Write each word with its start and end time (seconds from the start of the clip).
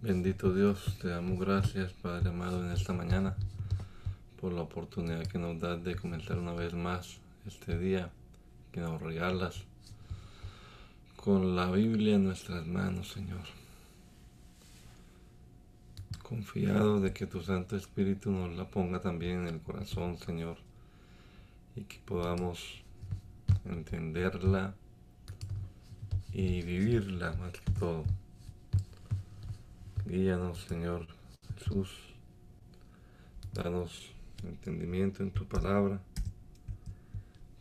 Bendito 0.00 0.54
Dios, 0.54 0.96
te 1.02 1.08
damos 1.08 1.40
gracias, 1.40 1.92
Padre 1.92 2.28
amado, 2.28 2.64
en 2.64 2.70
esta 2.70 2.92
mañana 2.92 3.34
por 4.40 4.52
la 4.52 4.62
oportunidad 4.62 5.26
que 5.26 5.40
nos 5.40 5.58
das 5.58 5.82
de 5.82 5.96
comenzar 5.96 6.38
una 6.38 6.52
vez 6.52 6.72
más 6.72 7.18
este 7.48 7.76
día, 7.76 8.08
que 8.70 8.78
nos 8.78 9.02
regalas 9.02 9.64
con 11.16 11.56
la 11.56 11.68
Biblia 11.72 12.14
en 12.14 12.26
nuestras 12.26 12.64
manos, 12.64 13.08
Señor. 13.08 13.42
Confiado 16.22 17.00
de 17.00 17.12
que 17.12 17.26
tu 17.26 17.42
Santo 17.42 17.76
Espíritu 17.76 18.30
nos 18.30 18.56
la 18.56 18.70
ponga 18.70 19.00
también 19.00 19.48
en 19.48 19.54
el 19.54 19.60
corazón, 19.60 20.16
Señor, 20.16 20.58
y 21.74 21.80
que 21.82 21.98
podamos 22.04 22.84
entenderla 23.64 24.76
y 26.32 26.62
vivirla 26.62 27.32
más 27.32 27.50
que 27.50 27.72
todo. 27.72 28.04
Guíanos, 30.08 30.62
Señor 30.62 31.06
Jesús. 31.54 31.90
Danos 33.52 34.10
entendimiento 34.42 35.22
en 35.22 35.30
tu 35.30 35.44
palabra. 35.44 36.00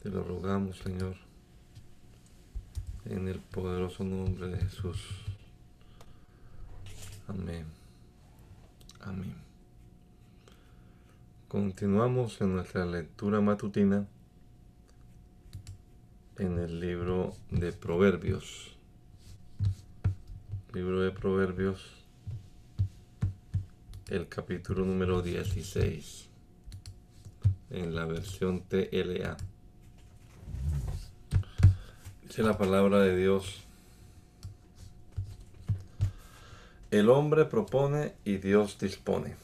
Te 0.02 0.10
lo 0.10 0.24
rogamos, 0.24 0.78
Señor, 0.78 1.18
en 3.04 3.28
el 3.28 3.42
poderoso 3.42 4.06
nombre 4.06 4.48
de 4.48 4.62
Jesús. 4.62 4.98
Amén. 7.28 7.66
Amén. 9.02 9.36
Continuamos 11.50 12.40
en 12.40 12.56
nuestra 12.56 12.86
lectura 12.86 13.42
matutina 13.42 14.08
en 16.38 16.60
el 16.60 16.80
libro 16.80 17.36
de 17.52 17.74
Proverbios. 17.74 18.78
Libro 20.72 21.02
de 21.02 21.12
Proverbios 21.12 22.07
el 24.10 24.30
capítulo 24.30 24.86
número 24.86 25.22
16 25.22 26.30
en 27.72 27.94
la 27.94 28.06
versión 28.06 28.62
TLA. 28.62 29.36
Dice 32.24 32.42
la 32.42 32.58
palabra 32.58 33.02
de 33.02 33.18
Dios. 33.18 33.64
El 36.90 37.10
hombre 37.10 37.44
propone 37.44 38.14
y 38.24 38.38
Dios 38.38 38.80
dispone. 38.80 39.36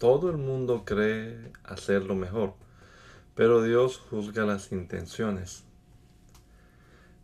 Todo 0.00 0.28
el 0.28 0.36
mundo 0.36 0.82
cree 0.84 1.52
hacer 1.62 2.02
lo 2.02 2.16
mejor, 2.16 2.54
pero 3.36 3.62
Dios 3.62 3.98
juzga 3.98 4.44
las 4.44 4.72
intenciones. 4.72 5.62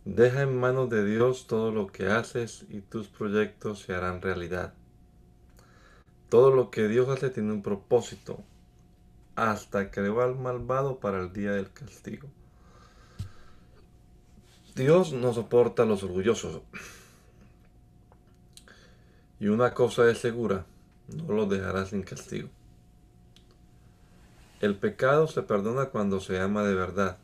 Deja 0.04 0.42
en 0.42 0.56
manos 0.56 0.90
de 0.90 1.04
Dios 1.04 1.48
todo 1.48 1.72
lo 1.72 1.88
que 1.88 2.06
haces 2.06 2.66
y 2.68 2.82
tus 2.82 3.08
proyectos 3.08 3.80
se 3.80 3.94
harán 3.94 4.22
realidad. 4.22 4.74
Todo 6.32 6.50
lo 6.50 6.70
que 6.70 6.88
Dios 6.88 7.10
hace 7.10 7.28
tiene 7.28 7.52
un 7.52 7.60
propósito. 7.60 8.42
Hasta 9.36 9.90
creó 9.90 10.22
al 10.22 10.34
malvado 10.34 10.98
para 10.98 11.20
el 11.20 11.30
día 11.34 11.52
del 11.52 11.70
castigo. 11.70 12.26
Dios 14.74 15.12
no 15.12 15.34
soporta 15.34 15.82
a 15.82 15.84
los 15.84 16.02
orgullosos. 16.02 16.62
Y 19.40 19.48
una 19.48 19.74
cosa 19.74 20.10
es 20.10 20.20
segura, 20.20 20.64
no 21.14 21.34
los 21.34 21.50
dejará 21.50 21.84
sin 21.84 22.02
castigo. 22.02 22.48
El 24.60 24.78
pecado 24.78 25.26
se 25.28 25.42
perdona 25.42 25.90
cuando 25.90 26.18
se 26.18 26.40
ama 26.40 26.62
de 26.62 26.74
verdad. 26.74 27.18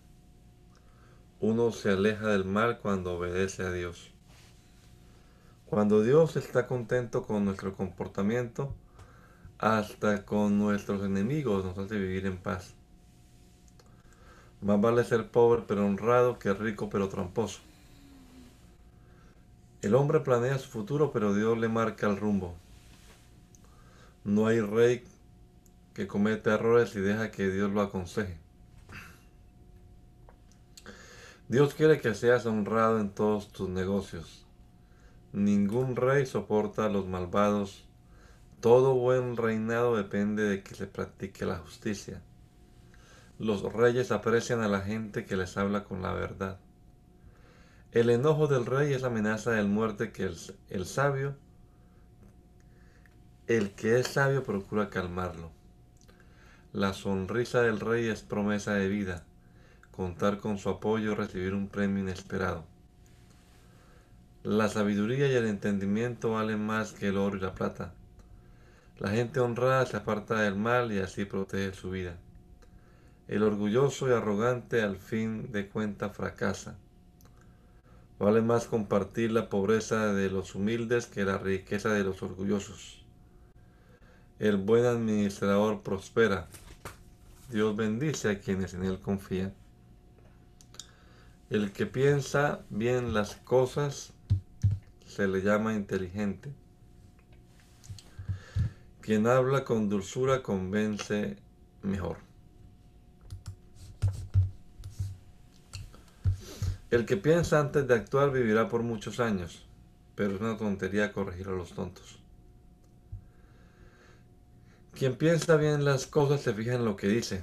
Uno 1.40 1.72
se 1.72 1.92
aleja 1.92 2.26
del 2.26 2.44
mal 2.44 2.78
cuando 2.80 3.14
obedece 3.14 3.62
a 3.62 3.72
Dios. 3.72 4.10
Cuando 5.64 6.02
Dios 6.02 6.36
está 6.36 6.66
contento 6.66 7.22
con 7.22 7.46
nuestro 7.46 7.74
comportamiento, 7.74 8.74
hasta 9.58 10.24
con 10.24 10.58
nuestros 10.58 11.04
enemigos 11.04 11.64
nos 11.64 11.76
hace 11.78 11.98
vivir 11.98 12.26
en 12.26 12.36
paz. 12.36 12.74
Más 14.60 14.80
vale 14.80 15.04
ser 15.04 15.30
pobre 15.30 15.64
pero 15.66 15.84
honrado 15.84 16.38
que 16.38 16.52
rico 16.54 16.88
pero 16.90 17.08
tramposo. 17.08 17.60
El 19.82 19.94
hombre 19.94 20.20
planea 20.20 20.58
su 20.58 20.68
futuro 20.68 21.12
pero 21.12 21.34
Dios 21.34 21.58
le 21.58 21.68
marca 21.68 22.08
el 22.08 22.16
rumbo. 22.16 22.54
No 24.24 24.46
hay 24.46 24.60
rey 24.60 25.04
que 25.94 26.06
cometa 26.06 26.54
errores 26.54 26.94
y 26.94 27.00
deja 27.00 27.30
que 27.30 27.48
Dios 27.48 27.70
lo 27.72 27.80
aconseje. 27.80 28.36
Dios 31.48 31.74
quiere 31.74 32.00
que 32.00 32.14
seas 32.14 32.46
honrado 32.46 33.00
en 33.00 33.10
todos 33.10 33.48
tus 33.48 33.68
negocios. 33.68 34.44
Ningún 35.32 35.96
rey 35.96 36.26
soporta 36.26 36.86
a 36.86 36.88
los 36.88 37.06
malvados 37.06 37.87
todo 38.60 38.94
buen 38.94 39.36
reinado 39.36 39.96
depende 39.96 40.42
de 40.42 40.62
que 40.62 40.74
se 40.74 40.86
practique 40.86 41.46
la 41.46 41.58
justicia. 41.58 42.22
Los 43.38 43.62
reyes 43.72 44.10
aprecian 44.10 44.62
a 44.62 44.68
la 44.68 44.80
gente 44.80 45.24
que 45.24 45.36
les 45.36 45.56
habla 45.56 45.84
con 45.84 46.02
la 46.02 46.12
verdad. 46.12 46.58
El 47.92 48.10
enojo 48.10 48.48
del 48.48 48.66
rey 48.66 48.92
es 48.92 49.04
amenaza 49.04 49.52
de 49.52 49.62
muerte 49.62 50.10
que 50.10 50.24
el, 50.24 50.36
el 50.70 50.86
sabio, 50.86 51.36
el 53.46 53.70
que 53.70 54.00
es 54.00 54.08
sabio 54.08 54.42
procura 54.42 54.90
calmarlo. 54.90 55.52
La 56.72 56.92
sonrisa 56.92 57.62
del 57.62 57.78
rey 57.78 58.08
es 58.08 58.22
promesa 58.22 58.74
de 58.74 58.88
vida, 58.88 59.24
contar 59.92 60.38
con 60.38 60.58
su 60.58 60.68
apoyo, 60.68 61.14
recibir 61.14 61.54
un 61.54 61.68
premio 61.68 62.02
inesperado. 62.02 62.66
La 64.42 64.68
sabiduría 64.68 65.28
y 65.28 65.34
el 65.34 65.46
entendimiento 65.46 66.32
valen 66.32 66.66
más 66.66 66.92
que 66.92 67.08
el 67.08 67.16
oro 67.16 67.36
y 67.36 67.40
la 67.40 67.54
plata. 67.54 67.94
La 68.98 69.10
gente 69.10 69.38
honrada 69.38 69.86
se 69.86 69.96
aparta 69.96 70.40
del 70.40 70.56
mal 70.56 70.92
y 70.92 70.98
así 70.98 71.24
protege 71.24 71.72
su 71.72 71.90
vida. 71.90 72.16
El 73.28 73.44
orgulloso 73.44 74.08
y 74.08 74.12
arrogante 74.12 74.82
al 74.82 74.96
fin 74.96 75.52
de 75.52 75.68
cuenta 75.68 76.10
fracasa. 76.10 76.76
Vale 78.18 78.42
más 78.42 78.66
compartir 78.66 79.30
la 79.30 79.48
pobreza 79.48 80.12
de 80.12 80.28
los 80.30 80.56
humildes 80.56 81.06
que 81.06 81.24
la 81.24 81.38
riqueza 81.38 81.90
de 81.90 82.02
los 82.02 82.24
orgullosos. 82.24 83.04
El 84.40 84.56
buen 84.56 84.84
administrador 84.84 85.82
prospera. 85.82 86.48
Dios 87.50 87.76
bendice 87.76 88.30
a 88.30 88.40
quienes 88.40 88.74
en 88.74 88.84
él 88.84 88.98
confían. 88.98 89.54
El 91.50 91.70
que 91.70 91.86
piensa 91.86 92.64
bien 92.68 93.14
las 93.14 93.36
cosas 93.36 94.12
se 95.06 95.28
le 95.28 95.42
llama 95.42 95.74
inteligente. 95.74 96.52
Quien 99.08 99.26
habla 99.26 99.64
con 99.64 99.88
dulzura 99.88 100.42
convence 100.42 101.38
mejor. 101.82 102.18
El 106.90 107.06
que 107.06 107.16
piensa 107.16 107.58
antes 107.58 107.88
de 107.88 107.94
actuar 107.94 108.30
vivirá 108.30 108.68
por 108.68 108.82
muchos 108.82 109.18
años, 109.18 109.66
pero 110.14 110.34
es 110.34 110.40
una 110.42 110.58
tontería 110.58 111.14
corregir 111.14 111.48
a 111.48 111.52
los 111.52 111.72
tontos. 111.72 112.18
Quien 114.92 115.16
piensa 115.16 115.56
bien 115.56 115.86
las 115.86 116.06
cosas 116.06 116.42
se 116.42 116.52
fija 116.52 116.74
en 116.74 116.84
lo 116.84 116.94
que 116.94 117.08
dice. 117.08 117.42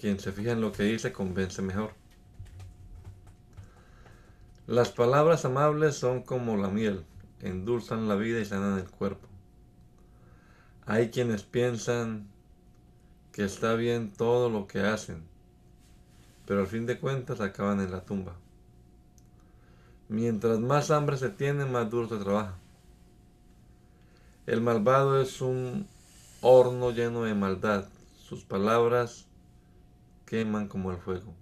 Quien 0.00 0.18
se 0.18 0.32
fija 0.32 0.52
en 0.52 0.62
lo 0.62 0.72
que 0.72 0.84
dice 0.84 1.12
convence 1.12 1.60
mejor. 1.60 1.90
Las 4.66 4.92
palabras 4.92 5.44
amables 5.44 5.94
son 5.94 6.22
como 6.22 6.56
la 6.56 6.68
miel, 6.68 7.04
endulzan 7.42 8.08
la 8.08 8.14
vida 8.14 8.40
y 8.40 8.46
sanan 8.46 8.78
el 8.78 8.88
cuerpo. 8.88 9.35
Hay 10.88 11.10
quienes 11.10 11.42
piensan 11.42 12.28
que 13.32 13.44
está 13.44 13.74
bien 13.74 14.12
todo 14.12 14.48
lo 14.48 14.68
que 14.68 14.80
hacen, 14.80 15.24
pero 16.46 16.60
al 16.60 16.68
fin 16.68 16.86
de 16.86 17.00
cuentas 17.00 17.40
acaban 17.40 17.80
en 17.80 17.90
la 17.90 18.04
tumba. 18.04 18.36
Mientras 20.08 20.60
más 20.60 20.92
hambre 20.92 21.16
se 21.16 21.28
tiene, 21.28 21.64
más 21.64 21.90
duro 21.90 22.08
se 22.08 22.22
trabaja. 22.22 22.54
El 24.46 24.60
malvado 24.60 25.20
es 25.20 25.40
un 25.40 25.88
horno 26.40 26.92
lleno 26.92 27.24
de 27.24 27.34
maldad. 27.34 27.88
sus 28.16 28.44
palabras 28.44 29.26
queman 30.24 30.68
como 30.68 30.92
el 30.92 30.98
fuego. 30.98 31.34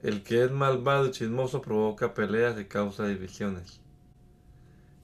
El 0.00 0.22
que 0.22 0.44
es 0.44 0.50
malvado 0.52 1.06
y 1.06 1.10
chismoso 1.10 1.60
provoca 1.60 2.14
peleas 2.14 2.58
y 2.60 2.64
causa 2.66 3.06
divisiones. 3.06 3.81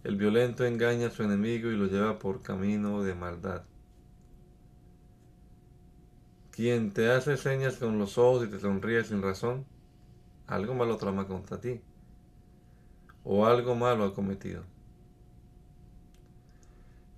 El 0.04 0.16
violento 0.16 0.64
engaña 0.64 1.08
a 1.08 1.10
su 1.10 1.22
enemigo 1.22 1.70
y 1.70 1.76
lo 1.76 1.86
lleva 1.86 2.18
por 2.18 2.42
camino 2.42 3.02
de 3.02 3.14
maldad. 3.14 3.62
Quien 6.52 6.92
te 6.92 7.10
hace 7.10 7.36
señas 7.36 7.76
con 7.76 7.98
los 7.98 8.18
ojos 8.18 8.44
y 8.44 8.50
te 8.50 8.58
sonríe 8.58 9.04
sin 9.04 9.22
razón, 9.22 9.64
algo 10.46 10.74
malo 10.74 10.96
trama 10.96 11.26
contra 11.26 11.60
ti, 11.60 11.80
o 13.24 13.46
algo 13.46 13.74
malo 13.74 14.04
ha 14.04 14.14
cometido. 14.14 14.64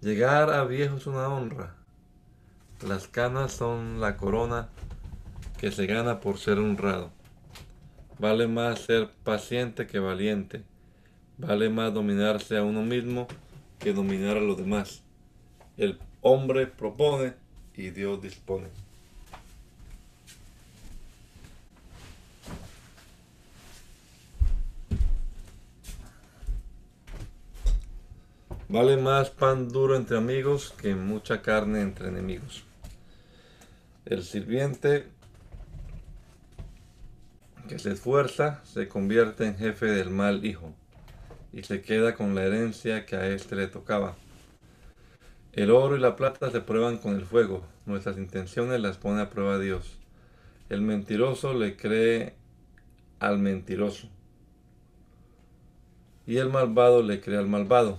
Llegar 0.01 0.51
a 0.51 0.65
viejo 0.65 0.97
es 0.97 1.07
una 1.07 1.29
honra. 1.29 1.77
Las 2.87 3.07
canas 3.07 3.53
son 3.53 4.01
la 4.01 4.17
corona 4.17 4.71
que 5.59 5.71
se 5.71 5.87
gana 5.87 6.21
por 6.21 6.39
ser 6.39 6.59
honrado. 6.59 7.11
Vale 8.19 8.49
más 8.49 8.81
ser 8.81 9.11
paciente 9.25 9.87
que 9.87 9.99
valiente. 9.99 10.65
Vale 11.41 11.71
más 11.71 11.95
dominarse 11.95 12.59
a 12.59 12.63
uno 12.63 12.83
mismo 12.83 13.27
que 13.79 13.95
dominar 13.95 14.37
a 14.37 14.41
los 14.41 14.59
demás. 14.59 15.03
El 15.79 15.99
hombre 16.21 16.67
propone 16.67 17.33
y 17.75 17.89
Dios 17.89 18.21
dispone. 18.21 18.69
Vale 28.69 28.99
más 28.99 29.31
pan 29.31 29.71
duro 29.71 29.97
entre 29.97 30.19
amigos 30.19 30.75
que 30.77 30.95
mucha 30.95 31.41
carne 31.41 31.81
entre 31.81 32.09
enemigos. 32.09 32.65
El 34.05 34.25
sirviente 34.25 35.09
que 37.67 37.79
se 37.79 37.93
esfuerza 37.93 38.61
se 38.65 38.89
convierte 38.89 39.47
en 39.47 39.57
jefe 39.57 39.87
del 39.87 40.11
mal 40.11 40.45
hijo 40.45 40.75
y 41.53 41.63
se 41.63 41.83
queda 41.83 42.15
con 42.15 42.35
la 42.35 42.45
herencia 42.45 43.07
que 43.07 43.17
a 43.17 43.29
éste 43.29 43.57
le 43.57 43.67
tocaba. 43.67 44.17
El 45.53 45.71
oro 45.71 45.97
y 45.97 46.01
la 46.01 46.17
plata 46.17 46.51
se 46.51 46.61
prueban 46.61 46.99
con 46.99 47.17
el 47.17 47.25
fuego, 47.27 47.65
nuestras 47.87 48.19
intenciones 48.19 48.81
las 48.81 48.99
pone 48.99 49.21
a 49.21 49.31
prueba 49.31 49.59
Dios. 49.59 49.99
El 50.69 50.83
mentiroso 50.83 51.55
le 51.55 51.77
cree 51.77 52.35
al 53.19 53.39
mentiroso 53.39 54.09
y 56.31 56.37
el 56.37 56.49
malvado 56.49 57.03
le 57.03 57.21
cree 57.21 57.39
al 57.39 57.49
malvado. 57.49 57.99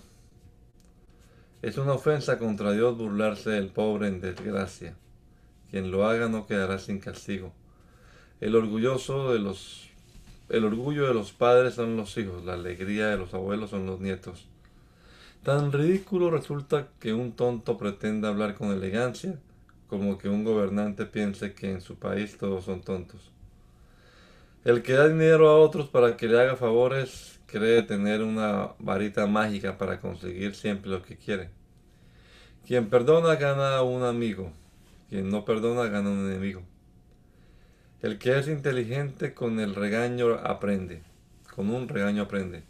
Es 1.62 1.78
una 1.78 1.92
ofensa 1.92 2.40
contra 2.40 2.72
Dios 2.72 2.98
burlarse 2.98 3.50
del 3.50 3.68
pobre 3.68 4.08
en 4.08 4.22
desgracia. 4.22 4.96
Quien 5.70 5.92
lo 5.92 6.08
haga 6.08 6.30
no 6.30 6.48
quedará 6.48 6.80
sin 6.80 7.00
castigo. 7.00 7.54
El 8.40 8.56
orgulloso 8.56 9.34
de 9.34 9.40
los 9.40 9.91
el 10.52 10.66
orgullo 10.66 11.08
de 11.08 11.14
los 11.14 11.32
padres 11.32 11.76
son 11.76 11.98
los 11.98 12.18
hijos, 12.18 12.44
la 12.44 12.54
alegría 12.54 13.08
de 13.08 13.18
los 13.18 13.34
abuelos 13.34 13.70
son 13.70 13.86
los 13.86 14.00
nietos. 14.00 14.48
Tan 15.44 15.72
ridículo 15.72 16.30
resulta 16.30 16.90
que 17.00 17.14
un 17.14 17.32
tonto 17.32 17.78
pretenda 17.78 18.30
hablar 18.30 18.56
con 18.56 18.72
elegancia 18.72 19.40
como 19.88 20.18
que 20.18 20.30
un 20.30 20.46
gobernante 20.46 21.06
piense 21.06 21.54
que 21.54 21.70
en 21.70 21.82
su 21.82 21.96
país 21.96 22.38
todos 22.38 22.64
son 22.64 22.82
tontos. 22.82 23.30
El 24.64 24.84
que 24.84 24.94
da 24.94 25.10
dinero 25.10 25.50
a 25.50 25.58
otros 25.58 25.90
para 25.90 26.16
que 26.16 26.28
le 26.28 26.40
haga 26.40 26.56
favores 26.56 27.42
cree 27.46 27.84
tener 27.84 28.22
una 28.22 28.70
varita 28.80 29.28
mágica 29.28 29.78
para 29.78 30.00
conseguir 30.00 30.56
siempre 30.56 30.90
lo 30.90 31.02
que 31.02 31.18
quiere. 31.18 31.50
Quien 32.66 32.90
perdona 32.90 33.36
gana 33.36 33.82
un 33.82 34.04
amigo, 34.04 34.54
quien 35.10 35.30
no 35.30 35.44
perdona 35.44 35.90
gana 35.90 36.10
un 36.10 36.30
enemigo. 36.30 36.62
El 38.02 38.18
que 38.18 38.40
es 38.40 38.48
inteligente 38.48 39.36
con 39.36 39.60
el 39.60 39.76
regaño 39.76 40.34
aprende, 40.34 41.04
con 41.56 41.70
un 41.70 41.88
regaño 41.88 42.24
aprende. 42.24 42.64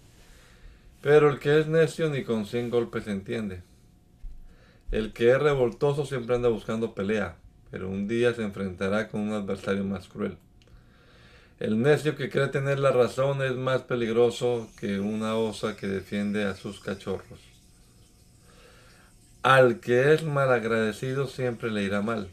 Pero 1.02 1.30
el 1.30 1.40
que 1.40 1.60
es 1.60 1.68
necio 1.68 2.10
ni 2.10 2.24
con 2.24 2.46
cien 2.46 2.70
golpes 2.70 3.08
entiende. 3.08 3.64
El 4.92 5.14
que 5.14 5.32
es 5.32 5.40
revoltoso 5.40 6.06
siempre 6.06 6.36
anda 6.36 6.50
buscando 6.50 6.94
pelea, 6.94 7.38
pero 7.72 7.90
un 7.90 8.10
día 8.10 8.34
se 8.34 8.44
enfrentará 8.44 9.08
con 9.08 9.22
un 9.22 9.32
adversario 9.32 9.86
más 9.86 10.10
cruel. 10.10 10.38
El 11.62 11.82
necio 11.82 12.18
que 12.18 12.30
cree 12.30 12.48
tener 12.48 12.80
la 12.80 12.92
razón 12.92 13.42
es 13.42 13.56
más 13.56 13.84
peligroso 13.84 14.68
que 14.80 15.00
una 15.00 15.36
osa 15.36 15.78
que 15.78 15.88
defiende 15.88 16.44
a 16.44 16.56
sus 16.56 16.82
cachorros. 16.82 17.40
Al 19.44 19.80
que 19.80 20.14
es 20.14 20.24
malagradecido 20.24 21.28
siempre 21.28 21.72
le 21.72 21.84
irá 21.84 22.02
mal. 22.02 22.30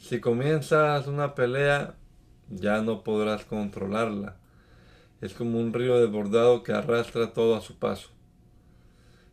Si 0.00 0.18
comienzas 0.18 1.06
una 1.06 1.34
pelea, 1.34 1.94
ya 2.48 2.80
no 2.80 3.04
podrás 3.04 3.44
controlarla. 3.44 4.38
Es 5.20 5.34
como 5.34 5.60
un 5.60 5.74
río 5.74 6.00
desbordado 6.00 6.62
que 6.62 6.72
arrastra 6.72 7.32
todo 7.34 7.54
a 7.54 7.60
su 7.60 7.78
paso. 7.78 8.08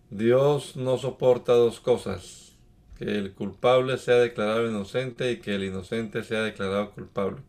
Dios 0.10 0.76
no 0.76 0.98
soporta 0.98 1.54
dos 1.54 1.80
cosas, 1.80 2.54
que 2.98 3.06
el 3.06 3.34
culpable 3.34 3.98
sea 3.98 4.18
declarado 4.18 4.70
inocente 4.70 5.32
y 5.32 5.38
que 5.38 5.56
el 5.56 5.64
inocente 5.64 6.24
sea 6.24 6.44
declarado 6.44 6.92
culpable. 6.92 7.42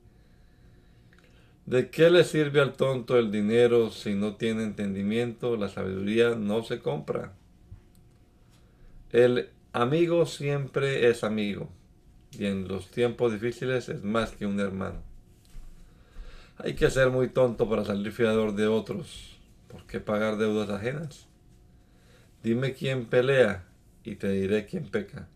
¿De 1.67 1.91
qué 1.91 2.11
le 2.11 2.23
sirve 2.23 2.61
al 2.61 2.75
tonto 2.75 3.19
el 3.19 3.33
dinero 3.33 3.91
si 3.91 4.15
no 4.15 4.37
tiene 4.37 4.63
entendimiento? 4.63 5.57
La 5.57 5.69
sabiduría 5.69 6.37
no 6.37 6.63
se 6.63 6.79
compra. 6.79 7.35
El 9.11 9.51
amigo 9.73 10.25
siempre 10.25 11.11
es 11.11 11.25
amigo 11.25 11.69
y 12.33 12.47
en 12.47 12.69
los 12.69 12.91
tiempos 12.91 13.33
difíciles 13.33 13.89
es 13.89 14.03
más 14.05 14.33
que 14.33 14.47
un 14.47 14.61
hermano. 14.61 15.03
Hay 16.59 16.75
que 16.75 16.91
ser 16.91 17.11
muy 17.11 17.29
tonto 17.29 17.69
para 17.69 17.85
salir 17.85 18.13
fiador 18.13 18.55
de 18.55 18.67
otros. 18.67 19.39
¿Por 19.69 19.87
qué 19.87 20.01
pagar 20.01 20.39
deudas 20.39 20.71
ajenas? 20.71 21.27
Dime 22.43 22.75
quién 22.75 23.07
pelea 23.07 23.67
y 24.03 24.17
te 24.17 24.31
diré 24.31 24.67
quién 24.67 24.89
peca. 24.89 25.29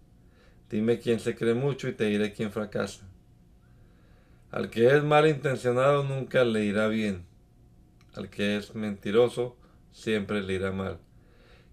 Dime 0.70 0.98
quién 0.98 1.20
se 1.20 1.36
cree 1.36 1.54
mucho 1.54 1.88
y 1.88 1.92
te 1.92 2.06
diré 2.06 2.32
quién 2.32 2.50
fracasa. 2.50 3.06
Al 4.50 4.68
que 4.68 4.94
es 4.94 5.02
malintencionado 5.04 6.02
nunca 6.02 6.44
le 6.44 6.64
irá 6.64 6.88
bien. 6.88 7.24
Al 8.14 8.28
que 8.28 8.56
es 8.56 8.74
mentiroso 8.74 9.56
siempre 9.92 10.42
le 10.42 10.54
irá 10.54 10.72
mal. 10.72 10.98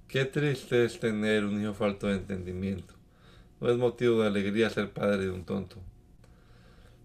Qué 0.08 0.26
triste 0.26 0.86
es 0.86 1.00
tener 1.00 1.46
un 1.46 1.62
hijo 1.62 1.74
falto 1.74 2.08
de 2.08 2.16
entendimiento. 2.16 2.99
No 3.60 3.70
es 3.70 3.78
motivo 3.78 4.22
de 4.22 4.28
alegría 4.28 4.70
ser 4.70 4.92
padre 4.92 5.26
de 5.26 5.32
un 5.32 5.44
tonto. 5.44 5.78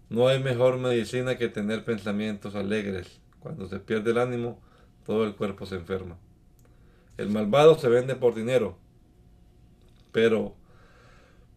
No 0.09 0.27
hay 0.27 0.41
mejor 0.41 0.77
medicina 0.77 1.37
que 1.37 1.49
tener 1.49 1.83
pensamientos 1.83 2.55
alegres. 2.55 3.19
Cuando 3.39 3.67
se 3.67 3.79
pierde 3.79 4.11
el 4.11 4.17
ánimo, 4.17 4.59
todo 5.05 5.25
el 5.25 5.35
cuerpo 5.35 5.65
se 5.65 5.75
enferma. 5.75 6.17
El 7.17 7.29
malvado 7.29 7.77
se 7.77 7.89
vende 7.89 8.15
por 8.15 8.35
dinero, 8.35 8.77
pero 10.11 10.55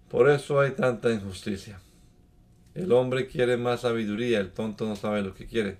por 0.08 0.30
eso 0.30 0.60
hay 0.60 0.72
tanta 0.72 1.12
injusticia. 1.12 1.80
El 2.74 2.92
hombre 2.92 3.26
quiere 3.26 3.56
más 3.56 3.80
sabiduría, 3.80 4.40
el 4.40 4.52
tonto 4.52 4.86
no 4.86 4.96
sabe 4.96 5.22
lo 5.22 5.34
que 5.34 5.46
quiere. 5.46 5.78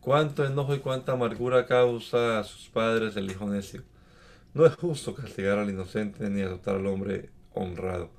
Cuánto 0.00 0.44
enojo 0.44 0.74
y 0.74 0.80
cuánta 0.80 1.12
amargura 1.12 1.66
causa 1.66 2.38
a 2.38 2.44
sus 2.44 2.68
padres 2.68 3.16
el 3.16 3.30
hijo 3.30 3.46
necio. 3.46 3.82
No 4.54 4.66
es 4.66 4.74
justo 4.74 5.14
castigar 5.14 5.58
al 5.58 5.70
inocente 5.70 6.28
ni 6.28 6.42
azotar 6.42 6.76
al 6.76 6.86
hombre 6.86 7.30
honrado. 7.54 8.17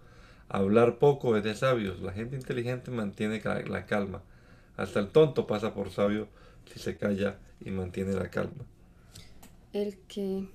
Hablar 0.49 0.97
poco 0.97 1.37
es 1.37 1.43
de 1.43 1.55
sabios. 1.55 2.01
La 2.01 2.11
gente 2.11 2.35
inteligente 2.35 2.89
mantiene 2.89 3.41
la 3.67 3.85
calma. 3.85 4.23
Hasta 4.77 4.99
el 4.99 5.09
tonto 5.09 5.45
pasa 5.45 5.75
por 5.75 5.91
sabio 5.91 6.27
si 6.65 6.79
se 6.79 6.97
calla 6.97 7.39
y 7.59 7.69
mantiene 7.69 8.13
la 8.13 8.29
calma. 8.29 8.65
El 9.73 9.97
que 10.07 10.47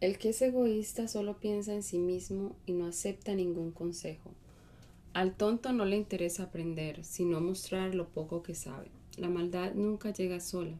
el 0.00 0.18
que 0.18 0.30
es 0.30 0.42
egoísta 0.42 1.08
solo 1.08 1.38
piensa 1.38 1.72
en 1.72 1.82
sí 1.82 1.98
mismo 1.98 2.56
y 2.66 2.72
no 2.72 2.86
acepta 2.86 3.34
ningún 3.34 3.70
consejo. 3.70 4.32
Al 5.12 5.34
tonto 5.34 5.72
no 5.72 5.84
le 5.84 5.96
interesa 5.96 6.42
aprender, 6.44 7.04
sino 7.04 7.40
mostrar 7.40 7.94
lo 7.94 8.08
poco 8.08 8.42
que 8.42 8.54
sabe. 8.54 8.90
La 9.16 9.28
maldad 9.28 9.74
nunca 9.74 10.12
llega 10.12 10.40
sola. 10.40 10.76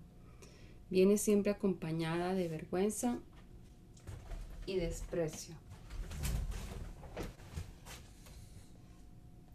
Viene 0.91 1.19
siempre 1.19 1.53
acompañada 1.53 2.35
de 2.35 2.49
vergüenza 2.49 3.19
y 4.67 4.77
desprecio. 4.77 5.64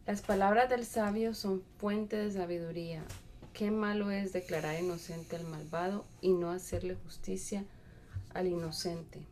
Las 0.10 0.24
palabras 0.24 0.72
del 0.72 0.88
sabio 0.88 1.36
son 1.36 1.62
fuente 1.78 2.16
de 2.16 2.32
sabiduría. 2.32 3.04
Qué 3.54 3.70
malo 3.70 4.10
es 4.10 4.34
declarar 4.34 4.82
inocente 4.82 5.36
al 5.36 5.44
malvado 5.44 6.04
y 6.20 6.32
no 6.32 6.50
hacerle 6.50 6.96
justicia 6.96 7.64
al 8.34 8.48
inocente. 8.48 9.28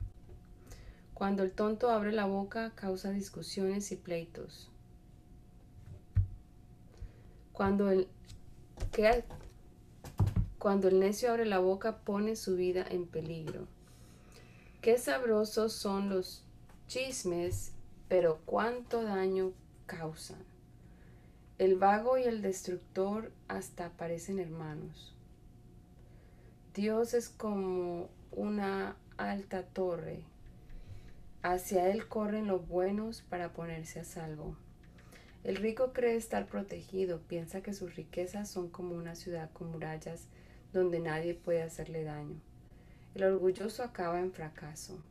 Cuando 1.16 1.42
el 1.42 1.52
tonto 1.52 1.90
abre 1.90 2.12
la 2.12 2.26
boca 2.26 2.74
causa 2.76 3.10
discusiones 3.10 3.92
y 3.92 3.96
pleitos. 3.96 4.70
Cuando 7.54 7.90
el, 7.90 8.08
cuando 10.60 10.90
el 10.90 11.00
necio 11.00 11.32
abre 11.32 11.48
la 11.48 11.58
boca 11.58 11.98
pone 12.02 12.36
su 12.36 12.56
vida 12.56 12.86
en 12.88 13.08
peligro. 13.08 13.66
Qué 14.82 15.00
sabrosos 15.00 15.74
son 15.74 16.10
los 16.10 16.44
chismes 16.88 17.72
pero 18.08 18.42
cuánto 18.46 19.02
daño 19.02 19.54
causan. 19.88 20.57
El 21.60 21.76
vago 21.76 22.20
y 22.20 22.24
el 22.24 22.44
destructor 22.44 23.32
hasta 23.48 23.90
parecen 23.90 24.38
hermanos. 24.38 25.16
Dios 26.76 27.16
es 27.16 27.30
como 27.30 28.10
una 28.32 28.96
alta 29.18 29.64
torre. 29.64 30.22
Hacia 31.42 31.90
Él 31.90 32.08
corren 32.08 32.46
los 32.46 32.68
buenos 32.68 33.24
para 33.24 33.54
ponerse 33.54 34.00
a 34.00 34.04
salvo. 34.04 34.56
El 35.44 35.56
rico 35.56 35.94
cree 35.94 36.16
estar 36.16 36.46
protegido, 36.46 37.22
piensa 37.22 37.62
que 37.62 37.74
sus 37.74 37.96
riquezas 37.96 38.48
son 38.48 38.70
como 38.70 38.94
una 38.94 39.16
ciudad 39.16 39.50
con 39.52 39.72
murallas 39.72 40.28
donde 40.74 41.00
nadie 41.00 41.34
puede 41.34 41.64
hacerle 41.64 42.04
daño. 42.04 42.40
El 43.16 43.24
orgulloso 43.24 43.82
acaba 43.82 44.20
en 44.20 44.32
fracaso. 44.32 45.02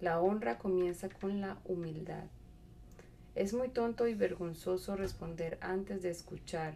La 0.00 0.22
honra 0.22 0.56
comienza 0.56 1.10
con 1.10 1.42
la 1.42 1.58
humildad. 1.66 2.24
Es 3.34 3.54
muy 3.54 3.68
tonto 3.68 4.08
y 4.08 4.14
vergonzoso 4.14 4.96
responder 4.96 5.58
antes 5.60 6.02
de 6.02 6.10
escuchar. 6.10 6.74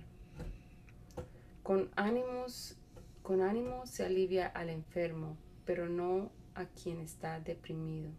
Con 1.63 1.91
ánimos, 1.97 2.77
con 3.23 3.41
ánimo 3.41 3.87
se 3.87 4.05
alivia 4.05 4.47
al 4.47 4.69
enfermo, 4.69 5.37
pero 5.65 5.89
no 5.89 6.31
a 6.55 6.67
quien 6.67 7.01
está 7.01 7.41
deprimido. 7.41 8.11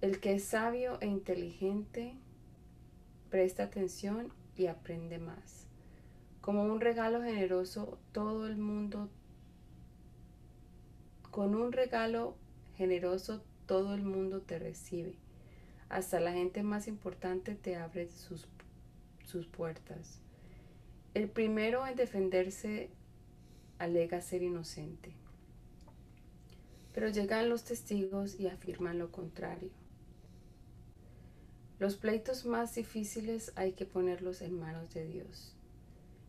El 0.00 0.20
que 0.20 0.34
es 0.34 0.44
sabio 0.44 0.98
e 1.00 1.06
inteligente 1.06 2.14
presta 3.30 3.64
atención 3.64 4.32
y 4.56 4.66
aprende 4.66 5.18
más. 5.18 5.66
Como 6.40 6.64
un 6.64 6.80
regalo 6.80 7.22
generoso, 7.22 7.98
todo 8.12 8.46
el 8.46 8.56
mundo, 8.56 9.08
con 11.30 11.54
un 11.54 11.72
regalo 11.72 12.36
generoso, 12.76 13.42
todo 13.66 13.94
el 13.94 14.02
mundo 14.02 14.42
te 14.42 14.58
recibe. 14.58 15.23
Hasta 15.88 16.20
la 16.20 16.32
gente 16.32 16.62
más 16.62 16.88
importante 16.88 17.54
te 17.54 17.76
abre 17.76 18.08
sus, 18.08 18.46
sus 19.24 19.46
puertas. 19.46 20.20
El 21.14 21.28
primero 21.28 21.86
en 21.86 21.96
defenderse 21.96 22.90
alega 23.78 24.20
ser 24.20 24.42
inocente. 24.42 25.14
Pero 26.92 27.08
llegan 27.08 27.48
los 27.48 27.64
testigos 27.64 28.38
y 28.38 28.48
afirman 28.48 28.98
lo 28.98 29.10
contrario. 29.10 29.70
Los 31.78 31.96
pleitos 31.96 32.46
más 32.46 32.74
difíciles 32.74 33.52
hay 33.56 33.72
que 33.72 33.84
ponerlos 33.84 34.42
en 34.42 34.58
manos 34.58 34.94
de 34.94 35.06
Dios. 35.06 35.56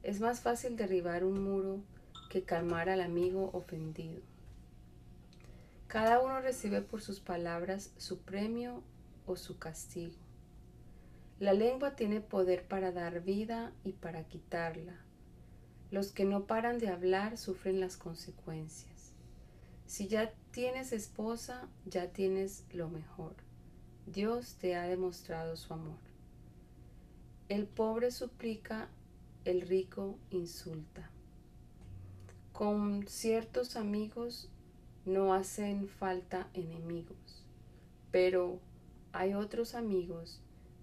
Es 0.04 0.20
más 0.20 0.42
fácil 0.42 0.76
derribar 0.76 1.24
un 1.24 1.44
muro 1.44 1.82
que 2.30 2.44
calmar 2.44 2.90
al 2.90 3.02
amigo 3.02 3.52
ofendido. 3.54 4.22
Cada 5.88 6.20
uno 6.20 6.42
recibe 6.42 6.82
por 6.82 7.02
sus 7.02 7.20
palabras 7.20 7.92
su 7.98 8.20
premio 8.20 8.84
o 9.25 9.36
su 9.36 9.58
castigo. 9.58 10.15
La 11.39 11.53
lengua 11.53 11.96
tiene 11.96 12.22
poder 12.22 12.67
para 12.67 12.91
dar 12.91 13.22
vida 13.22 13.74
y 13.84 13.91
para 13.91 14.24
quitarla. 14.24 14.96
Los 15.91 16.12
que 16.12 16.25
no 16.25 16.46
paran 16.46 16.79
de 16.79 16.88
hablar 16.88 17.38
sufren 17.38 17.79
las 17.79 17.98
consecuencias. 17.98 19.12
Si 19.86 20.08
ya 20.08 20.34
tienes 20.51 20.94
esposa, 20.94 21.67
ya 21.86 22.12
tienes 22.12 22.65
lo 22.74 22.89
mejor. 22.89 23.36
Dios 24.08 24.55
te 24.55 24.75
ha 24.75 24.84
demostrado 24.84 25.58
su 25.58 25.74
amor. 25.74 26.00
El 27.50 27.67
pobre 27.67 28.12
suplica, 28.12 28.88
el 29.44 29.62
rico 29.62 30.17
insulta. 30.32 31.12
Con 32.53 33.08
ciertos 33.08 33.75
amigos 33.75 34.50
no 35.05 35.34
hacen 35.34 35.88
falta 35.88 36.48
enemigos, 36.53 37.44
pero 38.12 38.60
hay 39.15 39.34
otros 39.34 39.75
amigos 39.75 40.41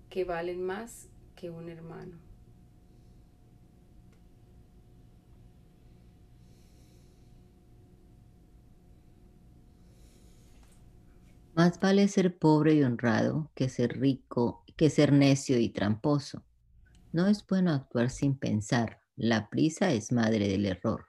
que 0.09 0.25
valen 0.25 0.65
más 0.65 1.09
que 1.37 1.51
un 1.51 1.69
hermano. 1.69 2.19
Más 11.55 11.79
vale 11.79 12.09
ser 12.09 12.39
pobre 12.39 12.75
y 12.75 12.83
honrado 12.83 13.51
que 13.55 13.69
ser 13.69 14.01
rico, 14.01 14.65
que 14.79 14.89
ser 14.89 15.13
necio 15.13 15.59
y 15.59 15.69
tramposo. 15.69 16.43
No 17.13 17.27
es 17.27 17.47
bueno 17.47 17.73
actuar 17.73 18.09
sin 18.09 18.39
pensar. 18.39 19.03
La 19.15 19.51
prisa 19.51 19.93
es 19.93 20.11
madre 20.11 20.49
del 20.49 20.65
error. 20.65 21.05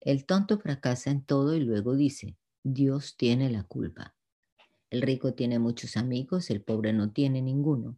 El 0.00 0.24
tonto 0.24 0.58
fracasa 0.58 1.10
en 1.10 1.22
todo 1.22 1.54
y 1.54 1.60
luego 1.60 1.94
dice, 1.94 2.38
Dios 2.62 3.18
tiene 3.18 3.50
la 3.50 3.64
culpa. 3.64 4.14
El 4.90 5.02
rico 5.02 5.34
tiene 5.34 5.60
muchos 5.60 5.96
amigos, 5.96 6.50
el 6.50 6.62
pobre 6.62 6.92
no 6.92 7.12
tiene 7.12 7.40
ninguno. 7.40 7.96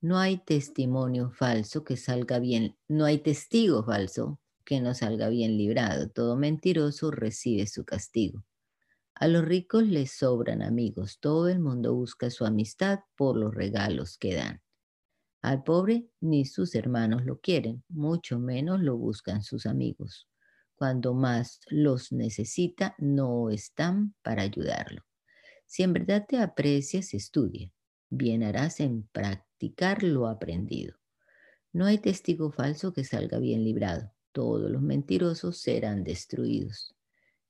No 0.00 0.18
hay 0.18 0.38
testimonio 0.38 1.30
falso 1.32 1.82
que 1.82 1.96
salga 1.96 2.38
bien, 2.38 2.76
no 2.88 3.04
hay 3.04 3.18
testigo 3.18 3.84
falso 3.84 4.40
que 4.64 4.80
no 4.80 4.94
salga 4.94 5.28
bien 5.28 5.58
librado. 5.58 6.08
Todo 6.08 6.36
mentiroso 6.36 7.10
recibe 7.10 7.66
su 7.66 7.84
castigo. 7.84 8.44
A 9.14 9.26
los 9.26 9.44
ricos 9.44 9.82
les 9.82 10.12
sobran 10.12 10.62
amigos, 10.62 11.18
todo 11.18 11.48
el 11.48 11.58
mundo 11.58 11.94
busca 11.94 12.30
su 12.30 12.46
amistad 12.46 13.00
por 13.16 13.36
los 13.36 13.52
regalos 13.52 14.16
que 14.16 14.36
dan. 14.36 14.62
Al 15.42 15.64
pobre 15.64 16.08
ni 16.20 16.44
sus 16.44 16.74
hermanos 16.74 17.24
lo 17.24 17.40
quieren, 17.40 17.82
mucho 17.88 18.38
menos 18.38 18.80
lo 18.80 18.96
buscan 18.96 19.42
sus 19.42 19.66
amigos. 19.66 20.28
Cuando 20.76 21.12
más 21.12 21.60
los 21.68 22.12
necesita, 22.12 22.94
no 22.98 23.50
están 23.50 24.14
para 24.22 24.42
ayudarlo. 24.42 25.09
Si 25.70 25.84
en 25.84 25.92
verdad 25.92 26.26
te 26.28 26.36
aprecias, 26.36 27.14
estudia. 27.14 27.72
Bien 28.08 28.42
harás 28.42 28.80
en 28.80 29.04
practicar 29.12 30.02
lo 30.02 30.26
aprendido. 30.26 30.96
No 31.72 31.86
hay 31.86 31.98
testigo 31.98 32.50
falso 32.50 32.92
que 32.92 33.04
salga 33.04 33.38
bien 33.38 33.62
librado. 33.62 34.10
Todos 34.32 34.68
los 34.68 34.82
mentirosos 34.82 35.58
serán 35.58 36.02
destruidos. 36.02 36.96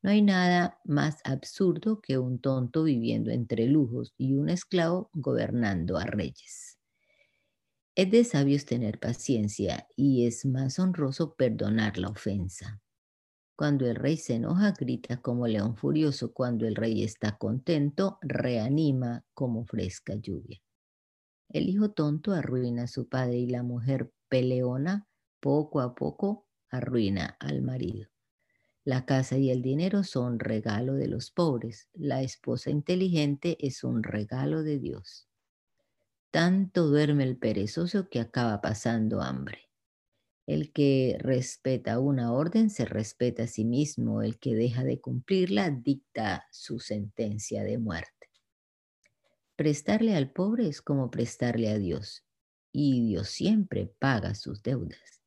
No 0.03 0.11
hay 0.11 0.21
nada 0.21 0.79
más 0.85 1.21
absurdo 1.25 2.03
que 2.03 2.19
un 2.19 2.39
tonto 2.43 2.85
viviendo 2.85 3.31
entre 3.31 3.65
lujos 3.65 4.13
y 4.19 4.35
un 4.35 4.51
esclavo 4.51 5.09
gobernando 5.15 5.97
a 5.97 6.05
reyes. 6.05 6.79
Es 7.95 8.11
de 8.11 8.25
sabios 8.25 8.67
tener 8.67 9.01
paciencia 9.01 9.89
y 9.97 10.27
es 10.27 10.45
más 10.45 10.79
honroso 10.79 11.37
perdonar 11.37 11.97
la 11.97 12.09
ofensa. 12.09 12.83
Cuando 13.61 13.87
el 13.87 13.95
rey 13.95 14.17
se 14.17 14.37
enoja, 14.37 14.73
grita 14.73 15.21
como 15.21 15.47
león 15.47 15.77
furioso. 15.77 16.33
Cuando 16.33 16.67
el 16.67 16.75
rey 16.75 17.05
está 17.05 17.37
contento, 17.37 18.17
reanima 18.23 19.23
como 19.35 19.67
fresca 19.67 20.15
lluvia. 20.15 20.63
El 21.51 21.69
hijo 21.69 21.91
tonto 21.91 22.33
arruina 22.33 22.85
a 22.85 22.87
su 22.87 23.11
padre 23.11 23.37
y 23.37 23.47
la 23.49 23.63
mujer 23.63 24.11
peleona 24.31 25.07
poco 25.41 25.83
a 25.83 25.95
poco 25.95 26.47
arruina 26.71 27.37
al 27.39 27.61
marido. 27.61 28.09
La 28.83 29.05
casa 29.05 29.37
y 29.37 29.51
el 29.51 29.61
dinero 29.61 30.05
son 30.05 30.39
regalo 30.39 30.95
de 30.95 31.09
los 31.09 31.31
pobres. 31.31 31.91
La 31.93 32.23
esposa 32.23 32.71
inteligente 32.71 33.59
es 33.61 33.85
un 33.85 34.03
regalo 34.03 34.63
de 34.63 34.79
Dios. 34.79 35.29
Tanto 36.31 36.87
duerme 36.87 37.25
el 37.25 37.37
perezoso 37.37 38.09
que 38.09 38.21
acaba 38.21 38.63
pasando 38.63 39.21
hambre. 39.21 39.70
El 40.51 40.73
que 40.73 41.17
respeta 41.21 42.01
una 42.01 42.33
orden 42.33 42.71
se 42.71 42.85
respeta 42.85 43.45
a 43.45 43.47
sí 43.47 43.65
mismo. 43.65 44.21
El 44.21 44.41
que 44.41 44.57
deja 44.57 44.83
de 44.83 45.01
cumplirla 45.01 45.71
dicta 45.71 46.49
su 46.51 46.81
sentencia 46.81 47.63
de 47.63 47.79
muerte. 47.79 48.27
Prestarle 49.55 50.17
al 50.17 50.33
pobre 50.33 50.67
es 50.67 50.83
como 50.83 51.09
prestarle 51.09 51.71
a 51.71 51.79
Dios. 51.79 52.25
Y 52.73 53.07
Dios 53.07 53.29
siempre 53.29 53.95
paga 54.01 54.35
sus 54.35 54.61
deudas. 54.65 55.23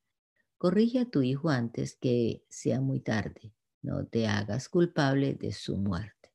Corrige 0.57 0.99
a 0.99 1.09
tu 1.09 1.21
hijo 1.21 1.49
antes 1.49 1.95
que 1.95 2.43
sea 2.49 2.81
muy 2.81 2.99
tarde. 2.99 3.53
No 3.81 4.05
te 4.05 4.27
hagas 4.27 4.67
culpable 4.67 5.35
de 5.35 5.53
su 5.53 5.77
muerte. 5.77 6.33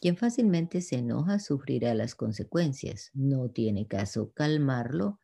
Quien 0.00 0.16
fácilmente 0.16 0.80
se 0.80 0.96
enoja 0.96 1.40
sufrirá 1.40 1.92
las 1.92 2.14
consecuencias. 2.14 3.10
No 3.12 3.50
tiene 3.50 3.86
caso 3.86 4.32
calmarlo, 4.32 5.20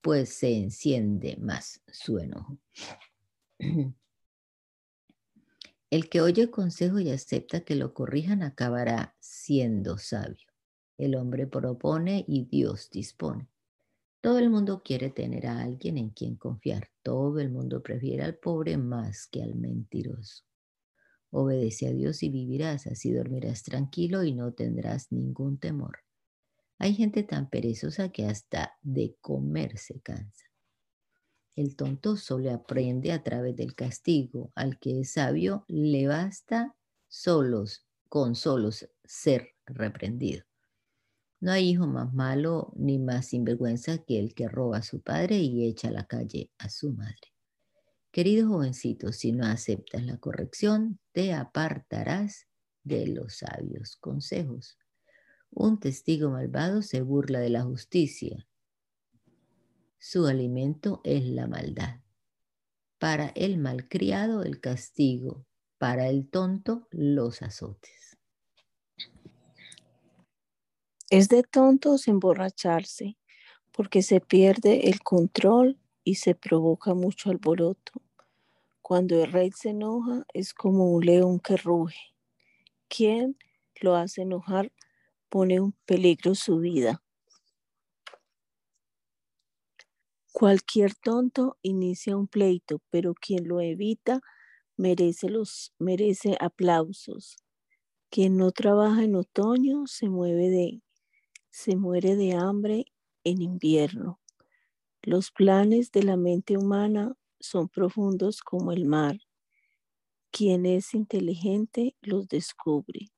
pues 0.00 0.30
se 0.30 0.56
enciende 0.56 1.36
más 1.40 1.82
su 1.88 2.18
enojo. 2.18 2.58
El 5.90 6.10
que 6.10 6.20
oye 6.20 6.50
consejo 6.50 7.00
y 7.00 7.08
acepta 7.10 7.60
que 7.60 7.74
lo 7.74 7.94
corrijan 7.94 8.42
acabará 8.42 9.16
siendo 9.20 9.96
sabio. 9.96 10.48
El 10.98 11.14
hombre 11.14 11.46
propone 11.46 12.24
y 12.28 12.44
Dios 12.44 12.90
dispone. 12.90 13.48
Todo 14.20 14.38
el 14.38 14.50
mundo 14.50 14.82
quiere 14.84 15.10
tener 15.10 15.46
a 15.46 15.60
alguien 15.60 15.96
en 15.96 16.10
quien 16.10 16.36
confiar. 16.36 16.90
Todo 17.02 17.38
el 17.38 17.50
mundo 17.50 17.82
prefiere 17.82 18.24
al 18.24 18.36
pobre 18.36 18.76
más 18.76 19.28
que 19.28 19.42
al 19.42 19.54
mentiroso. 19.54 20.44
Obedece 21.30 21.88
a 21.88 21.92
Dios 21.92 22.22
y 22.22 22.28
vivirás, 22.28 22.86
así 22.86 23.12
dormirás 23.12 23.62
tranquilo 23.62 24.24
y 24.24 24.32
no 24.32 24.52
tendrás 24.52 25.12
ningún 25.12 25.58
temor. 25.58 26.00
Hay 26.78 26.94
gente 26.94 27.24
tan 27.24 27.50
perezosa 27.50 28.10
que 28.10 28.26
hasta 28.26 28.76
de 28.82 29.16
comer 29.20 29.78
se 29.78 30.00
cansa. 30.00 30.46
El 31.56 31.74
tonto 31.74 32.16
solo 32.16 32.52
aprende 32.52 33.10
a 33.10 33.24
través 33.24 33.56
del 33.56 33.74
castigo. 33.74 34.52
Al 34.54 34.78
que 34.78 35.00
es 35.00 35.12
sabio 35.14 35.64
le 35.66 36.06
basta 36.06 36.76
solos, 37.08 37.84
con 38.08 38.36
solos 38.36 38.88
ser 39.04 39.56
reprendido. 39.66 40.44
No 41.40 41.50
hay 41.50 41.70
hijo 41.70 41.88
más 41.88 42.14
malo 42.14 42.72
ni 42.76 42.98
más 42.98 43.26
sinvergüenza 43.26 43.98
que 43.98 44.20
el 44.20 44.34
que 44.34 44.48
roba 44.48 44.78
a 44.78 44.82
su 44.82 45.00
padre 45.00 45.38
y 45.38 45.66
echa 45.66 45.88
a 45.88 45.92
la 45.92 46.06
calle 46.06 46.52
a 46.58 46.68
su 46.68 46.92
madre. 46.92 47.34
Querido 48.12 48.48
jovencito, 48.48 49.12
si 49.12 49.32
no 49.32 49.44
aceptas 49.46 50.04
la 50.04 50.18
corrección, 50.18 51.00
te 51.12 51.32
apartarás 51.32 52.46
de 52.84 53.08
los 53.08 53.38
sabios 53.38 53.96
consejos. 53.96 54.78
Un 55.50 55.80
testigo 55.80 56.30
malvado 56.30 56.82
se 56.82 57.02
burla 57.02 57.40
de 57.40 57.50
la 57.50 57.62
justicia. 57.62 58.46
Su 59.98 60.26
alimento 60.26 61.00
es 61.04 61.24
la 61.24 61.46
maldad. 61.46 62.00
Para 62.98 63.28
el 63.28 63.58
malcriado 63.58 64.42
el 64.42 64.60
castigo, 64.60 65.46
para 65.78 66.08
el 66.08 66.28
tonto 66.28 66.86
los 66.90 67.42
azotes. 67.42 68.18
Es 71.10 71.28
de 71.28 71.42
tontos 71.42 72.06
emborracharse, 72.06 73.16
porque 73.72 74.02
se 74.02 74.20
pierde 74.20 74.88
el 74.90 75.00
control 75.00 75.78
y 76.04 76.16
se 76.16 76.34
provoca 76.34 76.94
mucho 76.94 77.30
alboroto. 77.30 77.92
Cuando 78.82 79.22
el 79.22 79.32
rey 79.32 79.50
se 79.52 79.70
enoja 79.70 80.26
es 80.34 80.52
como 80.52 80.92
un 80.92 81.04
león 81.06 81.40
que 81.40 81.56
ruge. 81.56 82.14
Quien 82.88 83.36
lo 83.80 83.96
hace 83.96 84.22
enojar 84.22 84.72
pone 85.28 85.56
en 85.56 85.72
peligro 85.86 86.34
su 86.34 86.58
vida. 86.58 87.02
Cualquier 90.32 90.94
tonto 90.94 91.56
inicia 91.62 92.16
un 92.16 92.28
pleito, 92.28 92.80
pero 92.90 93.14
quien 93.14 93.48
lo 93.48 93.60
evita 93.60 94.20
merece, 94.76 95.28
los, 95.28 95.74
merece 95.78 96.36
aplausos. 96.40 97.36
Quien 98.10 98.36
no 98.36 98.52
trabaja 98.52 99.02
en 99.02 99.16
otoño 99.16 99.86
se, 99.86 100.08
mueve 100.08 100.48
de, 100.48 100.82
se 101.50 101.76
muere 101.76 102.14
de 102.14 102.34
hambre 102.34 102.86
en 103.24 103.42
invierno. 103.42 104.20
Los 105.02 105.30
planes 105.30 105.90
de 105.90 106.04
la 106.04 106.16
mente 106.16 106.56
humana 106.56 107.16
son 107.40 107.68
profundos 107.68 108.40
como 108.40 108.72
el 108.72 108.84
mar. 108.84 109.18
Quien 110.30 110.66
es 110.66 110.94
inteligente 110.94 111.96
los 112.00 112.28
descubre. 112.28 113.10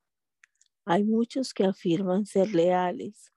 Hay 0.85 1.03
muchos 1.03 1.53
que 1.53 1.65
afirman 1.65 2.25
ser 2.25 2.53
leales, 2.53 3.31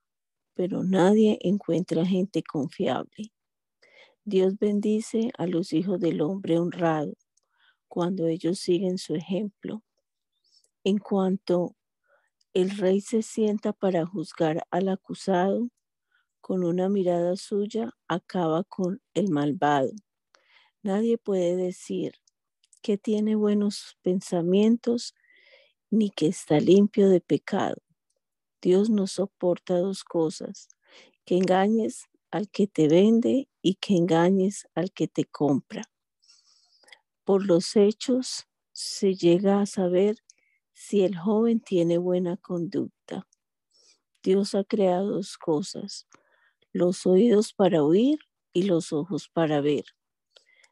pero 0.54 0.82
nadie 0.82 1.38
encuentra 1.42 2.06
gente 2.06 2.42
confiable. 2.42 3.32
Dios 4.24 4.58
bendice 4.58 5.30
a 5.36 5.46
los 5.46 5.72
hijos 5.72 6.00
del 6.00 6.22
hombre 6.22 6.58
honrado 6.58 7.14
cuando 7.88 8.26
ellos 8.26 8.58
siguen 8.58 8.98
su 8.98 9.14
ejemplo. 9.14 9.82
En 10.82 10.98
cuanto 10.98 11.76
el 12.54 12.70
rey 12.76 13.00
se 13.00 13.22
sienta 13.22 13.72
para 13.72 14.06
juzgar 14.06 14.66
al 14.70 14.88
acusado, 14.88 15.68
con 16.40 16.64
una 16.64 16.88
mirada 16.88 17.36
suya 17.36 17.92
acaba 18.06 18.64
con 18.64 19.00
el 19.14 19.30
malvado. 19.30 19.92
Nadie 20.82 21.18
puede 21.18 21.56
decir 21.56 22.14
que 22.82 22.98
tiene 22.98 23.34
buenos 23.34 23.96
pensamientos 24.02 25.14
ni 25.90 26.10
que 26.10 26.26
está 26.26 26.60
limpio 26.60 27.08
de 27.08 27.20
pecado. 27.20 27.76
Dios 28.60 28.90
no 28.90 29.06
soporta 29.06 29.78
dos 29.78 30.04
cosas, 30.04 30.68
que 31.24 31.36
engañes 31.36 32.06
al 32.30 32.48
que 32.48 32.66
te 32.66 32.88
vende 32.88 33.48
y 33.62 33.74
que 33.76 33.94
engañes 33.94 34.66
al 34.74 34.92
que 34.92 35.06
te 35.08 35.24
compra. 35.24 35.82
Por 37.24 37.46
los 37.46 37.76
hechos 37.76 38.46
se 38.72 39.14
llega 39.14 39.60
a 39.60 39.66
saber 39.66 40.16
si 40.72 41.02
el 41.04 41.16
joven 41.16 41.60
tiene 41.60 41.98
buena 41.98 42.36
conducta. 42.36 43.26
Dios 44.22 44.54
ha 44.54 44.64
creado 44.64 45.12
dos 45.12 45.38
cosas, 45.38 46.06
los 46.72 47.06
oídos 47.06 47.52
para 47.52 47.84
oír 47.84 48.18
y 48.52 48.62
los 48.62 48.92
ojos 48.92 49.28
para 49.28 49.60
ver. 49.60 49.84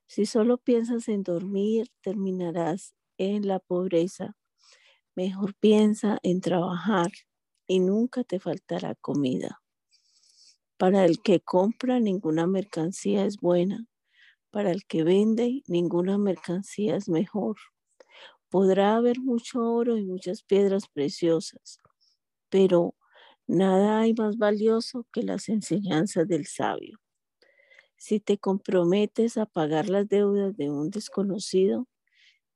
Si 0.07 0.27
solo 0.27 0.59
piensas 0.59 1.09
en 1.09 1.23
dormir, 1.23 1.91
terminarás 2.03 2.95
en 3.19 3.47
la 3.47 3.61
pobreza. 3.61 4.37
Mejor 5.15 5.55
piensa 5.55 6.19
en 6.23 6.41
trabajar 6.41 7.11
y 7.67 7.81
nunca 7.81 8.25
te 8.25 8.41
faltará 8.41 8.95
comida. 8.95 9.63
Para 10.79 11.05
el 11.05 11.21
que 11.23 11.41
compra, 11.41 12.01
ninguna 12.01 12.47
mercancía 12.47 13.27
es 13.27 13.37
buena. 13.37 13.87
Para 14.51 14.71
el 14.71 14.85
que 14.87 15.05
vende, 15.05 15.63
ninguna 15.67 16.19
mercancía 16.19 16.97
es 16.97 17.09
mejor. 17.09 17.57
Podrá 18.49 18.97
haber 18.97 19.21
mucho 19.21 19.61
oro 19.61 19.97
y 19.99 20.05
muchas 20.05 20.43
piedras 20.43 20.89
preciosas, 20.89 21.79
pero 22.49 22.95
nada 23.47 24.01
hay 24.01 24.15
más 24.15 24.39
valioso 24.39 25.07
que 25.13 25.23
las 25.23 25.49
enseñanzas 25.49 26.27
del 26.29 26.47
sabio. 26.47 26.99
Si 27.97 28.19
te 28.19 28.39
comprometes 28.39 29.37
a 29.37 29.47
pagar 29.47 29.89
las 29.89 30.09
deudas 30.09 30.57
de 30.57 30.71
un 30.71 30.91
desconocido, 30.91 31.87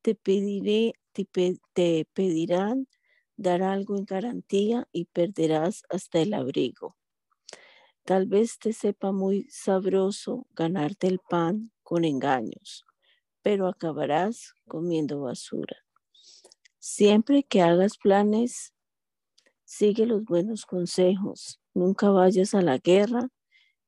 te, 0.02 0.14
pediré, 0.14 0.94
te, 1.24 2.06
pedirán 2.12 2.88
dar 3.36 3.62
algo 3.62 3.96
en 3.96 4.04
garantía 4.04 4.88
y 4.92 5.06
perderás 5.06 5.84
hasta 5.88 6.20
el 6.20 6.34
abrigo. 6.34 6.96
Tal 8.04 8.26
vez 8.26 8.58
te 8.58 8.72
sepa 8.72 9.10
muy 9.12 9.48
sabroso 9.50 10.46
ganarte 10.54 11.08
el 11.08 11.18
pan 11.18 11.72
con 11.82 12.04
engaños, 12.04 12.84
pero 13.42 13.66
acabarás 13.66 14.54
comiendo 14.68 15.20
basura. 15.20 15.76
Siempre 16.78 17.42
que 17.42 17.62
hagas 17.62 17.98
planes, 17.98 18.72
sigue 19.64 20.06
los 20.06 20.24
buenos 20.24 20.66
consejos. 20.66 21.60
Nunca 21.74 22.10
vayas 22.10 22.54
a 22.54 22.62
la 22.62 22.78
guerra 22.78 23.28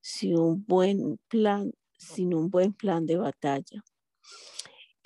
sin 0.01 0.39
un 0.39 0.65
buen 0.67 1.19
plan, 1.29 1.73
sin 1.97 2.35
un 2.35 2.51
buen 2.51 2.73
plan 2.73 3.07
de 3.07 3.17
batalla. 3.17 3.85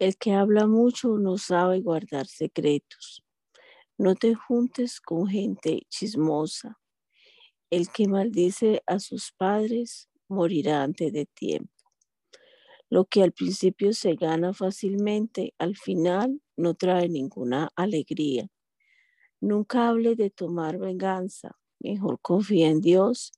El 0.02 0.16
que 0.16 0.32
habla 0.32 0.66
mucho 0.66 1.16
no 1.16 1.38
sabe 1.38 1.80
guardar 1.80 2.26
secretos. 2.26 3.22
No 3.96 4.16
te 4.16 4.34
juntes 4.34 5.00
con 5.00 5.28
gente 5.28 5.82
chismosa. 5.90 6.80
El 7.70 7.88
que 7.88 8.08
maldice 8.08 8.82
a 8.88 8.98
sus 8.98 9.30
padres 9.30 10.10
morirá 10.26 10.82
antes 10.82 11.12
de 11.12 11.26
tiempo. 11.26 11.84
Lo 12.90 13.04
que 13.04 13.22
al 13.22 13.30
principio 13.30 13.92
se 13.92 14.16
gana 14.16 14.52
fácilmente, 14.52 15.54
al 15.58 15.76
final 15.76 16.42
no 16.56 16.74
trae 16.74 17.08
ninguna 17.08 17.70
alegría. 17.76 18.48
Nunca 19.40 19.88
hable 19.88 20.16
de 20.16 20.30
tomar 20.30 20.78
venganza. 20.78 21.60
Mejor 21.78 22.18
confía 22.20 22.70
en 22.70 22.80
Dios 22.80 23.30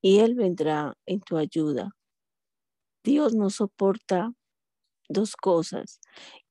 y 0.00 0.20
Él 0.20 0.36
vendrá 0.36 0.96
en 1.04 1.20
tu 1.20 1.36
ayuda. 1.36 1.90
Dios 3.04 3.34
no 3.34 3.50
soporta 3.50 4.32
dos 5.08 5.36
cosas, 5.36 6.00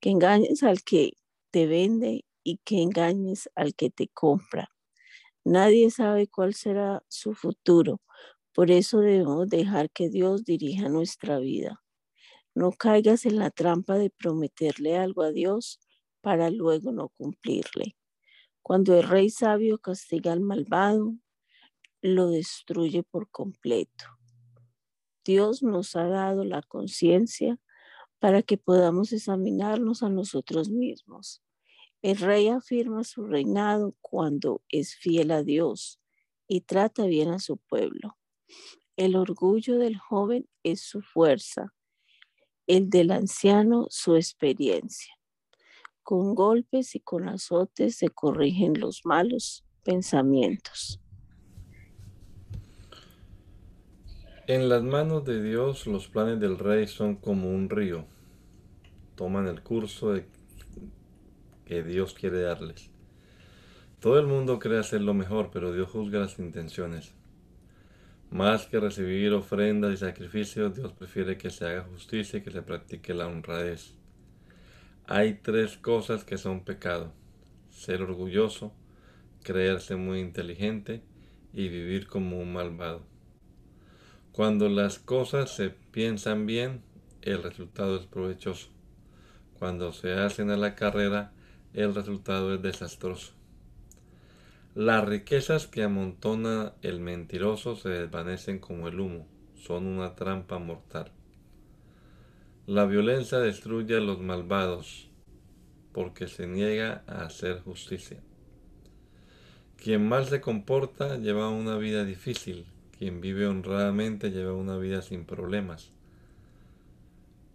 que 0.00 0.10
engañes 0.10 0.62
al 0.62 0.82
que 0.82 1.12
te 1.50 1.66
vende 1.66 2.24
y 2.44 2.58
que 2.64 2.82
engañes 2.82 3.48
al 3.54 3.74
que 3.74 3.90
te 3.90 4.08
compra. 4.08 4.70
Nadie 5.44 5.90
sabe 5.90 6.28
cuál 6.28 6.54
será 6.54 7.02
su 7.08 7.34
futuro, 7.34 8.00
por 8.52 8.70
eso 8.70 9.00
debemos 9.00 9.48
dejar 9.48 9.90
que 9.90 10.08
Dios 10.08 10.44
dirija 10.44 10.88
nuestra 10.88 11.38
vida. 11.38 11.82
No 12.54 12.72
caigas 12.72 13.24
en 13.24 13.38
la 13.38 13.50
trampa 13.50 13.96
de 13.96 14.10
prometerle 14.10 14.98
algo 14.98 15.22
a 15.22 15.30
Dios 15.30 15.78
para 16.20 16.50
luego 16.50 16.90
no 16.90 17.10
cumplirle. 17.10 17.96
Cuando 18.62 18.98
el 18.98 19.08
rey 19.08 19.30
sabio 19.30 19.78
castiga 19.78 20.32
al 20.32 20.40
malvado, 20.40 21.14
lo 22.02 22.28
destruye 22.30 23.02
por 23.04 23.30
completo. 23.30 24.04
Dios 25.24 25.62
nos 25.62 25.94
ha 25.94 26.08
dado 26.08 26.44
la 26.44 26.62
conciencia 26.62 27.60
para 28.18 28.42
que 28.42 28.58
podamos 28.58 29.12
examinarnos 29.12 30.02
a 30.02 30.08
nosotros 30.08 30.70
mismos. 30.70 31.42
El 32.02 32.16
rey 32.18 32.48
afirma 32.48 33.04
su 33.04 33.26
reinado 33.26 33.94
cuando 34.00 34.62
es 34.68 34.94
fiel 34.94 35.30
a 35.30 35.42
Dios 35.42 36.00
y 36.46 36.62
trata 36.62 37.06
bien 37.06 37.30
a 37.30 37.38
su 37.38 37.56
pueblo. 37.56 38.16
El 38.96 39.16
orgullo 39.16 39.78
del 39.78 39.98
joven 39.98 40.48
es 40.62 40.80
su 40.80 41.02
fuerza, 41.02 41.74
el 42.66 42.90
del 42.90 43.10
anciano 43.10 43.86
su 43.90 44.16
experiencia. 44.16 45.14
Con 46.02 46.34
golpes 46.34 46.94
y 46.94 47.00
con 47.00 47.28
azotes 47.28 47.96
se 47.96 48.08
corrigen 48.08 48.78
los 48.80 49.02
malos 49.04 49.64
pensamientos. 49.84 51.00
En 54.48 54.70
las 54.70 54.82
manos 54.82 55.26
de 55.26 55.42
Dios 55.42 55.86
los 55.86 56.08
planes 56.08 56.40
del 56.40 56.56
rey 56.56 56.86
son 56.86 57.16
como 57.16 57.50
un 57.50 57.68
río. 57.68 58.06
Toman 59.14 59.46
el 59.46 59.60
curso 59.60 60.14
que 61.66 61.82
Dios 61.82 62.14
quiere 62.14 62.40
darles. 62.40 62.90
Todo 64.00 64.18
el 64.18 64.26
mundo 64.26 64.58
cree 64.58 64.78
hacer 64.78 65.02
lo 65.02 65.12
mejor, 65.12 65.50
pero 65.52 65.74
Dios 65.74 65.90
juzga 65.90 66.20
las 66.20 66.38
intenciones. 66.38 67.12
Más 68.30 68.64
que 68.64 68.80
recibir 68.80 69.34
ofrendas 69.34 69.92
y 69.92 69.96
sacrificios, 69.98 70.74
Dios 70.74 70.94
prefiere 70.94 71.36
que 71.36 71.50
se 71.50 71.66
haga 71.66 71.82
justicia 71.82 72.38
y 72.38 72.42
que 72.42 72.50
se 72.50 72.62
practique 72.62 73.12
la 73.12 73.26
honradez. 73.26 73.96
Hay 75.04 75.40
tres 75.42 75.76
cosas 75.76 76.24
que 76.24 76.38
son 76.38 76.64
pecado. 76.64 77.12
Ser 77.68 78.00
orgulloso, 78.00 78.72
creerse 79.42 79.96
muy 79.96 80.20
inteligente 80.20 81.02
y 81.52 81.68
vivir 81.68 82.06
como 82.06 82.40
un 82.40 82.54
malvado. 82.54 83.07
Cuando 84.38 84.68
las 84.68 85.00
cosas 85.00 85.50
se 85.50 85.70
piensan 85.70 86.46
bien, 86.46 86.80
el 87.22 87.42
resultado 87.42 87.96
es 87.96 88.06
provechoso. 88.06 88.68
Cuando 89.58 89.92
se 89.92 90.12
hacen 90.12 90.50
a 90.50 90.56
la 90.56 90.76
carrera, 90.76 91.32
el 91.74 91.92
resultado 91.92 92.54
es 92.54 92.62
desastroso. 92.62 93.32
Las 94.76 95.04
riquezas 95.04 95.66
que 95.66 95.82
amontona 95.82 96.74
el 96.82 97.00
mentiroso 97.00 97.74
se 97.74 97.88
desvanecen 97.88 98.60
como 98.60 98.86
el 98.86 99.00
humo, 99.00 99.26
son 99.56 99.86
una 99.86 100.14
trampa 100.14 100.60
mortal. 100.60 101.10
La 102.68 102.86
violencia 102.86 103.40
destruye 103.40 103.96
a 103.96 104.00
los 104.00 104.20
malvados 104.20 105.10
porque 105.92 106.28
se 106.28 106.46
niega 106.46 107.02
a 107.08 107.24
hacer 107.24 107.58
justicia. 107.62 108.20
Quien 109.76 110.08
mal 110.08 110.26
se 110.26 110.40
comporta 110.40 111.16
lleva 111.18 111.48
una 111.48 111.76
vida 111.76 112.04
difícil, 112.04 112.66
quien 112.98 113.20
vive 113.20 113.46
honradamente 113.46 114.30
lleva 114.30 114.52
una 114.52 114.76
vida 114.76 115.02
sin 115.02 115.24
problemas. 115.24 115.92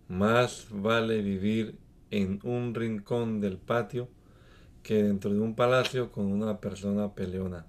Más 0.08 0.68
vale 0.70 1.22
vivir 1.22 1.78
en 2.12 2.40
un 2.44 2.74
rincón 2.74 3.42
del 3.42 3.58
patio 3.58 4.08
que 4.84 5.04
dentro 5.04 5.34
de 5.34 5.40
un 5.40 5.56
palacio 5.56 6.12
con 6.12 6.32
una 6.32 6.60
persona 6.60 7.14
peleona. 7.14 7.66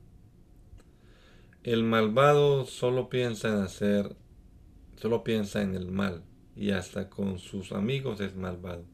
El 1.65 1.83
malvado 1.83 2.65
solo 2.67 3.09
piensa 3.09 3.49
en 3.49 3.63
hacer, 3.63 4.15
solo 4.97 5.25
piensa 5.25 5.63
en 5.63 5.75
el 5.75 5.91
mal 5.91 6.23
y 6.55 6.71
hasta 6.71 7.09
con 7.09 7.39
sus 7.39 7.73
amigos 7.73 8.21
es 8.21 8.37
malvado. 8.37 8.85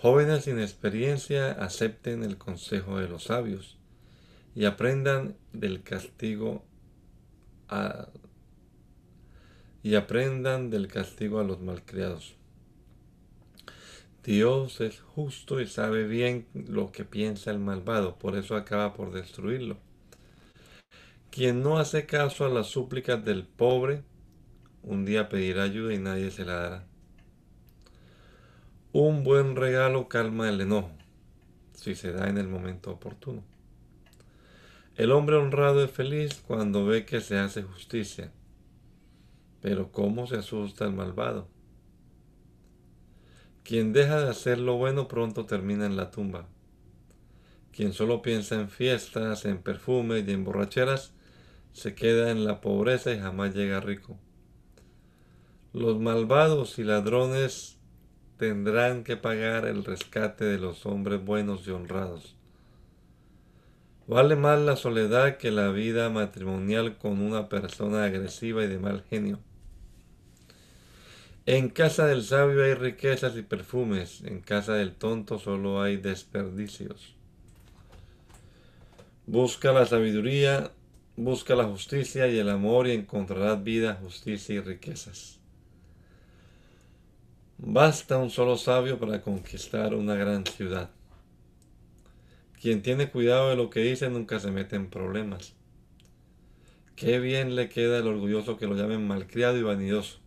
Jóvenes 0.00 0.44
sin 0.44 0.60
experiencia 0.60 1.52
acepten 1.52 2.22
el 2.22 2.38
consejo 2.38 2.98
de 2.98 3.08
los 3.08 3.24
sabios 3.24 3.78
y 4.54 4.66
aprendan 4.66 5.36
del 5.52 5.82
castigo 5.82 6.64
y 9.82 9.94
aprendan 9.94 10.70
del 10.70 10.88
castigo 10.88 11.40
a 11.40 11.44
los 11.44 11.60
malcriados. 11.60 12.36
Dios 14.24 14.80
es 14.80 15.00
justo 15.00 15.60
y 15.60 15.66
sabe 15.66 16.06
bien 16.06 16.46
lo 16.54 16.90
que 16.90 17.04
piensa 17.04 17.50
el 17.50 17.58
malvado, 17.58 18.16
por 18.18 18.36
eso 18.36 18.56
acaba 18.56 18.94
por 18.94 19.12
destruirlo. 19.12 19.76
Quien 21.30 21.62
no 21.62 21.78
hace 21.78 22.06
caso 22.06 22.46
a 22.46 22.48
las 22.48 22.68
súplicas 22.68 23.22
del 23.22 23.44
pobre, 23.44 24.02
un 24.82 25.04
día 25.04 25.28
pedirá 25.28 25.64
ayuda 25.64 25.92
y 25.92 25.98
nadie 25.98 26.30
se 26.30 26.46
la 26.46 26.54
dará. 26.54 26.86
Un 28.92 29.24
buen 29.24 29.56
regalo 29.56 30.08
calma 30.08 30.48
el 30.48 30.60
enojo, 30.60 30.92
si 31.74 31.94
se 31.94 32.12
da 32.12 32.28
en 32.28 32.38
el 32.38 32.48
momento 32.48 32.92
oportuno. 32.92 33.42
El 34.96 35.10
hombre 35.10 35.34
honrado 35.34 35.82
es 35.82 35.90
feliz 35.90 36.40
cuando 36.46 36.86
ve 36.86 37.04
que 37.04 37.20
se 37.20 37.36
hace 37.36 37.64
justicia. 37.64 38.30
Pero 39.60 39.90
¿cómo 39.90 40.28
se 40.28 40.36
asusta 40.36 40.84
el 40.84 40.92
malvado? 40.92 41.48
Quien 43.64 43.92
deja 43.92 44.20
de 44.20 44.30
hacer 44.30 44.58
lo 44.58 44.76
bueno 44.76 45.08
pronto 45.08 45.46
termina 45.46 45.86
en 45.86 45.96
la 45.96 46.12
tumba. 46.12 46.46
Quien 47.72 47.92
solo 47.92 48.22
piensa 48.22 48.54
en 48.54 48.68
fiestas, 48.68 49.44
en 49.46 49.58
perfumes 49.58 50.28
y 50.28 50.30
en 50.30 50.44
borracheras, 50.44 51.12
se 51.72 51.96
queda 51.96 52.30
en 52.30 52.44
la 52.44 52.60
pobreza 52.60 53.12
y 53.12 53.18
jamás 53.18 53.52
llega 53.52 53.80
rico. 53.80 54.16
Los 55.72 55.98
malvados 55.98 56.78
y 56.78 56.84
ladrones 56.84 57.80
tendrán 58.36 59.02
que 59.02 59.16
pagar 59.16 59.66
el 59.66 59.84
rescate 59.84 60.44
de 60.44 60.58
los 60.58 60.86
hombres 60.86 61.24
buenos 61.24 61.66
y 61.66 61.72
honrados. 61.72 62.36
Vale 64.06 64.36
más 64.36 64.60
la 64.60 64.76
soledad 64.76 65.38
que 65.38 65.50
la 65.50 65.70
vida 65.70 66.10
matrimonial 66.10 66.98
con 66.98 67.20
una 67.20 67.48
persona 67.48 68.04
agresiva 68.04 68.62
y 68.62 68.66
de 68.66 68.78
mal 68.78 69.02
genio. 69.08 69.38
En 71.46 71.68
casa 71.68 72.06
del 72.06 72.22
sabio 72.22 72.64
hay 72.64 72.74
riquezas 72.74 73.36
y 73.36 73.42
perfumes, 73.42 74.22
en 74.24 74.40
casa 74.40 74.74
del 74.74 74.94
tonto 74.94 75.38
solo 75.38 75.82
hay 75.82 75.96
desperdicios. 75.96 77.14
Busca 79.26 79.72
la 79.72 79.86
sabiduría, 79.86 80.70
busca 81.16 81.54
la 81.54 81.64
justicia 81.64 82.28
y 82.28 82.38
el 82.38 82.50
amor 82.50 82.86
y 82.86 82.92
encontrarás 82.92 83.62
vida, 83.64 83.98
justicia 84.02 84.56
y 84.56 84.60
riquezas. 84.60 85.38
Basta 87.56 88.18
un 88.18 88.28
solo 88.28 88.58
sabio 88.58 88.98
para 88.98 89.22
conquistar 89.22 89.94
una 89.94 90.14
gran 90.14 90.44
ciudad. 90.44 90.90
Quien 92.64 92.80
tiene 92.80 93.10
cuidado 93.10 93.50
de 93.50 93.56
lo 93.56 93.68
que 93.68 93.80
dice 93.80 94.08
nunca 94.08 94.40
se 94.40 94.50
mete 94.50 94.74
en 94.74 94.88
problemas. 94.88 95.54
Qué 96.96 97.18
bien 97.18 97.56
le 97.56 97.68
queda 97.68 97.98
el 97.98 98.06
orgulloso 98.06 98.56
que 98.56 98.66
lo 98.66 98.74
llamen 98.74 99.06
malcriado 99.06 99.58
y 99.58 99.62
vanidoso. 99.62 100.20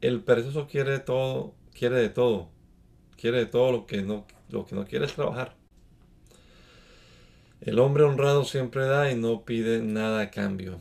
El 0.00 0.22
perezoso 0.22 0.66
quiere 0.66 0.92
de 0.92 1.00
todo, 1.00 1.52
quiere 1.74 1.96
de 1.96 2.08
todo, 2.08 2.48
quiere 3.18 3.40
de 3.40 3.44
todo 3.44 3.72
lo 3.72 3.86
que 3.86 4.00
no, 4.00 4.26
lo 4.48 4.64
que 4.64 4.74
no 4.74 4.86
quiere 4.86 5.04
es 5.04 5.12
trabajar. 5.12 5.54
El 7.60 7.78
hombre 7.78 8.04
honrado 8.04 8.44
siempre 8.44 8.86
da 8.86 9.12
y 9.12 9.16
no 9.16 9.44
pide 9.44 9.82
nada 9.82 10.22
a 10.22 10.30
cambio. 10.30 10.80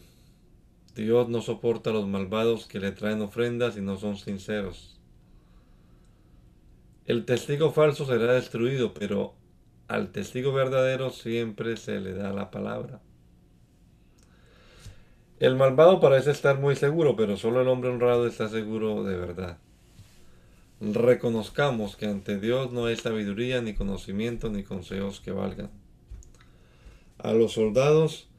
Dios 0.96 1.28
no 1.28 1.42
soporta 1.42 1.90
a 1.90 1.94
los 1.94 2.08
malvados 2.08 2.68
que 2.68 2.80
le 2.80 2.94
traen 2.94 3.22
ofrendas 3.22 3.76
y 3.76 3.82
no 3.82 3.98
son 3.98 4.16
sinceros. 4.16 4.98
El 7.06 7.26
testigo 7.26 7.74
falso 7.74 8.06
será 8.06 8.32
destruido, 8.32 8.94
pero 8.94 9.36
al 9.88 10.12
testigo 10.12 10.52
verdadero 10.52 11.12
siempre 11.12 11.78
se 11.78 12.00
le 12.00 12.14
da 12.14 12.34
la 12.34 12.52
palabra. 12.52 13.00
El 15.40 15.56
malvado 15.56 16.00
parece 16.00 16.32
estar 16.32 16.60
muy 16.60 16.76
seguro, 16.76 17.16
pero 17.16 17.38
solo 17.38 17.62
el 17.62 17.68
hombre 17.68 17.90
honrado 17.90 18.26
está 18.26 18.50
seguro 18.50 19.04
de 19.04 19.18
verdad. 19.18 19.58
Reconozcamos 20.82 21.96
que 21.96 22.08
ante 22.08 22.40
Dios 22.40 22.72
no 22.72 22.86
hay 22.86 22.96
sabiduría, 22.96 23.62
ni 23.62 23.74
conocimiento, 23.74 24.50
ni 24.50 24.64
consejos 24.64 25.20
que 25.20 25.32
valgan. 25.32 25.70
A 27.20 27.34
los 27.34 27.54
soldados 27.54 28.30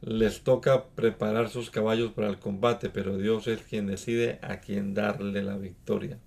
les 0.00 0.42
toca 0.42 0.86
preparar 0.88 1.48
sus 1.48 1.70
caballos 1.70 2.12
para 2.12 2.28
el 2.28 2.38
combate, 2.38 2.90
pero 2.90 3.16
Dios 3.16 3.46
es 3.46 3.62
quien 3.62 3.86
decide 3.86 4.38
a 4.42 4.60
quién 4.60 4.92
darle 4.92 5.42
la 5.42 5.56
victoria. 5.56 6.18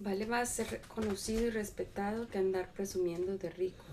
Vale 0.00 0.26
más 0.26 0.50
ser 0.50 0.82
conocido 0.82 1.46
y 1.46 1.50
respetado 1.50 2.28
que 2.28 2.38
andar 2.38 2.72
presumiendo 2.72 3.38
de 3.38 3.50
rico. 3.50 3.84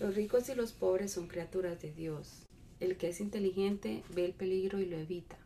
Los 0.00 0.14
ricos 0.14 0.48
y 0.48 0.54
los 0.54 0.72
pobres 0.72 1.12
son 1.12 1.28
criaturas 1.28 1.80
de 1.80 1.92
Dios. 1.92 2.46
El 2.80 2.96
que 2.96 3.08
es 3.08 3.20
inteligente 3.20 4.02
ve 4.14 4.24
el 4.24 4.32
peligro 4.32 4.80
y 4.80 4.86
lo 4.86 4.96
evita. 4.96 5.36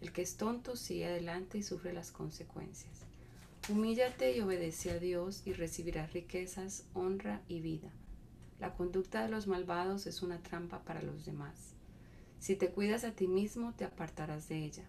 El 0.00 0.12
que 0.12 0.22
es 0.22 0.36
tonto 0.36 0.76
sigue 0.76 1.06
adelante 1.06 1.58
y 1.58 1.62
sufre 1.62 1.92
las 1.92 2.10
consecuencias. 2.10 2.92
Humíllate 3.68 4.36
y 4.36 4.40
obedece 4.40 4.90
a 4.90 4.98
Dios 4.98 5.42
y 5.46 5.54
recibirás 5.54 6.12
riquezas, 6.12 6.84
honra 6.92 7.40
y 7.48 7.60
vida. 7.60 7.90
La 8.60 8.74
conducta 8.74 9.22
de 9.22 9.30
los 9.30 9.46
malvados 9.46 10.06
es 10.06 10.22
una 10.22 10.42
trampa 10.42 10.84
para 10.84 11.02
los 11.02 11.24
demás. 11.24 11.74
Si 12.40 12.56
te 12.56 12.70
cuidas 12.70 13.04
a 13.04 13.12
ti 13.12 13.26
mismo, 13.26 13.72
te 13.74 13.84
apartarás 13.84 14.48
de 14.48 14.64
ella. 14.64 14.84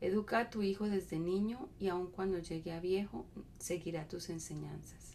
Educa 0.00 0.40
a 0.40 0.50
tu 0.50 0.62
hijo 0.62 0.88
desde 0.88 1.18
niño 1.18 1.68
y 1.78 1.88
aun 1.88 2.08
cuando 2.10 2.38
llegue 2.38 2.72
a 2.72 2.80
viejo, 2.80 3.26
seguirá 3.58 4.06
tus 4.06 4.28
enseñanzas. 4.28 5.14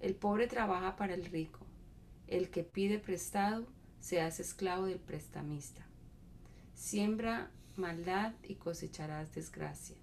El 0.00 0.14
pobre 0.14 0.46
trabaja 0.46 0.96
para 0.96 1.14
el 1.14 1.24
rico. 1.24 1.60
El 2.28 2.50
que 2.50 2.62
pide 2.62 2.98
prestado 2.98 3.66
se 4.00 4.20
hace 4.20 4.42
esclavo 4.42 4.86
del 4.86 5.00
prestamista. 5.00 5.84
Siembra 6.74 7.50
maldad 7.76 8.34
y 8.44 8.54
cosecharás 8.54 9.34
desgracia. 9.34 9.96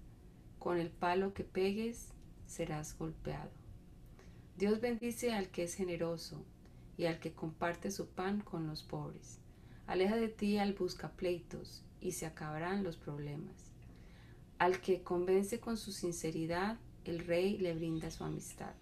Con 0.58 0.78
el 0.78 0.90
palo 0.90 1.32
que 1.32 1.44
pegues 1.44 2.08
serás 2.46 2.98
golpeado. 2.98 3.50
Dios 4.58 4.80
bendice 4.80 5.32
al 5.32 5.48
que 5.48 5.64
es 5.64 5.74
generoso 5.74 6.42
y 6.96 7.06
al 7.06 7.20
que 7.20 7.32
comparte 7.32 7.90
su 7.90 8.08
pan 8.08 8.40
con 8.40 8.66
los 8.66 8.82
pobres. 8.82 9.38
Aleja 9.86 10.16
de 10.16 10.28
ti 10.28 10.58
al 10.58 10.72
buscapleitos 10.72 11.84
y 12.00 12.12
se 12.12 12.26
acabarán 12.26 12.82
los 12.82 12.96
problemas. 12.96 13.65
Al 14.58 14.80
que 14.80 15.02
convence 15.02 15.60
con 15.60 15.76
su 15.76 15.92
sinceridad, 15.92 16.78
el 17.04 17.20
rey 17.26 17.58
le 17.58 17.74
brinda 17.74 18.10
su 18.10 18.24
amistad. 18.24 18.72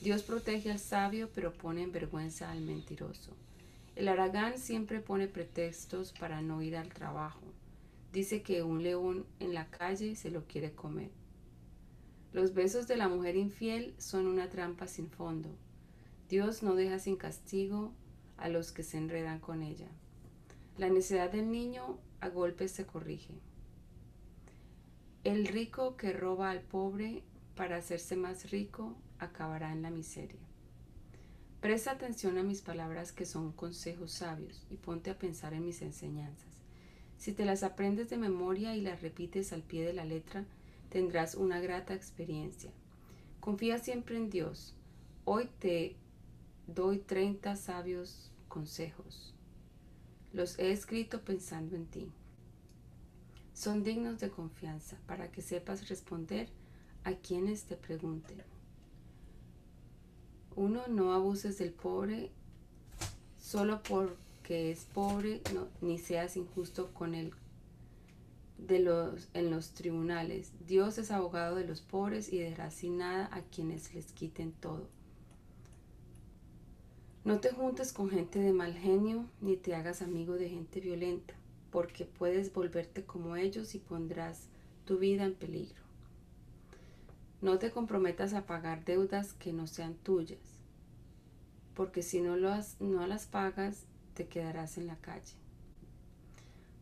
Dios 0.00 0.22
protege 0.22 0.70
al 0.70 0.78
sabio, 0.78 1.28
pero 1.34 1.52
pone 1.52 1.82
en 1.82 1.92
vergüenza 1.92 2.50
al 2.50 2.60
mentiroso. 2.62 3.36
El 3.94 4.08
aragán 4.08 4.58
siempre 4.58 5.00
pone 5.00 5.28
pretextos 5.28 6.12
para 6.12 6.40
no 6.40 6.62
ir 6.62 6.76
al 6.76 6.88
trabajo. 6.88 7.42
Dice 8.12 8.42
que 8.42 8.62
un 8.62 8.82
león 8.82 9.26
en 9.38 9.52
la 9.52 9.68
calle 9.68 10.16
se 10.16 10.30
lo 10.30 10.44
quiere 10.46 10.72
comer. 10.72 11.10
Los 12.32 12.54
besos 12.54 12.88
de 12.88 12.96
la 12.96 13.08
mujer 13.08 13.36
infiel 13.36 13.94
son 13.98 14.26
una 14.26 14.48
trampa 14.48 14.86
sin 14.86 15.10
fondo. 15.10 15.50
Dios 16.30 16.62
no 16.62 16.74
deja 16.74 16.98
sin 16.98 17.16
castigo 17.16 17.92
a 18.38 18.48
los 18.48 18.72
que 18.72 18.82
se 18.82 18.96
enredan 18.96 19.38
con 19.38 19.62
ella. 19.62 19.88
La 20.78 20.88
necedad 20.88 21.30
del 21.30 21.50
niño 21.50 21.98
a 22.20 22.30
golpes 22.30 22.72
se 22.72 22.86
corrige. 22.86 23.34
El 25.24 25.46
rico 25.46 25.96
que 25.96 26.12
roba 26.12 26.50
al 26.50 26.62
pobre 26.62 27.22
para 27.54 27.76
hacerse 27.76 28.16
más 28.16 28.50
rico 28.50 28.96
acabará 29.20 29.70
en 29.70 29.82
la 29.82 29.90
miseria. 29.90 30.40
Presta 31.60 31.92
atención 31.92 32.38
a 32.38 32.42
mis 32.42 32.60
palabras 32.60 33.12
que 33.12 33.24
son 33.24 33.52
consejos 33.52 34.10
sabios 34.10 34.66
y 34.68 34.78
ponte 34.78 35.10
a 35.10 35.18
pensar 35.20 35.54
en 35.54 35.64
mis 35.64 35.80
enseñanzas. 35.80 36.50
Si 37.18 37.32
te 37.32 37.44
las 37.44 37.62
aprendes 37.62 38.10
de 38.10 38.16
memoria 38.16 38.74
y 38.74 38.80
las 38.80 39.00
repites 39.00 39.52
al 39.52 39.62
pie 39.62 39.86
de 39.86 39.92
la 39.92 40.04
letra, 40.04 40.44
tendrás 40.88 41.36
una 41.36 41.60
grata 41.60 41.94
experiencia. 41.94 42.72
Confía 43.38 43.78
siempre 43.78 44.16
en 44.16 44.28
Dios. 44.28 44.74
Hoy 45.24 45.48
te 45.60 45.94
doy 46.66 46.98
30 46.98 47.54
sabios 47.54 48.32
consejos. 48.48 49.36
Los 50.32 50.58
he 50.58 50.72
escrito 50.72 51.20
pensando 51.20 51.76
en 51.76 51.86
ti. 51.86 52.10
Son 53.54 53.82
dignos 53.82 54.18
de 54.20 54.30
confianza 54.30 54.96
para 55.06 55.30
que 55.30 55.42
sepas 55.42 55.88
responder 55.88 56.48
a 57.04 57.12
quienes 57.12 57.64
te 57.64 57.76
pregunten. 57.76 58.42
Uno, 60.54 60.82
no 60.88 61.12
abuses 61.12 61.58
del 61.58 61.72
pobre 61.72 62.30
solo 63.38 63.82
porque 63.82 64.70
es 64.70 64.84
pobre, 64.84 65.42
ni 65.80 65.98
seas 65.98 66.36
injusto 66.36 66.92
con 66.94 67.14
él 67.14 67.32
de 68.58 68.78
los, 68.78 69.28
en 69.34 69.50
los 69.50 69.70
tribunales. 69.70 70.52
Dios 70.66 70.98
es 70.98 71.10
abogado 71.10 71.56
de 71.56 71.66
los 71.66 71.80
pobres 71.80 72.32
y 72.32 72.38
dejará 72.38 72.70
sin 72.70 72.98
nada 72.98 73.28
a 73.32 73.42
quienes 73.42 73.94
les 73.94 74.12
quiten 74.12 74.52
todo. 74.52 74.88
No 77.24 77.40
te 77.40 77.50
juntes 77.50 77.92
con 77.92 78.10
gente 78.10 78.40
de 78.40 78.52
mal 78.52 78.74
genio, 78.74 79.26
ni 79.40 79.56
te 79.56 79.74
hagas 79.74 80.02
amigo 80.02 80.34
de 80.34 80.48
gente 80.48 80.80
violenta, 80.80 81.34
porque 81.72 82.04
puedes 82.04 82.52
volverte 82.52 83.04
como 83.04 83.34
ellos 83.34 83.74
y 83.74 83.78
pondrás 83.78 84.46
tu 84.84 84.98
vida 84.98 85.24
en 85.24 85.34
peligro. 85.34 85.82
No 87.40 87.58
te 87.58 87.72
comprometas 87.72 88.34
a 88.34 88.46
pagar 88.46 88.84
deudas 88.84 89.32
que 89.32 89.52
no 89.52 89.66
sean 89.66 89.94
tuyas, 89.94 90.60
porque 91.74 92.02
si 92.02 92.20
no, 92.20 92.36
no 92.36 93.06
las 93.06 93.26
pagas, 93.26 93.86
te 94.14 94.28
quedarás 94.28 94.76
en 94.78 94.86
la 94.86 94.96
calle. 94.96 95.34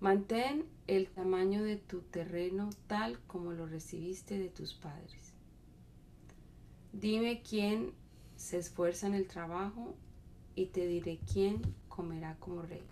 Mantén 0.00 0.66
el 0.86 1.08
tamaño 1.08 1.62
de 1.62 1.76
tu 1.76 2.00
terreno 2.00 2.70
tal 2.86 3.18
como 3.26 3.52
lo 3.52 3.66
recibiste 3.66 4.38
de 4.38 4.48
tus 4.48 4.74
padres. 4.74 5.34
Dime 6.92 7.42
quién 7.42 7.92
se 8.36 8.58
esfuerza 8.58 9.06
en 9.06 9.14
el 9.14 9.28
trabajo 9.28 9.94
y 10.56 10.66
te 10.66 10.86
diré 10.86 11.20
quién 11.32 11.62
comerá 11.88 12.36
como 12.40 12.62
rey. 12.62 12.82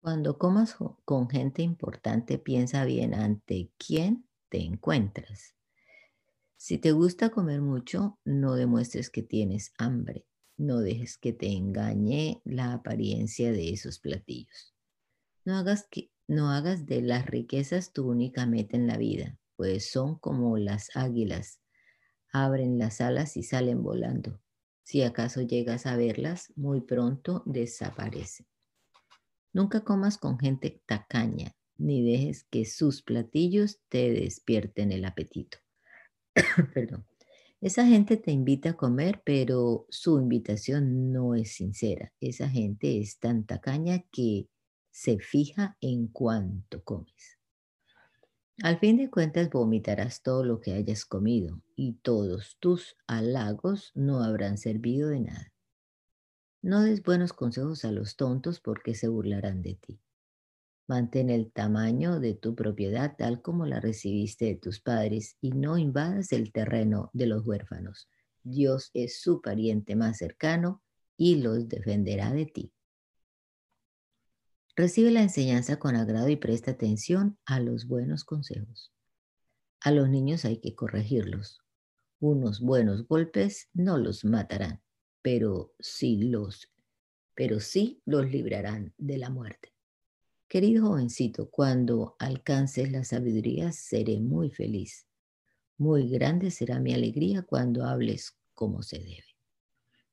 Cuando 0.00 0.38
comas 0.38 0.76
con 1.04 1.28
gente 1.28 1.62
importante, 1.62 2.38
piensa 2.38 2.84
bien 2.84 3.14
ante 3.14 3.70
quién 3.78 4.28
te 4.48 4.62
encuentras. 4.62 5.54
Si 6.56 6.78
te 6.78 6.92
gusta 6.92 7.30
comer 7.30 7.60
mucho, 7.60 8.18
no 8.24 8.54
demuestres 8.54 9.10
que 9.10 9.22
tienes 9.22 9.72
hambre. 9.76 10.26
No 10.56 10.80
dejes 10.80 11.18
que 11.18 11.32
te 11.32 11.52
engañe 11.52 12.42
la 12.44 12.72
apariencia 12.72 13.52
de 13.52 13.70
esos 13.70 14.00
platillos. 14.00 14.74
No 15.44 15.56
hagas, 15.56 15.86
que, 15.88 16.10
no 16.26 16.50
hagas 16.50 16.84
de 16.86 17.00
las 17.00 17.26
riquezas 17.26 17.92
tu 17.92 18.08
única 18.10 18.44
meta 18.44 18.76
en 18.76 18.88
la 18.88 18.96
vida, 18.96 19.38
pues 19.56 19.90
son 19.90 20.18
como 20.18 20.58
las 20.58 20.96
águilas. 20.96 21.60
Abren 22.32 22.78
las 22.78 23.00
alas 23.00 23.36
y 23.36 23.44
salen 23.44 23.82
volando. 23.82 24.40
Si 24.82 25.02
acaso 25.02 25.42
llegas 25.42 25.86
a 25.86 25.96
verlas, 25.96 26.52
muy 26.56 26.80
pronto 26.80 27.42
desaparecen. 27.46 28.46
Nunca 29.52 29.80
comas 29.80 30.18
con 30.18 30.38
gente 30.38 30.82
tacaña, 30.86 31.54
ni 31.76 32.02
dejes 32.02 32.44
que 32.44 32.64
sus 32.64 33.02
platillos 33.02 33.80
te 33.88 34.12
despierten 34.12 34.92
el 34.92 35.04
apetito. 35.04 35.58
Perdón. 36.74 37.06
Esa 37.60 37.84
gente 37.84 38.16
te 38.16 38.30
invita 38.30 38.70
a 38.70 38.76
comer, 38.76 39.20
pero 39.24 39.86
su 39.88 40.20
invitación 40.20 41.12
no 41.12 41.34
es 41.34 41.54
sincera. 41.56 42.12
Esa 42.20 42.48
gente 42.48 43.00
es 43.00 43.18
tan 43.18 43.46
tacaña 43.46 44.04
que 44.12 44.48
se 44.92 45.18
fija 45.18 45.76
en 45.80 46.06
cuánto 46.06 46.84
comes. 46.84 47.38
Al 48.62 48.78
fin 48.78 48.96
de 48.96 49.10
cuentas 49.10 49.50
vomitarás 49.50 50.22
todo 50.22 50.44
lo 50.44 50.60
que 50.60 50.72
hayas 50.72 51.04
comido 51.04 51.60
y 51.74 51.94
todos 51.94 52.56
tus 52.60 52.96
halagos 53.06 53.92
no 53.94 54.22
habrán 54.22 54.58
servido 54.58 55.08
de 55.10 55.20
nada. 55.20 55.52
No 56.62 56.82
des 56.82 57.02
buenos 57.02 57.32
consejos 57.32 57.84
a 57.84 57.92
los 57.92 58.16
tontos 58.16 58.60
porque 58.60 58.94
se 58.94 59.08
burlarán 59.08 59.62
de 59.62 59.74
ti. 59.74 60.00
Mantén 60.88 61.30
el 61.30 61.52
tamaño 61.52 62.18
de 62.18 62.34
tu 62.34 62.54
propiedad 62.54 63.14
tal 63.16 63.42
como 63.42 63.66
la 63.66 63.78
recibiste 63.78 64.46
de 64.46 64.56
tus 64.56 64.80
padres 64.80 65.36
y 65.40 65.50
no 65.52 65.78
invadas 65.78 66.32
el 66.32 66.50
terreno 66.50 67.10
de 67.12 67.26
los 67.26 67.46
huérfanos. 67.46 68.08
Dios 68.42 68.90
es 68.94 69.20
su 69.20 69.40
pariente 69.42 69.96
más 69.96 70.16
cercano 70.16 70.82
y 71.16 71.36
los 71.36 71.68
defenderá 71.68 72.32
de 72.32 72.46
ti. 72.46 72.72
Recibe 74.74 75.10
la 75.10 75.22
enseñanza 75.22 75.78
con 75.78 75.96
agrado 75.96 76.28
y 76.28 76.36
presta 76.36 76.70
atención 76.70 77.38
a 77.44 77.60
los 77.60 77.86
buenos 77.86 78.24
consejos. 78.24 78.92
A 79.80 79.90
los 79.90 80.08
niños 80.08 80.44
hay 80.44 80.58
que 80.58 80.74
corregirlos. 80.74 81.60
Unos 82.20 82.60
buenos 82.60 83.06
golpes 83.06 83.68
no 83.74 83.98
los 83.98 84.24
matarán, 84.24 84.80
pero 85.22 85.74
sí 85.78 86.16
los, 86.24 86.70
pero 87.34 87.60
sí 87.60 88.02
los 88.04 88.30
librarán 88.30 88.94
de 88.98 89.18
la 89.18 89.30
muerte. 89.30 89.72
Querido 90.48 90.86
jovencito, 90.86 91.50
cuando 91.50 92.16
alcances 92.18 92.90
la 92.90 93.04
sabiduría 93.04 93.70
seré 93.72 94.18
muy 94.18 94.50
feliz. 94.50 95.06
Muy 95.76 96.08
grande 96.08 96.50
será 96.50 96.80
mi 96.80 96.94
alegría 96.94 97.42
cuando 97.42 97.84
hables 97.84 98.36
como 98.54 98.82
se 98.82 98.98
debe. 98.98 99.36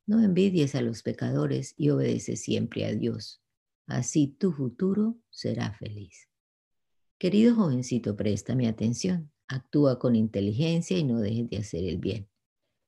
No 0.05 0.21
envidies 0.21 0.75
a 0.75 0.81
los 0.81 1.01
pecadores 1.01 1.73
y 1.77 1.89
obedece 1.89 2.35
siempre 2.35 2.85
a 2.85 2.93
Dios. 2.93 3.41
Así 3.87 4.27
tu 4.27 4.51
futuro 4.51 5.17
será 5.29 5.73
feliz. 5.73 6.29
Querido 7.17 7.55
jovencito, 7.55 8.15
préstame 8.15 8.67
atención. 8.67 9.31
Actúa 9.47 9.99
con 9.99 10.15
inteligencia 10.15 10.97
y 10.97 11.03
no 11.03 11.19
dejes 11.21 11.49
de 11.49 11.57
hacer 11.57 11.85
el 11.85 11.97
bien. 11.97 12.27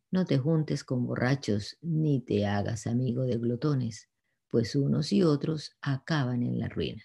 No 0.09 0.25
te 0.25 0.37
juntes 0.37 0.85
con 0.85 1.05
borrachos 1.05 1.77
ni 1.81 2.21
te 2.21 2.45
hagas 2.45 2.87
amigo 2.87 3.23
de 3.23 3.37
glotones, 3.37 4.07
pues 4.49 4.75
unos 4.75 5.11
y 5.11 5.23
otros 5.23 5.75
acaban 5.81 6.43
en 6.43 6.59
la 6.59 6.69
ruina. 6.69 7.03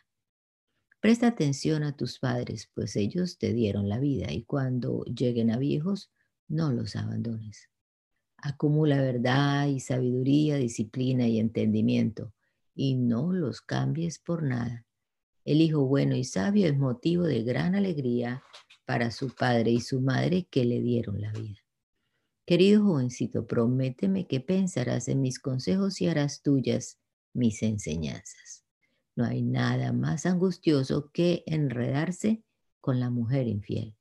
Presta 1.00 1.26
atención 1.26 1.82
a 1.82 1.96
tus 1.96 2.20
padres, 2.20 2.70
pues 2.74 2.94
ellos 2.94 3.38
te 3.38 3.52
dieron 3.52 3.88
la 3.88 3.98
vida 3.98 4.32
y 4.32 4.44
cuando 4.44 5.02
lleguen 5.04 5.50
a 5.50 5.58
viejos, 5.58 6.12
no 6.46 6.72
los 6.72 6.94
abandones. 6.94 7.70
Acumula 8.36 9.00
verdad 9.00 9.66
y 9.66 9.80
sabiduría, 9.80 10.56
disciplina 10.56 11.26
y 11.26 11.40
entendimiento, 11.40 12.32
y 12.72 12.94
no 12.94 13.32
los 13.32 13.62
cambies 13.62 14.20
por 14.20 14.44
nada. 14.44 14.86
El 15.44 15.60
hijo 15.60 15.86
bueno 15.86 16.14
y 16.14 16.22
sabio 16.22 16.68
es 16.68 16.78
motivo 16.78 17.24
de 17.24 17.42
gran 17.42 17.74
alegría 17.74 18.44
para 18.84 19.10
su 19.10 19.34
padre 19.34 19.72
y 19.72 19.80
su 19.80 20.00
madre 20.00 20.46
que 20.48 20.64
le 20.64 20.80
dieron 20.80 21.20
la 21.20 21.32
vida. 21.32 21.61
Querido 22.52 22.84
jovencito, 22.84 23.46
prométeme 23.46 24.26
que 24.26 24.38
pensarás 24.40 25.08
en 25.08 25.22
mis 25.22 25.38
consejos 25.38 26.02
y 26.02 26.08
harás 26.08 26.42
tuyas 26.42 26.98
mis 27.32 27.62
enseñanzas. 27.62 28.66
No 29.16 29.24
hay 29.24 29.40
nada 29.40 29.94
más 29.94 30.26
angustioso 30.26 31.10
que 31.14 31.44
enredarse 31.46 32.42
con 32.82 33.00
la 33.00 33.08
mujer 33.08 33.48
infiel. 33.48 33.96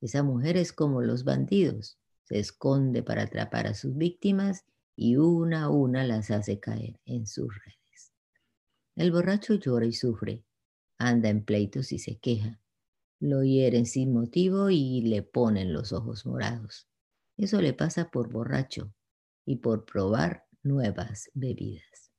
Esa 0.00 0.22
mujer 0.22 0.56
es 0.56 0.72
como 0.72 1.02
los 1.02 1.24
bandidos, 1.24 1.98
se 2.22 2.38
esconde 2.38 3.02
para 3.02 3.22
atrapar 3.22 3.66
a 3.66 3.74
sus 3.74 3.96
víctimas 3.96 4.64
y 4.94 5.16
una 5.16 5.64
a 5.64 5.68
una 5.68 6.04
las 6.04 6.30
hace 6.30 6.60
caer 6.60 7.00
en 7.04 7.26
sus 7.26 7.48
redes. 7.48 8.12
El 8.94 9.10
borracho 9.10 9.54
llora 9.54 9.86
y 9.86 9.92
sufre, 9.92 10.44
anda 10.98 11.30
en 11.30 11.44
pleitos 11.44 11.90
y 11.90 11.98
se 11.98 12.16
queja, 12.18 12.60
lo 13.18 13.42
hieren 13.42 13.86
sin 13.86 14.12
motivo 14.12 14.70
y 14.70 15.00
le 15.00 15.24
ponen 15.24 15.72
los 15.72 15.92
ojos 15.92 16.26
morados. 16.26 16.87
Eso 17.38 17.62
le 17.62 17.72
pasa 17.72 18.10
por 18.10 18.30
borracho 18.30 18.92
y 19.46 19.56
por 19.56 19.84
probar 19.84 20.44
nuevas 20.64 21.30
bebidas. 21.34 22.10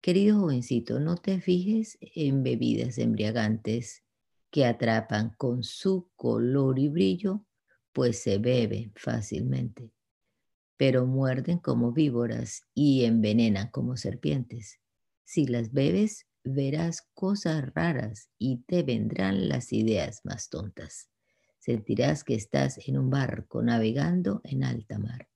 Querido 0.00 0.38
jovencito, 0.38 1.00
no 1.00 1.16
te 1.16 1.40
fijes 1.40 1.98
en 2.00 2.44
bebidas 2.44 2.98
embriagantes 2.98 4.04
que 4.50 4.64
atrapan 4.64 5.34
con 5.36 5.64
su 5.64 6.08
color 6.14 6.78
y 6.78 6.88
brillo, 6.88 7.44
pues 7.92 8.22
se 8.22 8.38
beben 8.38 8.92
fácilmente, 8.94 9.90
pero 10.76 11.04
muerden 11.04 11.58
como 11.58 11.90
víboras 11.92 12.62
y 12.74 13.04
envenenan 13.04 13.70
como 13.70 13.96
serpientes. 13.96 14.78
Si 15.24 15.46
las 15.46 15.72
bebes, 15.72 16.28
verás 16.44 17.02
cosas 17.14 17.74
raras 17.74 18.28
y 18.38 18.58
te 18.58 18.84
vendrán 18.84 19.48
las 19.48 19.72
ideas 19.72 20.20
más 20.24 20.48
tontas. 20.48 21.08
Sentirás 21.64 22.24
que 22.24 22.34
estás 22.34 22.78
en 22.86 22.98
un 22.98 23.08
barco 23.08 23.62
navegando 23.62 24.40
en 24.44 24.64
alta 24.64 24.98
mar. 24.98 25.28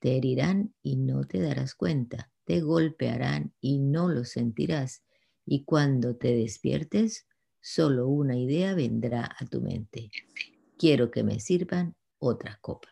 Te 0.00 0.16
herirán 0.16 0.74
y 0.82 0.96
no 0.96 1.24
te 1.24 1.40
darás 1.40 1.74
cuenta 1.74 2.32
te 2.44 2.60
golpearán 2.60 3.54
y 3.60 3.78
no 3.78 4.08
lo 4.08 4.24
sentirás. 4.24 5.02
Y 5.44 5.64
cuando 5.64 6.16
te 6.16 6.34
despiertes, 6.34 7.26
solo 7.60 8.08
una 8.08 8.36
idea 8.36 8.74
vendrá 8.74 9.34
a 9.38 9.46
tu 9.46 9.60
mente. 9.60 10.10
Quiero 10.78 11.10
que 11.10 11.22
me 11.22 11.40
sirvan 11.40 11.94
otra 12.18 12.58
copa. 12.60 12.88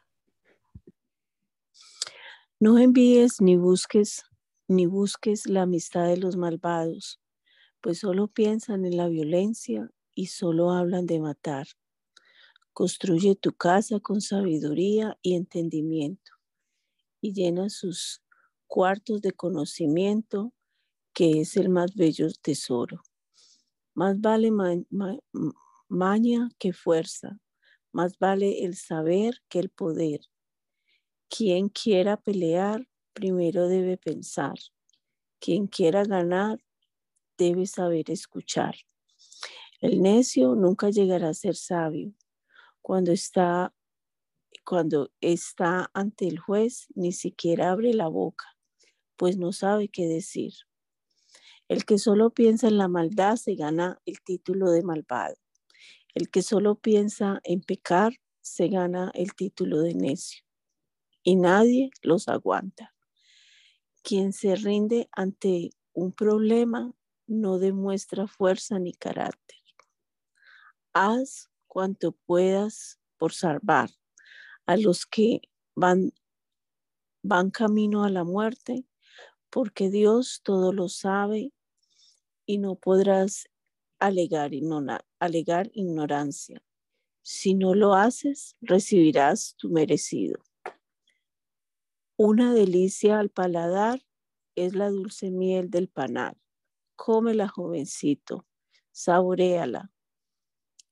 No 2.59 2.79
envíes 2.79 3.41
ni 3.41 3.57
busques 3.57 4.25
ni 4.69 4.87
busques 4.87 5.47
la 5.47 5.63
amistad 5.63 6.07
de 6.07 6.17
los 6.17 6.37
malvados, 6.37 7.21
pues 7.81 7.99
solo 7.99 8.29
piensan 8.29 8.85
en 8.85 8.97
la 8.97 9.09
violencia 9.09 9.91
y 10.15 10.27
solo 10.27 10.71
hablan 10.71 11.07
de 11.07 11.19
matar. 11.19 11.67
Construye 12.81 13.35
tu 13.35 13.53
casa 13.53 14.01
con 14.01 14.23
sabiduría 14.23 15.19
y 15.21 15.35
entendimiento 15.35 16.33
y 17.21 17.35
llena 17.35 17.69
sus 17.69 18.23
cuartos 18.67 19.21
de 19.21 19.33
conocimiento, 19.33 20.55
que 21.13 21.43
es 21.43 21.59
el 21.59 21.69
más 21.69 21.95
bello 21.95 22.29
tesoro. 22.41 23.03
Más 23.93 24.19
vale 24.19 24.51
maña 25.91 26.49
que 26.59 26.73
fuerza, 26.73 27.39
más 27.93 28.19
vale 28.19 28.65
el 28.65 28.75
saber 28.77 29.43
que 29.51 29.59
el 29.59 29.69
poder. 29.69 30.21
Quien 31.29 31.69
quiera 31.69 32.17
pelear, 32.17 32.89
primero 33.13 33.69
debe 33.69 33.99
pensar. 33.99 34.55
Quien 35.39 35.67
quiera 35.67 36.03
ganar, 36.05 36.65
debe 37.37 37.67
saber 37.67 38.11
escuchar. 38.11 38.75
El 39.83 40.01
necio 40.01 40.55
nunca 40.55 40.89
llegará 40.89 41.29
a 41.29 41.35
ser 41.35 41.57
sabio. 41.57 42.15
Cuando 42.83 43.13
está, 43.13 43.75
cuando 44.65 45.11
está 45.21 45.91
ante 45.95 46.27
el 46.27 46.39
juez, 46.39 46.87
ni 46.95 47.13
siquiera 47.13 47.71
abre 47.71 47.95
la 47.95 48.09
boca, 48.09 48.47
pues 49.17 49.37
no 49.37 49.53
sabe 49.53 49.89
qué 49.89 50.07
decir. 50.07 50.55
El 51.69 51.85
que 51.85 51.99
solo 51.99 52.31
piensa 52.31 52.67
en 52.69 52.79
la 52.79 52.89
maldad 52.89 53.37
se 53.37 53.55
gana 53.55 54.01
el 54.05 54.21
título 54.23 54.71
de 54.71 54.83
malvado. 54.83 55.37
El 56.15 56.29
que 56.31 56.43
solo 56.43 56.75
piensa 56.75 57.41
en 57.45 57.61
pecar 57.61 58.15
se 58.41 58.69
gana 58.69 59.13
el 59.15 59.35
título 59.35 59.81
de 59.81 59.95
necio. 59.95 60.43
Y 61.23 61.37
nadie 61.37 61.91
los 62.03 62.29
aguanta. 62.29 62.95
Quien 64.03 64.33
se 64.33 64.57
rinde 64.57 65.09
ante 65.13 65.71
un 65.93 66.13
problema 66.13 66.93
no 67.27 67.59
demuestra 67.59 68.27
fuerza 68.27 68.79
ni 68.79 68.93
carácter. 68.93 69.59
Haz 70.93 71.50
cuanto 71.71 72.13
puedas 72.13 72.99
por 73.17 73.33
salvar 73.33 73.91
a 74.67 74.77
los 74.77 75.07
que 75.07 75.41
van, 75.77 76.13
van 77.23 77.51
camino 77.51 78.03
a 78.03 78.11
la 78.11 78.25
muerte, 78.25 78.85
porque 79.51 79.89
Dios 79.89 80.41
todo 80.43 80.73
lo 80.73 80.89
sabe 80.89 81.53
y 82.45 82.59
no 82.59 82.75
podrás 82.75 83.49
alegar, 84.01 84.51
alegar 85.21 85.71
ignorancia. 85.73 86.61
Si 87.23 87.55
no 87.55 87.77
lo 87.77 87.95
haces, 87.95 88.57
recibirás 88.61 89.55
tu 89.57 89.69
merecido. 89.69 90.41
Una 92.17 92.53
delicia 92.53 93.21
al 93.21 93.31
paladar 93.31 94.03
es 94.57 94.75
la 94.75 94.91
dulce 94.91 95.31
miel 95.31 95.71
del 95.71 95.89
panal. 95.89 96.37
Cómela, 96.97 97.47
jovencito, 97.47 98.45
saboreala. 98.91 99.93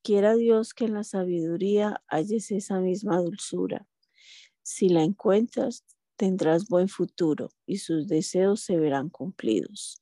Quiera 0.01 0.35
Dios 0.35 0.73
que 0.73 0.85
en 0.85 0.93
la 0.93 1.03
sabiduría 1.03 2.01
halles 2.07 2.51
esa 2.51 2.79
misma 2.79 3.17
dulzura. 3.17 3.87
Si 4.61 4.89
la 4.89 5.03
encuentras, 5.03 5.85
tendrás 6.15 6.67
buen 6.67 6.89
futuro 6.89 7.49
y 7.65 7.77
sus 7.77 8.07
deseos 8.07 8.61
se 8.61 8.77
verán 8.77 9.09
cumplidos. 9.09 10.01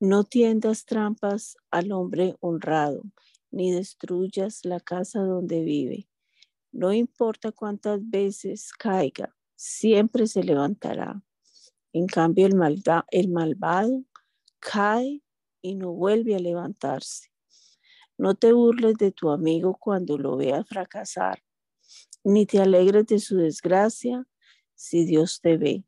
No 0.00 0.24
tiendas 0.24 0.84
trampas 0.84 1.56
al 1.70 1.92
hombre 1.92 2.36
honrado, 2.40 3.02
ni 3.50 3.72
destruyas 3.72 4.64
la 4.64 4.80
casa 4.80 5.20
donde 5.20 5.62
vive. 5.62 6.08
No 6.72 6.92
importa 6.92 7.52
cuántas 7.52 8.00
veces 8.08 8.72
caiga, 8.72 9.36
siempre 9.54 10.26
se 10.26 10.42
levantará. 10.42 11.22
En 11.92 12.06
cambio, 12.06 12.46
el, 12.46 13.28
malvado 13.28 14.04
cae 14.58 15.22
y 15.60 15.74
no 15.74 15.92
vuelve 15.92 16.34
a 16.34 16.38
levantarse. 16.38 17.31
No 18.22 18.34
te 18.34 18.52
burles 18.52 18.94
de 18.98 19.10
tu 19.10 19.30
amigo 19.30 19.76
cuando 19.78 20.16
lo 20.16 20.36
veas 20.36 20.68
fracasar, 20.68 21.42
ni 22.22 22.46
te 22.46 22.60
alegres 22.60 23.06
de 23.06 23.18
su 23.18 23.36
desgracia 23.36 24.24
si 24.74 25.04
Dios 25.04 25.40
te 25.40 25.56
ve. 25.56 25.84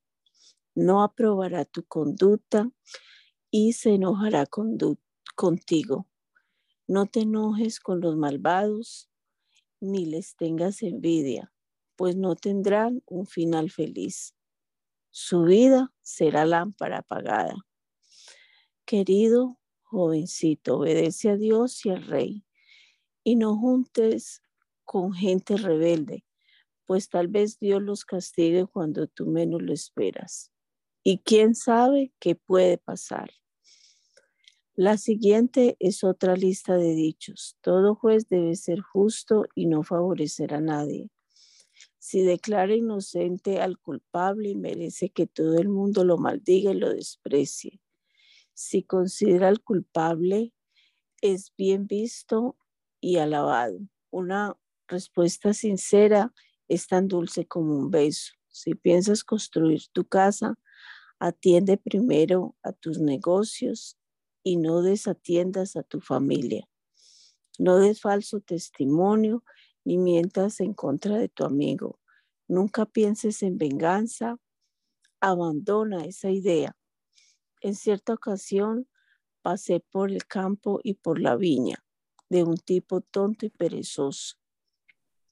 No 0.75 1.03
aprobará 1.03 1.64
tu 1.64 1.85
conducta 1.85 2.70
y 3.51 3.75
se 3.75 3.94
enojará 3.94 4.47
contigo. 5.37 6.09
No 6.88 7.07
te 7.07 7.20
enojes 7.20 7.79
con 7.79 8.01
los 8.01 8.16
malvados, 8.16 9.09
ni 9.81 10.07
les 10.07 10.35
tengas 10.35 10.83
envidia 10.83 11.55
pues 11.97 12.16
no 12.16 12.35
tendrán 12.37 13.03
un 13.07 13.27
final 13.27 13.70
feliz. 13.70 14.35
Su 15.11 15.42
vida 15.44 15.92
será 16.03 16.44
lámpara 16.44 16.99
apagada. 16.99 17.55
Querido 18.85 19.59
jovencito, 19.94 20.78
obedece 20.78 21.30
a 21.30 21.37
Dios 21.37 21.85
y 21.87 21.90
al 21.90 22.07
Rey 22.07 22.44
y 23.24 23.37
no 23.37 23.57
juntes 23.57 24.42
con 24.85 25.14
gente 25.14 25.57
rebelde, 25.57 26.24
pues 26.85 27.09
tal 27.09 27.28
vez 27.28 27.59
Dios 27.59 27.83
los 27.83 28.04
castigue 28.04 28.66
cuando 28.66 29.07
tú 29.07 29.26
menos 29.26 29.62
lo 29.62 29.72
esperas. 29.72 30.52
Y 31.02 31.18
quién 31.18 31.54
sabe 31.54 32.12
qué 32.20 32.35
puede 32.35 32.78
pasar. 32.78 33.30
La 34.76 34.98
siguiente 34.98 35.76
es 35.78 36.02
otra 36.02 36.37
lista 36.37 36.76
de 36.76 36.94
dichos. 36.94 37.57
Todo 37.61 37.94
juez 37.94 38.28
debe 38.28 38.57
ser 38.57 38.80
justo 38.80 39.46
y 39.54 39.66
no 39.66 39.83
favorecer 39.85 40.52
a 40.52 40.61
nadie. 40.61 41.11
Si 41.98 42.22
declara 42.22 42.74
inocente 42.74 43.61
al 43.61 43.78
culpable, 43.78 44.54
merece 44.54 45.11
que 45.11 45.26
todo 45.26 45.59
el 45.59 45.68
mundo 45.68 46.04
lo 46.04 46.18
maldiga 46.18 46.72
y 46.72 46.74
lo 46.74 46.90
desprecie. 46.92 47.80
Si 48.55 48.85
considera 48.85 49.49
al 49.49 49.61
culpable, 49.61 50.53
es 51.21 51.53
bien 51.57 51.87
visto 51.87 52.57
y 53.01 53.17
alabado. 53.17 53.81
Una 54.11 54.57
respuesta 54.88 55.53
sincera 55.53 56.33
es 56.69 56.87
tan 56.87 57.09
dulce 57.09 57.47
como 57.47 57.77
un 57.77 57.90
beso. 57.90 58.33
Si 58.49 58.75
piensas 58.75 59.25
construir 59.25 59.83
tu 59.93 60.05
casa, 60.05 60.55
atiende 61.19 61.77
primero 61.77 62.57
a 62.62 62.73
tus 62.73 63.01
negocios 63.01 63.99
y 64.45 64.57
no 64.57 64.83
desatiendas 64.83 65.77
a 65.77 65.83
tu 65.83 66.01
familia. 66.01 66.69
No 67.59 67.79
des 67.79 68.01
falso 68.01 68.40
testimonio 68.40 69.45
ni 69.85 69.99
mientas 69.99 70.61
en 70.61 70.75
contra 70.75 71.19
de 71.19 71.29
tu 71.29 71.45
amigo. 71.45 71.99
Nunca 72.49 72.87
pienses 72.87 73.43
en 73.43 73.59
venganza. 73.59 74.37
Abandona 75.20 76.05
esa 76.05 76.31
idea. 76.31 76.76
En 77.65 77.75
cierta 77.75 78.12
ocasión 78.12 78.91
pasé 79.41 79.81
por 79.81 80.12
el 80.12 80.27
campo 80.27 80.81
y 80.83 80.97
por 80.97 81.19
la 81.19 81.35
viña 81.35 81.83
de 82.29 82.43
un 82.43 82.59
tipo 82.59 83.01
tonto 83.01 83.47
y 83.47 83.49
perezoso. 83.49 84.37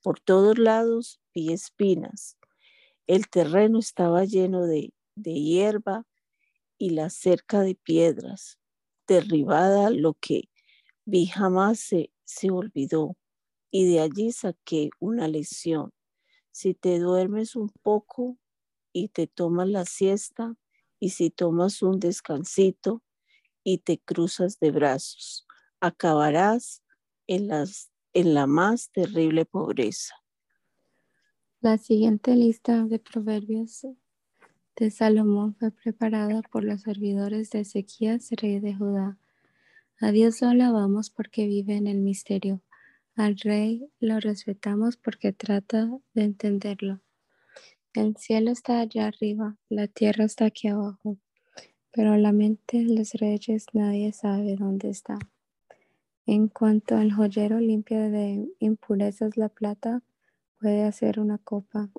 Por 0.02 0.18
todos 0.18 0.56
lados 0.56 1.20
vi 1.34 1.52
espinas. 1.52 2.38
El 3.06 3.28
terreno 3.28 3.78
estaba 3.78 4.24
lleno 4.24 4.66
de, 4.66 4.94
de 5.14 5.34
hierba 5.34 6.06
y 6.78 6.90
la 6.90 7.10
cerca 7.10 7.60
de 7.60 7.74
piedras. 7.74 8.58
Derribada 9.06 9.90
lo 9.90 10.14
que 10.14 10.48
vi 11.04 11.26
jamás 11.26 11.80
se, 11.80 12.14
se 12.24 12.50
olvidó 12.50 13.14
y 13.70 13.92
de 13.92 14.00
allí 14.00 14.32
saqué 14.32 14.88
una 15.00 15.28
lesión. 15.28 15.92
Si 16.50 16.72
te 16.72 16.98
duermes 16.98 17.56
un 17.56 17.68
poco 17.82 18.38
y 18.90 19.08
te 19.08 19.26
tomas 19.26 19.68
la 19.68 19.84
siesta 19.84 20.56
y 21.02 21.08
si 21.08 21.30
tomas 21.30 21.82
un 21.82 21.98
descansito 21.98 23.02
y 23.64 23.78
te 23.78 23.98
cruzas 23.98 24.60
de 24.60 24.70
brazos, 24.70 25.48
acabarás 25.80 26.84
en, 27.26 27.48
las, 27.48 27.90
en 28.12 28.34
la 28.34 28.46
más 28.46 28.92
terrible 28.92 29.44
pobreza. 29.44 30.14
La 31.60 31.76
siguiente 31.76 32.36
lista 32.36 32.84
de 32.84 33.00
proverbios 33.00 33.84
de 34.76 34.90
Salomón 34.92 35.56
fue 35.56 35.72
preparada 35.72 36.40
por 36.42 36.62
los 36.62 36.82
servidores 36.82 37.50
de 37.50 37.62
Ezequías, 37.62 38.30
rey 38.40 38.60
de 38.60 38.76
Judá. 38.76 39.18
A 40.00 40.12
Dios 40.12 40.40
lo 40.40 40.50
alabamos 40.50 41.10
porque 41.10 41.48
vive 41.48 41.74
en 41.74 41.88
el 41.88 41.98
misterio. 41.98 42.62
Al 43.16 43.36
rey 43.38 43.90
lo 43.98 44.20
respetamos 44.20 44.96
porque 44.96 45.32
trata 45.32 45.90
de 46.14 46.22
entenderlo. 46.22 47.00
El 47.94 48.16
cielo 48.16 48.50
está 48.50 48.80
allá 48.80 49.06
arriba, 49.06 49.58
la 49.68 49.86
tierra 49.86 50.24
está 50.24 50.46
aquí 50.46 50.66
abajo, 50.68 51.18
pero 51.92 52.16
la 52.16 52.32
mente 52.32 52.78
de 52.78 52.96
los 52.96 53.12
reyes 53.12 53.66
nadie 53.74 54.14
sabe 54.14 54.56
dónde 54.56 54.88
está. 54.88 55.18
En 56.24 56.48
cuanto 56.48 56.96
al 56.96 57.12
joyero 57.12 57.60
limpia 57.60 58.08
de 58.08 58.48
impurezas 58.60 59.36
la 59.36 59.50
plata, 59.50 60.02
puede 60.58 60.84
hacer 60.84 61.20
una 61.20 61.36
copa. 61.36 61.90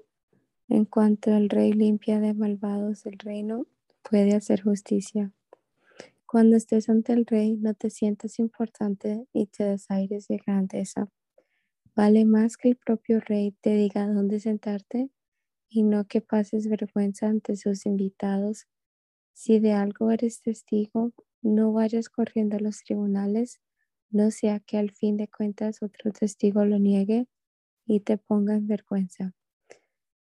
En 0.67 0.85
cuanto 0.85 1.29
el 1.29 1.47
rey 1.47 1.73
limpia 1.73 2.19
de 2.19 2.33
malvados 2.33 3.05
el 3.05 3.19
reino, 3.19 3.67
puede 4.01 4.33
hacer 4.33 4.63
justicia. 4.63 5.31
Cuando 6.25 6.57
estés 6.57 6.89
ante 6.89 7.13
el 7.13 7.27
rey, 7.27 7.55
no 7.57 7.75
te 7.75 7.91
sientas 7.91 8.39
importante 8.39 9.27
y 9.31 9.45
te 9.45 9.63
desaires 9.63 10.27
de 10.27 10.37
grandeza. 10.43 11.07
Vale 11.95 12.25
más 12.25 12.57
que 12.57 12.69
el 12.69 12.77
propio 12.77 13.19
rey 13.19 13.51
te 13.61 13.75
diga 13.75 14.07
dónde 14.07 14.39
sentarte 14.39 15.11
y 15.73 15.83
no 15.83 16.05
que 16.07 16.21
pases 16.21 16.69
vergüenza 16.69 17.27
ante 17.27 17.55
sus 17.57 17.85
invitados. 17.85 18.67
Si 19.33 19.59
de 19.59 19.73
algo 19.73 20.11
eres 20.11 20.41
testigo, 20.41 21.13
no 21.41 21.73
vayas 21.73 22.09
corriendo 22.09 22.57
a 22.57 22.61
los 22.61 22.83
tribunales, 22.83 23.61
no 24.11 24.31
sea 24.31 24.59
que 24.61 24.77
al 24.77 24.91
fin 24.91 25.17
de 25.17 25.27
cuentas 25.29 25.83
otro 25.83 26.11
testigo 26.11 26.65
lo 26.65 26.79
niegue 26.79 27.27
y 27.87 28.01
te 28.01 28.17
ponga 28.17 28.55
en 28.55 28.67
vergüenza. 28.67 29.33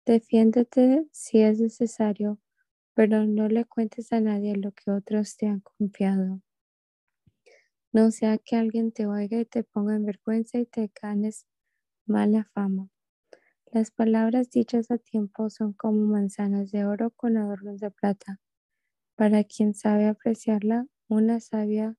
Defiéndete 0.07 1.07
si 1.13 1.41
es 1.43 1.61
necesario, 1.61 2.39
pero 2.95 3.27
no 3.27 3.49
le 3.49 3.65
cuentes 3.67 4.13
a 4.13 4.21
nadie 4.21 4.57
lo 4.57 4.73
que 4.73 4.91
otros 4.91 5.37
te 5.37 5.49
han 5.49 5.61
confiado. 5.61 6.43
No 7.93 8.13
sea 8.13 8.39
que 8.39 8.55
alguien 8.55 8.93
te 8.93 9.07
oiga 9.09 9.41
y 9.41 9.45
te 9.45 9.65
ponga 9.65 9.97
en 9.97 10.05
vergüenza 10.05 10.57
y 10.61 10.67
te 10.67 10.89
ganes 11.03 11.47
mala 12.07 12.45
fama. 12.55 12.91
Las 13.77 13.91
palabras 13.91 14.49
dichas 14.49 14.91
a 14.91 14.97
tiempo 14.97 15.51
son 15.51 15.75
como 15.75 16.07
manzanas 16.07 16.71
de 16.71 16.87
oro 16.87 17.11
con 17.11 17.37
adornos 17.37 17.79
de 17.79 17.91
plata. 17.91 18.41
Para 19.17 19.45
quien 19.45 19.75
sabe 19.75 20.07
apreciarla, 20.07 20.87
una 21.09 21.41
sabia 21.41 21.95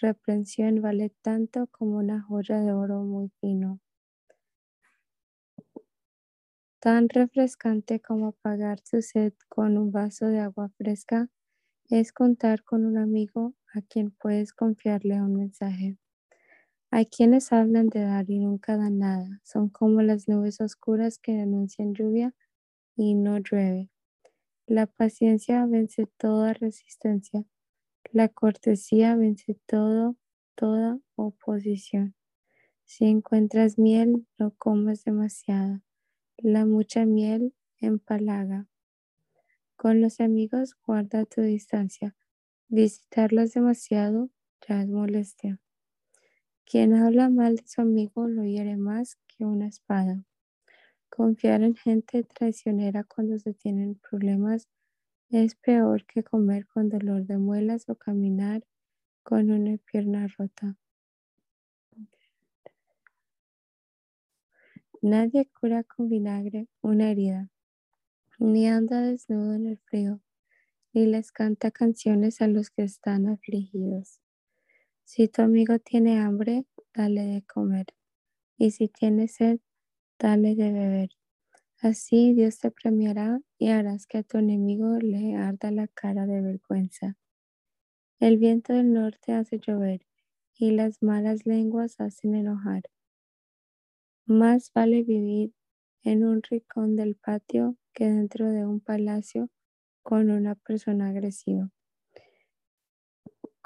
reprensión 0.00 0.80
vale 0.80 1.12
tanto 1.20 1.66
como 1.66 1.98
una 1.98 2.22
joya 2.22 2.60
de 2.60 2.72
oro 2.72 3.02
muy 3.02 3.28
fino. 3.38 3.80
Tan 6.80 7.10
refrescante 7.10 8.00
como 8.00 8.28
apagar 8.28 8.80
tu 8.80 9.02
sed 9.02 9.34
con 9.50 9.76
un 9.76 9.92
vaso 9.92 10.24
de 10.28 10.38
agua 10.38 10.70
fresca 10.78 11.28
es 11.90 12.14
contar 12.14 12.64
con 12.64 12.86
un 12.86 12.96
amigo 12.96 13.52
a 13.74 13.82
quien 13.82 14.10
puedes 14.10 14.54
confiarle 14.54 15.20
un 15.20 15.36
mensaje. 15.36 15.98
Hay 16.92 17.06
quienes 17.06 17.52
hablan 17.52 17.88
de 17.88 18.00
dar 18.00 18.28
y 18.28 18.40
nunca 18.40 18.76
dan 18.76 18.98
nada. 18.98 19.40
Son 19.44 19.68
como 19.68 20.02
las 20.02 20.28
nubes 20.28 20.60
oscuras 20.60 21.18
que 21.18 21.40
anuncian 21.40 21.94
lluvia 21.94 22.34
y 22.96 23.14
no 23.14 23.38
llueve. 23.38 23.90
La 24.66 24.86
paciencia 24.86 25.64
vence 25.66 26.06
toda 26.18 26.52
resistencia. 26.52 27.44
La 28.12 28.28
cortesía 28.28 29.14
vence 29.14 29.56
todo, 29.66 30.16
toda 30.56 30.98
oposición. 31.14 32.16
Si 32.84 33.04
encuentras 33.04 33.78
miel, 33.78 34.26
no 34.36 34.52
comas 34.56 35.04
demasiada. 35.04 35.82
La 36.38 36.66
mucha 36.66 37.06
miel 37.06 37.54
empalaga. 37.78 38.66
Con 39.76 40.00
los 40.00 40.20
amigos 40.20 40.74
guarda 40.84 41.24
tu 41.24 41.40
distancia. 41.40 42.16
Visitarlos 42.68 43.52
demasiado 43.52 44.30
ya 44.68 44.82
es 44.82 44.88
molestia. 44.88 45.60
Quien 46.70 46.94
habla 46.94 47.28
mal 47.28 47.56
de 47.56 47.66
su 47.66 47.80
amigo 47.80 48.28
lo 48.28 48.44
hiere 48.44 48.76
más 48.76 49.18
que 49.26 49.44
una 49.44 49.66
espada. 49.66 50.22
Confiar 51.08 51.64
en 51.64 51.74
gente 51.74 52.22
traicionera 52.22 53.02
cuando 53.02 53.40
se 53.40 53.54
tienen 53.54 53.96
problemas 53.96 54.68
es 55.30 55.56
peor 55.56 56.06
que 56.06 56.22
comer 56.22 56.68
con 56.68 56.88
dolor 56.88 57.26
de 57.26 57.38
muelas 57.38 57.88
o 57.88 57.96
caminar 57.96 58.62
con 59.24 59.50
una 59.50 59.78
pierna 59.78 60.28
rota. 60.38 60.76
Nadie 65.02 65.50
cura 65.60 65.82
con 65.82 66.08
vinagre 66.08 66.68
una 66.82 67.10
herida, 67.10 67.50
ni 68.38 68.68
anda 68.68 69.00
desnudo 69.00 69.54
en 69.54 69.66
el 69.66 69.78
frío, 69.78 70.20
ni 70.92 71.06
les 71.06 71.32
canta 71.32 71.72
canciones 71.72 72.40
a 72.40 72.46
los 72.46 72.70
que 72.70 72.84
están 72.84 73.26
afligidos. 73.26 74.20
Si 75.12 75.26
tu 75.26 75.42
amigo 75.42 75.80
tiene 75.80 76.20
hambre, 76.20 76.66
dale 76.94 77.22
de 77.22 77.42
comer. 77.42 77.86
Y 78.56 78.70
si 78.70 78.86
tiene 78.86 79.26
sed, 79.26 79.58
dale 80.20 80.54
de 80.54 80.70
beber. 80.70 81.08
Así 81.80 82.32
Dios 82.32 82.60
te 82.60 82.70
premiará 82.70 83.40
y 83.58 83.70
harás 83.70 84.06
que 84.06 84.18
a 84.18 84.22
tu 84.22 84.38
enemigo 84.38 84.98
le 85.00 85.34
arda 85.34 85.72
la 85.72 85.88
cara 85.88 86.26
de 86.26 86.40
vergüenza. 86.42 87.16
El 88.20 88.38
viento 88.38 88.72
del 88.72 88.92
norte 88.92 89.32
hace 89.32 89.58
llover 89.58 90.06
y 90.54 90.70
las 90.70 91.02
malas 91.02 91.44
lenguas 91.44 91.98
hacen 91.98 92.36
enojar. 92.36 92.84
Más 94.26 94.70
vale 94.72 95.02
vivir 95.02 95.52
en 96.04 96.24
un 96.24 96.40
rincón 96.40 96.94
del 96.94 97.16
patio 97.16 97.76
que 97.94 98.04
dentro 98.04 98.48
de 98.52 98.64
un 98.64 98.78
palacio 98.78 99.50
con 100.04 100.30
una 100.30 100.54
persona 100.54 101.08
agresiva 101.08 101.72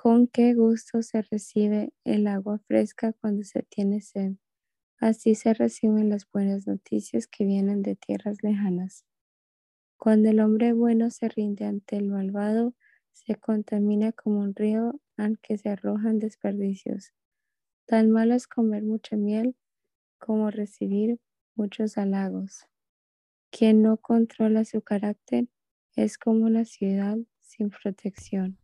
con 0.04 0.26
qué 0.26 0.52
gusto 0.52 1.00
se 1.00 1.22
recibe 1.22 1.94
el 2.04 2.26
agua 2.26 2.58
fresca 2.58 3.14
cuando 3.14 3.42
se 3.42 3.62
tiene 3.62 4.02
sed. 4.02 4.34
Así 4.98 5.34
se 5.34 5.54
reciben 5.54 6.10
las 6.10 6.30
buenas 6.30 6.66
noticias 6.66 7.26
que 7.26 7.46
vienen 7.46 7.80
de 7.80 7.96
tierras 7.96 8.42
lejanas. 8.42 9.06
Cuando 9.96 10.28
el 10.28 10.40
hombre 10.40 10.74
bueno 10.74 11.08
se 11.08 11.30
rinde 11.30 11.64
ante 11.64 11.96
el 11.96 12.10
malvado, 12.10 12.74
se 13.12 13.36
contamina 13.36 14.12
como 14.12 14.40
un 14.40 14.54
río 14.54 15.00
al 15.16 15.38
que 15.38 15.56
se 15.56 15.70
arrojan 15.70 16.18
desperdicios. 16.18 17.14
Tan 17.86 18.10
malo 18.10 18.34
es 18.34 18.46
comer 18.46 18.82
mucha 18.82 19.16
miel 19.16 19.56
como 20.18 20.50
recibir 20.50 21.18
muchos 21.54 21.96
halagos. 21.96 22.66
Quien 23.50 23.80
no 23.80 23.96
controla 23.96 24.66
su 24.66 24.82
carácter 24.82 25.48
es 25.96 26.18
como 26.18 26.44
una 26.44 26.66
ciudad 26.66 27.16
sin 27.40 27.70
protección. 27.70 28.58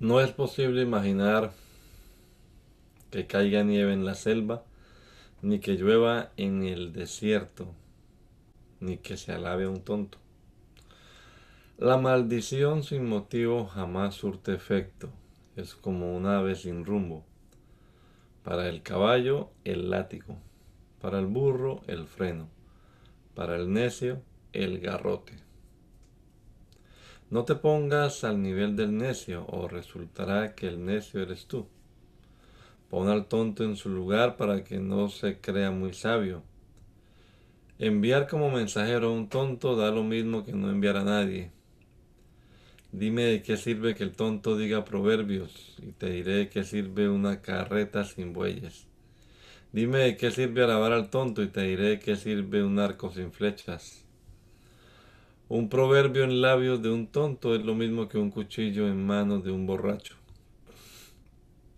No 0.00 0.20
es 0.20 0.30
posible 0.30 0.82
imaginar 0.82 1.50
que 3.10 3.26
caiga 3.26 3.64
nieve 3.64 3.92
en 3.92 4.04
la 4.04 4.14
selva, 4.14 4.62
ni 5.42 5.58
que 5.58 5.74
llueva 5.74 6.30
en 6.36 6.62
el 6.62 6.92
desierto, 6.92 7.74
ni 8.78 8.98
que 8.98 9.16
se 9.16 9.32
alabe 9.32 9.66
un 9.66 9.82
tonto. 9.82 10.18
La 11.78 11.96
maldición 11.96 12.84
sin 12.84 13.06
motivo 13.06 13.66
jamás 13.66 14.14
surte 14.14 14.54
efecto, 14.54 15.10
es 15.56 15.74
como 15.74 16.16
un 16.16 16.26
ave 16.26 16.54
sin 16.54 16.84
rumbo. 16.84 17.24
Para 18.44 18.68
el 18.68 18.82
caballo, 18.82 19.50
el 19.64 19.90
látigo, 19.90 20.36
para 21.00 21.18
el 21.18 21.26
burro, 21.26 21.80
el 21.88 22.06
freno, 22.06 22.48
para 23.34 23.56
el 23.56 23.72
necio, 23.72 24.22
el 24.52 24.78
garrote. 24.78 25.47
No 27.30 27.44
te 27.44 27.56
pongas 27.56 28.24
al 28.24 28.40
nivel 28.40 28.74
del 28.74 28.96
necio 28.96 29.44
o 29.48 29.68
resultará 29.68 30.54
que 30.54 30.66
el 30.66 30.82
necio 30.82 31.20
eres 31.20 31.44
tú. 31.46 31.66
Pon 32.88 33.08
al 33.08 33.26
tonto 33.26 33.64
en 33.64 33.76
su 33.76 33.90
lugar 33.90 34.38
para 34.38 34.64
que 34.64 34.78
no 34.78 35.10
se 35.10 35.38
crea 35.38 35.70
muy 35.70 35.92
sabio. 35.92 36.42
Enviar 37.78 38.28
como 38.28 38.50
mensajero 38.50 39.08
a 39.08 39.12
un 39.12 39.28
tonto 39.28 39.76
da 39.76 39.90
lo 39.90 40.04
mismo 40.04 40.42
que 40.42 40.52
no 40.52 40.70
enviar 40.70 40.96
a 40.96 41.04
nadie. 41.04 41.50
Dime 42.92 43.24
de 43.24 43.42
qué 43.42 43.58
sirve 43.58 43.94
que 43.94 44.04
el 44.04 44.12
tonto 44.12 44.56
diga 44.56 44.86
proverbios 44.86 45.76
y 45.82 45.92
te 45.92 46.08
diré 46.08 46.32
de 46.36 46.48
qué 46.48 46.64
sirve 46.64 47.10
una 47.10 47.42
carreta 47.42 48.04
sin 48.04 48.32
bueyes. 48.32 48.86
Dime 49.70 49.98
de 49.98 50.16
qué 50.16 50.30
sirve 50.30 50.64
alabar 50.64 50.92
al 50.92 51.10
tonto 51.10 51.42
y 51.42 51.48
te 51.48 51.60
diré 51.60 51.90
de 51.90 51.98
qué 51.98 52.16
sirve 52.16 52.64
un 52.64 52.78
arco 52.78 53.12
sin 53.12 53.32
flechas. 53.32 54.07
Un 55.50 55.70
proverbio 55.70 56.24
en 56.24 56.42
labios 56.42 56.82
de 56.82 56.90
un 56.90 57.06
tonto 57.06 57.54
es 57.54 57.64
lo 57.64 57.74
mismo 57.74 58.06
que 58.06 58.18
un 58.18 58.30
cuchillo 58.30 58.86
en 58.86 59.06
manos 59.06 59.42
de 59.44 59.50
un 59.50 59.64
borracho. 59.66 60.14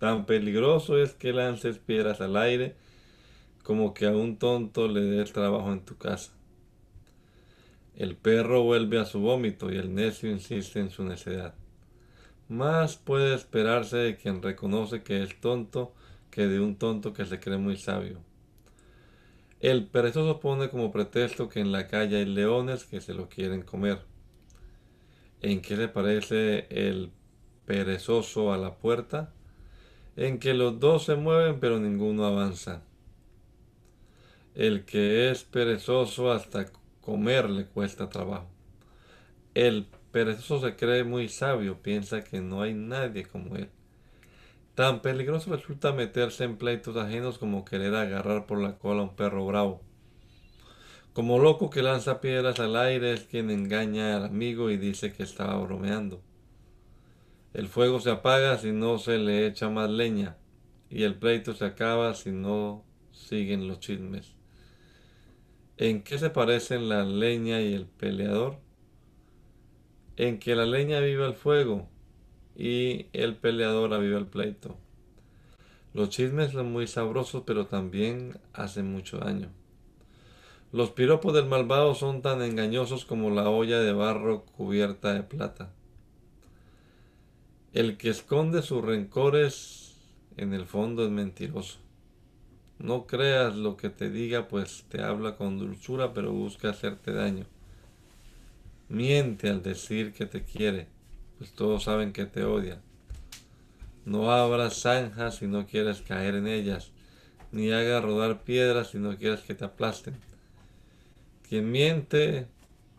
Tan 0.01 0.27
peligroso 0.27 0.99
es 0.99 1.14
que 1.14 1.33
lances 1.33 1.79
piedras 1.79 2.21
al 2.21 2.37
aire 2.37 2.75
como 3.62 3.95
que 3.95 4.07
a 4.07 4.11
un 4.11 4.39
tonto 4.39 4.89
le 4.89 5.03
des 5.03 5.33
trabajo 5.33 5.73
en 5.73 5.85
tu 5.85 5.97
casa. 5.97 6.33
El 7.95 8.16
perro 8.16 8.64
vuelve 8.64 8.99
a 8.99 9.05
su 9.05 9.21
vómito 9.21 9.73
y 9.73 9.77
el 9.77 9.95
necio 9.95 10.29
insiste 10.29 10.81
en 10.81 10.91
su 10.91 11.05
necedad. 11.05 11.55
Más 12.49 12.97
puede 12.97 13.37
esperarse 13.37 13.99
de 13.99 14.16
quien 14.16 14.43
reconoce 14.43 15.05
que 15.05 15.23
es 15.23 15.41
tonto 15.41 15.95
que 16.33 16.49
de 16.49 16.59
un 16.59 16.75
tonto 16.75 17.12
que 17.12 17.25
se 17.25 17.39
cree 17.39 17.59
muy 17.59 17.77
sabio. 17.77 18.18
El 19.61 19.87
perezoso 19.87 20.41
pone 20.41 20.71
como 20.71 20.91
pretexto 20.91 21.51
que 21.51 21.61
en 21.61 21.71
la 21.71 21.87
calle 21.87 22.17
hay 22.17 22.25
leones 22.25 22.85
que 22.87 23.03
se 23.03 23.13
lo 23.13 23.29
quieren 23.29 23.61
comer. 23.61 24.01
¿En 25.43 25.61
qué 25.61 25.77
le 25.77 25.89
parece 25.89 26.67
el 26.71 27.11
perezoso 27.67 28.55
a 28.55 28.57
la 28.57 28.77
puerta? 28.77 29.35
En 30.17 30.39
que 30.39 30.55
los 30.55 30.81
dos 30.81 31.05
se 31.05 31.15
mueven 31.15 31.61
pero 31.61 31.79
ninguno 31.79 32.25
avanza. 32.25 32.83
El 34.55 34.87
que 34.87 35.31
es 35.31 35.45
perezoso 35.45 36.33
hasta 36.33 36.73
comer 37.03 37.51
le 37.51 37.67
cuesta 37.67 38.09
trabajo. 38.09 38.49
El 39.55 39.87
perezoso 40.11 40.61
se 40.61 40.75
cree 40.75 41.05
muy 41.05 41.29
sabio, 41.29 41.83
piensa 41.83 42.25
que 42.25 42.41
no 42.41 42.63
hay 42.63 42.73
nadie 42.73 43.27
como 43.27 43.57
él. 43.57 43.69
Tan 44.75 45.03
peligroso 45.03 45.55
resulta 45.55 45.93
meterse 45.93 46.45
en 46.45 46.57
pleitos 46.57 46.97
ajenos 46.97 47.39
como 47.39 47.64
querer 47.64 47.95
agarrar 47.95 48.47
por 48.47 48.61
la 48.61 48.79
cola 48.79 49.01
a 49.01 49.05
un 49.05 49.16
perro 49.16 49.45
bravo. 49.45 49.83
Como 51.12 51.41
loco 51.41 51.71
que 51.71 51.83
lanza 51.83 52.21
piedras 52.21 52.61
al 52.61 52.77
aire 52.77 53.12
es 53.12 53.25
quien 53.25 53.51
engaña 53.51 54.16
al 54.16 54.25
amigo 54.25 54.71
y 54.71 54.77
dice 54.77 55.12
que 55.12 55.25
estaba 55.25 55.57
bromeando. 55.61 56.23
El 57.53 57.66
fuego 57.66 58.01
se 58.01 58.11
apaga 58.11 58.59
si 58.59 58.71
no 58.71 58.99
se 58.99 59.18
le 59.18 59.47
echa 59.47 59.68
más 59.68 59.91
leña 59.91 60.37
y 60.89 61.03
el 61.03 61.16
pleito 61.16 61.53
se 61.53 61.64
acaba 61.64 62.14
si 62.14 62.31
no 62.31 62.85
siguen 63.11 63.66
los 63.66 63.81
chismes. 63.81 64.37
¿En 65.79 66.03
qué 66.03 66.18
se 66.18 66.31
parecen 66.31 66.89
la 66.89 67.05
leña 67.05 67.61
y 67.61 67.75
el 67.75 67.87
peleador? 67.87 68.61
En 70.16 70.39
que 70.39 70.55
la 70.55 70.64
leña 70.64 71.01
viva 71.01 71.27
el 71.27 71.35
fuego 71.35 71.89
y 72.61 73.07
el 73.15 73.37
peleador 73.37 73.95
aviva 73.95 74.19
el 74.19 74.27
pleito. 74.27 74.77
Los 75.95 76.11
chismes 76.11 76.53
son 76.53 76.71
muy 76.71 76.87
sabrosos, 76.87 77.45
pero 77.47 77.65
también 77.65 78.39
hacen 78.53 78.93
mucho 78.93 79.17
daño. 79.17 79.49
Los 80.71 80.91
piropos 80.91 81.33
del 81.33 81.47
malvado 81.47 81.95
son 81.95 82.21
tan 82.21 82.43
engañosos 82.43 83.07
como 83.07 83.31
la 83.31 83.49
olla 83.49 83.81
de 83.81 83.95
barro 83.95 84.45
cubierta 84.45 85.15
de 85.15 85.23
plata. 85.23 85.73
El 87.73 87.97
que 87.97 88.11
esconde 88.11 88.61
sus 88.61 88.85
rencores 88.85 89.97
en 90.37 90.53
el 90.53 90.67
fondo 90.67 91.03
es 91.07 91.11
mentiroso. 91.11 91.79
No 92.79 93.07
creas 93.07 93.57
lo 93.57 93.79
que 93.79 93.89
te 93.89 94.11
diga, 94.11 94.49
pues 94.49 94.85
te 94.91 95.03
habla 95.03 95.37
con 95.37 95.59
dulzura, 95.59 96.13
pero 96.13 96.31
busca 96.31 96.69
hacerte 96.69 97.15
daño. 97.15 97.47
Miente 98.91 99.49
al 99.49 99.63
decir 99.63 100.13
que 100.13 100.27
te 100.27 100.45
quiere, 100.45 101.00
pues 101.41 101.51
todos 101.53 101.82
saben 101.82 102.12
que 102.12 102.26
te 102.26 102.45
odia. 102.45 102.80
No 104.05 104.30
abras 104.30 104.82
zanjas 104.82 105.38
si 105.38 105.49
no 105.49 105.66
quieres 105.66 106.03
caer 106.03 106.36
en 106.36 106.47
ellas, 106.47 106.93
ni 107.51 107.72
hagas 107.72 108.05
rodar 108.05 108.45
piedras 108.45 108.91
si 108.91 108.99
no 108.99 109.16
quieres 109.16 109.41
que 109.41 109.57
te 109.57 109.64
aplasten. 109.64 110.14
Quien 111.49 111.72
miente 111.72 112.47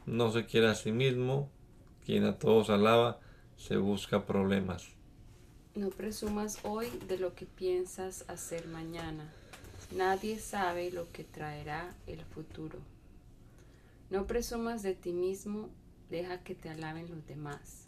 no 0.05 0.33
se 0.33 0.45
quiere 0.45 0.67
a 0.67 0.75
sí 0.75 0.91
mismo, 0.91 1.49
quien 2.05 2.25
a 2.25 2.37
todos 2.37 2.69
alaba 2.69 3.21
se 3.55 3.77
busca 3.77 4.25
problemas. 4.25 4.89
No 5.75 5.89
presumas 5.89 6.59
hoy 6.63 6.87
de 7.07 7.17
lo 7.17 7.33
que 7.33 7.45
piensas 7.45 8.25
hacer 8.27 8.67
mañana 8.67 9.31
Nadie 9.95 10.39
sabe 10.39 10.89
lo 10.89 11.11
que 11.11 11.25
traerá 11.25 11.93
el 12.07 12.23
futuro. 12.23 12.79
No 14.09 14.25
presumas 14.25 14.83
de 14.83 14.95
ti 14.95 15.11
mismo, 15.11 15.69
deja 16.09 16.41
que 16.43 16.55
te 16.55 16.69
alaben 16.69 17.09
los 17.09 17.27
demás. 17.27 17.87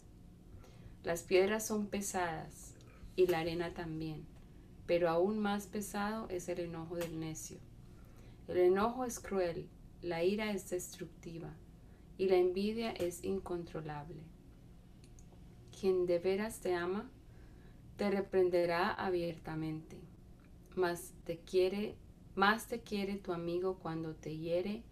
Las 1.04 1.22
piedras 1.22 1.66
son 1.66 1.86
pesadas 1.86 2.74
y 3.14 3.28
la 3.28 3.38
arena 3.38 3.72
también, 3.72 4.26
pero 4.86 5.08
aún 5.08 5.38
más 5.38 5.68
pesado 5.68 6.28
es 6.28 6.48
el 6.48 6.58
enojo 6.58 6.96
del 6.96 7.20
necio. 7.20 7.58
El 8.48 8.56
enojo 8.56 9.04
es 9.04 9.20
cruel, 9.20 9.68
la 10.02 10.24
ira 10.24 10.50
es 10.50 10.68
destructiva 10.70 11.54
y 12.18 12.28
la 12.28 12.36
envidia 12.36 12.90
es 12.90 13.22
incontrolable. 13.22 14.22
Quien 15.78 16.06
de 16.06 16.18
veras 16.18 16.58
te 16.58 16.74
ama, 16.74 17.08
te 17.96 18.10
reprenderá 18.10 18.92
abiertamente 18.92 20.00
más 20.76 21.12
te 21.24 21.38
quiere, 21.38 21.94
más 22.34 22.66
te 22.66 22.80
quiere 22.80 23.16
tu 23.16 23.32
amigo 23.32 23.78
cuando 23.78 24.14
te 24.14 24.36
hiere 24.36 24.82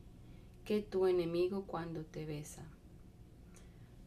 que 0.64 0.80
tu 0.80 1.06
enemigo 1.06 1.64
cuando 1.66 2.04
te 2.04 2.24
besa. 2.24 2.62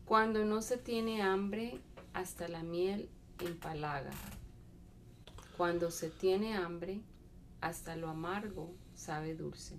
Cuando 0.06 0.46
no 0.46 0.62
se 0.62 0.78
tiene 0.78 1.22
hambre, 1.22 1.80
hasta 2.16 2.48
la 2.48 2.64
miel 2.64 3.10
empalaga. 3.40 4.12
Cuando 5.58 5.92
se 5.92 6.10
tiene 6.10 6.56
hambre, 6.56 7.02
hasta 7.62 7.96
lo 7.96 8.10
amargo 8.10 8.74
sabe 8.96 9.36
dulce. 9.36 9.76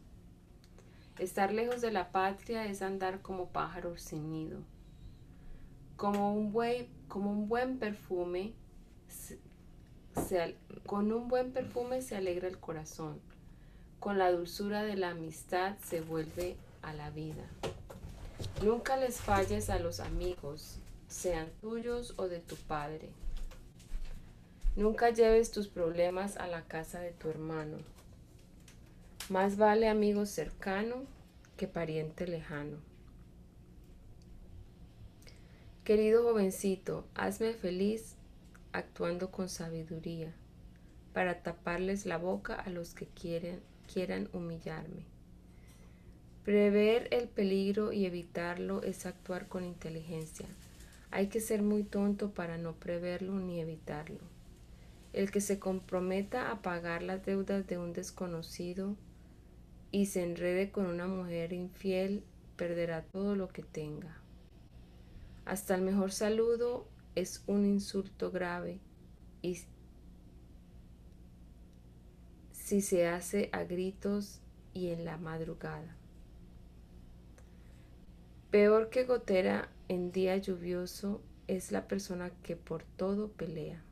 Estar 1.18 1.53
lejos 1.53 1.80
de 1.80 1.91
la 1.91 2.12
patria 2.12 2.66
es 2.66 2.82
andar 2.82 3.22
como 3.22 3.49
pájaro 3.49 3.97
sin 3.97 4.30
nido. 4.30 4.61
Como 5.97 6.34
un, 6.34 6.55
como 7.09 7.32
un 7.32 7.49
buen 7.49 7.78
perfume 7.78 8.55
con 10.87 11.12
un 11.12 11.28
buen 11.28 11.53
perfume 11.53 12.01
se 12.01 12.16
alegra 12.16 12.49
el 12.49 12.59
corazón, 12.59 13.20
con 14.01 14.18
la 14.18 14.32
dulzura 14.32 14.82
de 14.82 14.97
la 14.97 15.11
amistad 15.11 15.76
se 15.84 16.01
vuelve 16.01 16.57
a 16.82 16.95
la 16.95 17.11
vida. 17.11 17.45
Nunca 18.64 18.97
les 18.97 19.20
falles 19.20 19.68
a 19.68 19.78
los 19.78 20.01
amigos, 20.01 20.78
sean 21.09 21.48
tuyos 21.61 22.14
o 22.16 22.28
de 22.28 22.40
tu 22.40 22.57
padre. 22.57 23.09
Nunca 24.76 25.11
lleves 25.11 25.50
tus 25.50 25.68
problemas 25.68 26.36
a 26.36 26.46
la 26.46 26.62
casa 26.62 27.00
de 27.00 27.12
tu 27.12 27.28
hermano. 27.30 27.78
Más 29.28 29.57
vale 29.57 29.88
amigo 29.88 30.26
cercano 30.26 31.04
que 31.57 31.66
pariente 31.66 32.26
lejano. 32.26 32.76
Querido 35.84 36.24
jovencito, 36.24 37.07
hazme 37.14 37.54
feliz 37.54 38.16
actuando 38.72 39.30
con 39.30 39.48
sabiduría, 39.48 40.34
para 41.12 41.42
taparles 41.42 42.04
la 42.04 42.18
boca 42.18 42.54
a 42.54 42.68
los 42.68 42.92
que 42.92 43.07
quieren, 43.07 43.61
quieran 43.92 44.28
humillarme. 44.32 45.04
Prever 46.44 47.09
el 47.12 47.28
peligro 47.28 47.92
y 47.92 48.04
evitarlo 48.04 48.82
es 48.82 49.07
actuar 49.07 49.48
con 49.48 49.64
inteligencia. 49.64 50.46
Hay 51.11 51.28
que 51.28 51.40
ser 51.40 51.62
muy 51.62 51.84
tonto 51.84 52.32
para 52.32 52.59
no 52.59 52.74
preverlo 52.74 53.38
ni 53.38 53.61
evitarlo. 53.61 54.20
El 55.12 55.30
que 55.30 55.40
se 55.40 55.59
comprometa 55.59 56.50
a 56.50 56.61
pagar 56.62 57.02
las 57.02 57.24
deudas 57.24 57.66
de 57.66 57.78
un 57.78 57.92
desconocido 57.92 58.96
y 59.90 60.07
se 60.07 60.22
enrede 60.22 60.70
con 60.70 60.86
una 60.86 61.07
mujer 61.07 61.52
infiel 61.52 62.22
perderá 62.57 63.02
todo 63.02 63.36
lo 63.36 63.48
que 63.48 63.62
tenga. 63.62 64.20
Hasta 65.44 65.74
el 65.74 65.82
mejor 65.82 66.12
saludo 66.12 66.86
es 67.14 67.44
un 67.46 67.64
insulto 67.64 68.30
grave 68.30 68.80
y 69.42 69.59
si 72.50 72.80
se 72.80 73.07
hace 73.07 73.48
a 73.52 73.62
gritos 73.62 74.40
y 74.74 74.88
en 74.88 75.04
la 75.04 75.16
madrugada. 75.16 75.96
Peor 78.50 78.90
que 78.90 79.04
gotera 79.04 79.70
en 79.89 80.12
día 80.12 80.37
lluvioso 80.37 81.20
es 81.49 81.72
la 81.72 81.87
persona 81.87 82.30
que 82.43 82.57
por 82.57 82.82
todo 82.82 83.28
pelea. 83.28 83.82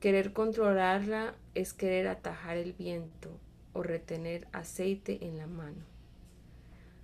Querer 0.00 0.32
controlarla 0.32 1.34
es 1.54 1.72
querer 1.72 2.06
atajar 2.06 2.56
el 2.56 2.72
viento 2.72 3.30
o 3.72 3.82
retener 3.82 4.46
aceite 4.52 5.24
en 5.26 5.38
la 5.38 5.46
mano. 5.46 5.84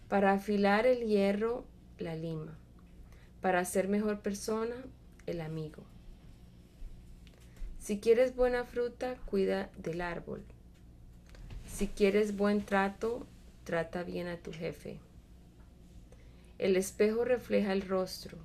Para 0.09 0.33
afilar 0.33 0.87
el 0.87 1.07
hierro, 1.07 1.65
la 1.99 2.17
lima. 2.17 2.57
Para 3.41 3.65
ser 3.65 3.89
mejor 3.89 4.21
persona, 4.21 4.77
el 5.27 5.41
amigo. 5.41 5.85
Si 7.79 7.99
quieres 7.99 8.37
buena 8.37 8.65
fruta, 8.65 9.17
cuida 9.25 9.71
del 9.79 10.03
árbol. 10.03 10.43
Si 11.67 11.89
quieres 11.89 12.37
buen 12.37 12.65
trato, 12.65 13.27
trata 13.65 14.03
bien 14.05 14.29
a 14.29 14.37
tu 14.37 14.53
jefe. 14.53 15.01
El 16.63 16.77
espejo 16.77 17.25
refleja 17.25 17.73
el 17.73 17.83
rostro 17.83 18.39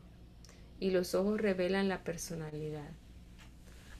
y 0.79 0.89
los 0.89 1.13
ojos 1.13 1.39
revelan 1.39 1.87
la 1.87 2.03
personalidad. 2.03 2.89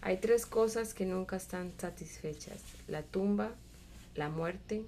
Hay 0.01 0.18
tres 0.18 0.47
cosas 0.47 0.95
que 0.95 1.05
nunca 1.05 1.36
están 1.36 1.72
satisfechas, 1.78 2.63
la 2.88 3.03
tumba, 3.03 3.51
la 4.15 4.30
muerte 4.30 4.82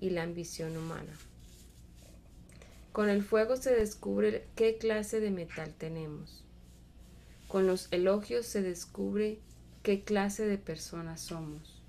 y 0.00 0.10
la 0.10 0.24
ambición 0.24 0.76
humana. 0.76 1.12
Con 2.90 3.08
el 3.08 3.22
fuego 3.22 3.56
se 3.56 3.72
descubre 3.72 4.44
qué 4.56 4.76
clase 4.76 5.20
de 5.20 5.30
metal 5.30 5.72
tenemos. 5.78 6.42
Con 7.46 7.64
los 7.68 7.86
elogios 7.92 8.44
se 8.44 8.60
descubre 8.60 9.38
qué 9.84 10.02
clase 10.02 10.46
de 10.46 10.58
personas 10.58 11.20
somos. 11.20 11.80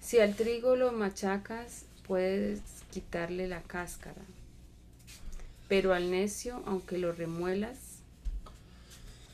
Si 0.00 0.18
al 0.18 0.34
trigo 0.34 0.74
lo 0.74 0.90
machacas, 0.90 1.84
puedes 2.04 2.62
quitarle 2.90 3.46
la 3.46 3.62
cáscara, 3.62 4.22
pero 5.68 5.94
al 5.94 6.10
necio, 6.10 6.62
aunque 6.66 6.98
lo 6.98 7.12
remuelas, 7.12 7.78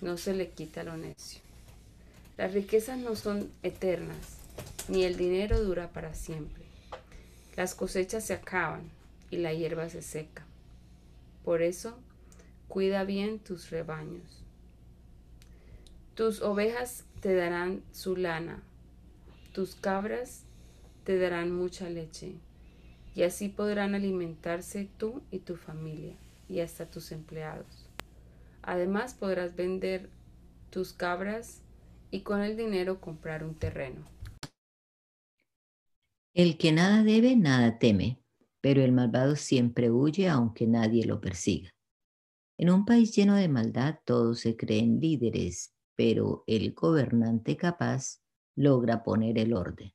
no 0.01 0.17
se 0.17 0.35
le 0.35 0.51
quita 0.51 0.83
lo 0.83 0.97
necio. 0.97 1.41
Las 2.37 2.53
riquezas 2.55 2.99
no 2.99 3.15
son 3.15 3.51
eternas, 3.63 4.39
ni 4.89 5.05
el 5.05 5.17
dinero 5.17 5.63
dura 5.63 5.89
para 5.89 6.15
siempre. 6.15 6.63
Las 7.57 7.75
cosechas 7.75 8.25
se 8.25 8.35
acaban, 8.35 8.83
y 9.33 9.39
la 9.39 9.53
hierba 9.53 9.89
se 9.89 10.03
seca. 10.03 10.45
Por 11.43 11.63
eso, 11.63 11.99
cuida 12.69 13.03
bien 13.05 13.39
tus 13.39 13.71
rebaños. 13.71 14.45
Tus 16.15 16.43
ovejas 16.43 17.05
te 17.21 17.35
darán 17.35 17.83
su 17.93 18.15
lana, 18.15 18.63
tus 19.53 19.75
cabras 19.75 20.43
te 21.05 21.19
darán 21.19 21.51
mucha 21.51 21.89
leche, 21.89 22.35
y 23.15 23.23
así 23.23 23.49
podrán 23.49 23.95
alimentarse 23.95 24.89
tú 24.97 25.23
y 25.31 25.41
tu 25.41 25.57
familia, 25.57 26.17
y 26.49 26.61
hasta 26.61 26.91
tus 26.91 27.13
empleados. 27.13 27.89
Además 28.63 29.15
podrás 29.15 29.57
vender 29.57 30.09
tus 30.71 30.93
cabras 30.93 31.63
y 32.11 32.21
con 32.21 32.41
el 32.41 32.57
dinero 32.57 33.01
comprar 33.01 33.45
un 33.45 33.55
terreno. 33.55 34.07
El 36.35 36.57
que 36.57 36.73
nada 36.73 37.03
debe, 37.03 37.37
nada 37.37 37.79
teme 37.79 38.23
pero 38.63 38.81
el 38.83 38.93
malvado 38.93 39.37
siempre 39.37 39.91
huye 39.91 40.29
aunque 40.29 40.67
nadie 40.67 41.05
lo 41.05 41.21
persiga. 41.21 41.71
En 42.57 42.71
un 42.71 42.87
país 42.87 43.15
lleno 43.15 43.35
de 43.35 43.49
maldad 43.49 43.99
todos 44.07 44.41
se 44.41 44.57
creen 44.57 45.01
líderes, 45.01 45.75
pero 45.97 46.45
el 46.47 46.73
gobernante 46.73 47.57
capaz 47.57 48.23
logra 48.55 49.03
poner 49.03 49.37
el 49.39 49.53
orden. 49.53 49.93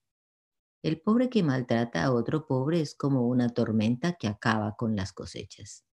El 0.84 1.02
pobre 1.02 1.30
que 1.30 1.44
maltrata 1.44 2.04
a 2.04 2.14
otro 2.14 2.48
pobre 2.48 2.82
es 2.82 2.96
como 2.96 3.28
una 3.28 3.50
tormenta 3.50 4.14
que 4.14 4.28
acaba 4.28 4.76
con 4.76 4.96
las 4.96 5.14
cosechas. 5.14 5.86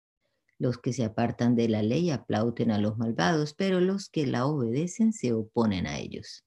Los 0.58 0.78
que 0.78 0.92
se 0.92 1.04
apartan 1.04 1.56
de 1.56 1.68
la 1.68 1.82
ley 1.82 2.10
aplauden 2.10 2.70
a 2.70 2.78
los 2.78 2.98
malvados, 2.98 3.54
pero 3.54 3.80
los 3.80 4.08
que 4.08 4.26
la 4.26 4.46
obedecen 4.46 5.12
se 5.12 5.32
oponen 5.32 5.86
a 5.86 5.98
ellos. 5.98 6.44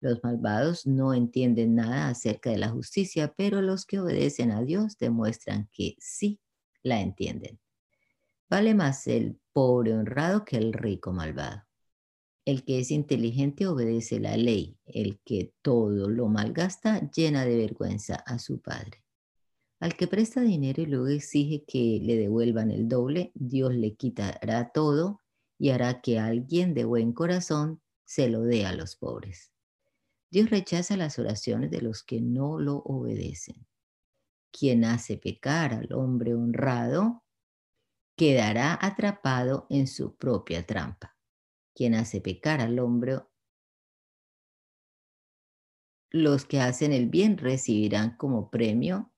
Los 0.00 0.22
malvados 0.24 0.86
no 0.86 1.14
entienden 1.14 1.74
nada 1.76 2.08
acerca 2.08 2.50
de 2.50 2.58
la 2.58 2.70
justicia, 2.70 3.34
pero 3.36 3.62
los 3.62 3.86
que 3.86 4.00
obedecen 4.00 4.52
a 4.52 4.62
Dios 4.62 4.98
demuestran 4.98 5.68
que 5.72 5.96
sí 5.98 6.40
la 6.82 7.00
entienden. 7.00 7.60
Vale 8.50 8.74
más 8.74 9.06
el 9.06 9.40
pobre 9.52 9.94
honrado 9.94 10.44
que 10.44 10.56
el 10.56 10.72
rico 10.72 11.12
malvado. 11.12 11.67
El 12.48 12.64
que 12.64 12.78
es 12.78 12.90
inteligente 12.90 13.66
obedece 13.66 14.20
la 14.20 14.34
ley, 14.38 14.78
el 14.86 15.20
que 15.22 15.52
todo 15.60 16.08
lo 16.08 16.28
malgasta 16.28 17.10
llena 17.10 17.44
de 17.44 17.58
vergüenza 17.58 18.14
a 18.14 18.38
su 18.38 18.62
padre. 18.62 19.04
Al 19.80 19.98
que 19.98 20.06
presta 20.06 20.40
dinero 20.40 20.80
y 20.80 20.86
luego 20.86 21.08
exige 21.08 21.66
que 21.66 22.00
le 22.02 22.16
devuelvan 22.16 22.70
el 22.70 22.88
doble, 22.88 23.32
Dios 23.34 23.74
le 23.74 23.96
quitará 23.96 24.70
todo 24.72 25.20
y 25.58 25.68
hará 25.68 26.00
que 26.00 26.18
alguien 26.18 26.72
de 26.72 26.86
buen 26.86 27.12
corazón 27.12 27.82
se 28.06 28.30
lo 28.30 28.40
dé 28.40 28.64
a 28.64 28.72
los 28.72 28.96
pobres. 28.96 29.52
Dios 30.30 30.48
rechaza 30.48 30.96
las 30.96 31.18
oraciones 31.18 31.70
de 31.70 31.82
los 31.82 32.02
que 32.02 32.22
no 32.22 32.58
lo 32.58 32.78
obedecen. 32.78 33.66
Quien 34.52 34.86
hace 34.86 35.18
pecar 35.18 35.74
al 35.74 35.92
hombre 35.92 36.32
honrado 36.34 37.24
quedará 38.16 38.78
atrapado 38.80 39.66
en 39.68 39.86
su 39.86 40.16
propia 40.16 40.64
trampa. 40.64 41.17
Quien 41.78 41.94
hace 41.94 42.20
pecar 42.20 42.60
al 42.60 42.80
hombre, 42.80 43.20
los 46.10 46.44
que 46.44 46.58
hacen 46.58 46.92
el 46.92 47.08
bien 47.08 47.38
recibirán 47.38 48.16
como 48.16 48.50
premio 48.50 49.12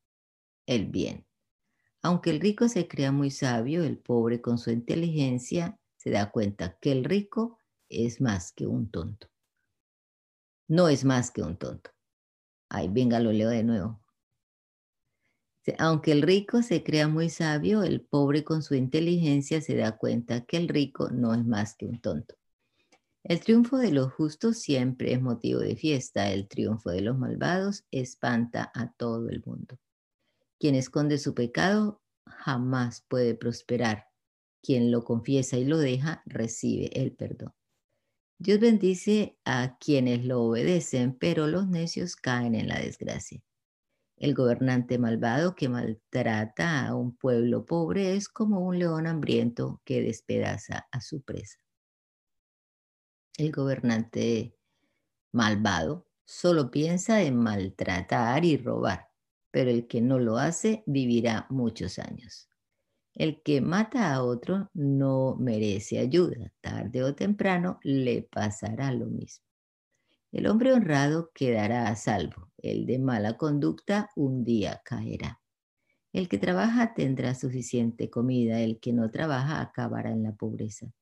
el 0.67 0.85
bien. 0.85 1.27
Aunque 2.03 2.29
el 2.29 2.39
rico 2.39 2.69
se 2.69 2.87
crea 2.87 3.13
muy 3.13 3.31
sabio, 3.31 3.83
el 3.83 3.97
pobre 3.97 4.43
con 4.43 4.59
su 4.59 4.71
inteligencia 4.71 5.81
se 5.97 6.11
da 6.11 6.31
cuenta 6.31 6.77
que 6.83 6.93
el 6.93 7.05
rico 7.05 7.59
es 7.89 8.21
más 8.21 8.53
que 8.53 8.67
un 8.67 8.91
tonto. 8.91 9.29
No 10.69 10.91
es 10.91 11.07
más 11.07 11.31
que 11.31 11.41
un 11.41 11.57
tonto. 11.57 11.93
Ay, 12.69 12.89
venga, 12.89 13.21
lo 13.21 13.33
leo 13.33 13.49
de 13.49 13.65
nuevo. 13.65 14.03
Aunque 15.79 16.13
el 16.13 16.21
rico 16.21 16.61
se 16.61 16.85
crea 16.85 17.09
muy 17.09 17.31
sabio, 17.31 17.83
el 17.85 18.03
pobre 18.03 18.45
con 18.45 18.63
su 18.63 18.75
inteligencia 18.75 19.63
se 19.63 19.77
da 19.77 19.97
cuenta 19.97 20.45
que 20.45 20.59
el 20.59 20.69
rico 20.69 21.09
no 21.09 21.33
es 21.33 21.47
más 21.47 21.75
que 21.75 21.87
un 21.87 22.03
tonto. 22.03 22.40
El 23.23 23.41
triunfo 23.41 23.77
de 23.77 23.93
los 23.93 24.13
justos 24.13 24.59
siempre 24.59 25.13
es 25.13 25.21
motivo 25.21 25.61
de 25.61 25.77
fiesta, 25.77 26.33
el 26.33 26.49
triunfo 26.49 26.91
de 26.91 27.03
los 27.03 27.19
malvados 27.19 27.85
espanta 27.91 28.73
a 28.75 28.93
todo 28.93 29.29
el 29.29 29.43
mundo. 29.45 29.79
Quien 30.59 30.75
esconde 30.75 31.19
su 31.19 31.35
pecado 31.35 32.03
jamás 32.27 33.05
puede 33.09 33.35
prosperar. 33.35 34.07
Quien 34.63 34.91
lo 34.91 35.05
confiesa 35.05 35.59
y 35.59 35.65
lo 35.65 35.79
deja 35.79 36.23
recibe 36.27 36.91
el 37.01 37.13
perdón. 37.13 37.53
Dios 38.39 38.59
bendice 38.59 39.39
a 39.45 39.77
quienes 39.79 40.25
lo 40.25 40.43
obedecen, 40.43 41.15
pero 41.19 41.47
los 41.47 41.69
necios 41.69 42.17
caen 42.17 42.55
en 42.55 42.69
la 42.69 42.79
desgracia. 42.79 43.43
El 44.17 44.35
gobernante 44.35 44.99
malvado 44.99 45.55
que 45.55 45.69
maltrata 45.69 46.87
a 46.87 46.95
un 46.95 47.17
pueblo 47.17 47.67
pobre 47.67 48.17
es 48.17 48.29
como 48.29 48.61
un 48.61 48.79
león 48.79 49.07
hambriento 49.07 49.83
que 49.85 50.03
despedaza 50.03 50.89
a 50.91 51.01
su 51.03 51.23
presa. 51.23 51.59
El 53.39 53.53
gobernante 53.53 54.57
malvado 55.33 56.07
solo 56.25 56.71
piensa 56.71 57.23
en 57.23 57.37
maltratar 57.37 58.45
y 58.45 58.57
robar, 58.57 59.09
pero 59.51 59.71
el 59.71 59.87
que 59.87 60.01
no 60.01 60.19
lo 60.19 60.39
hace 60.39 60.83
vivirá 60.87 61.47
muchos 61.51 61.99
años. 61.99 62.49
El 63.15 63.43
que 63.43 63.61
mata 63.61 64.15
a 64.15 64.23
otro 64.23 64.71
no 64.73 65.37
merece 65.39 65.99
ayuda. 65.99 66.53
Tarde 66.61 67.03
o 67.03 67.15
temprano 67.15 67.81
le 67.83 68.23
pasará 68.23 68.93
lo 68.93 69.07
mismo. 69.07 69.45
El 70.33 70.47
hombre 70.47 70.73
honrado 70.73 71.33
quedará 71.35 71.89
a 71.89 71.97
salvo, 71.97 72.51
el 72.59 72.87
de 72.87 73.01
mala 73.01 73.37
conducta 73.37 74.11
un 74.15 74.45
día 74.45 74.81
caerá. 74.85 75.41
El 76.13 76.29
que 76.29 76.39
trabaja 76.39 76.95
tendrá 76.95 77.35
suficiente 77.35 78.11
comida, 78.11 78.61
el 78.61 78.79
que 78.79 78.93
no 78.93 79.11
trabaja 79.11 79.61
acabará 79.61 80.11
en 80.11 80.23
la 80.23 80.33
pobreza. 80.33 80.93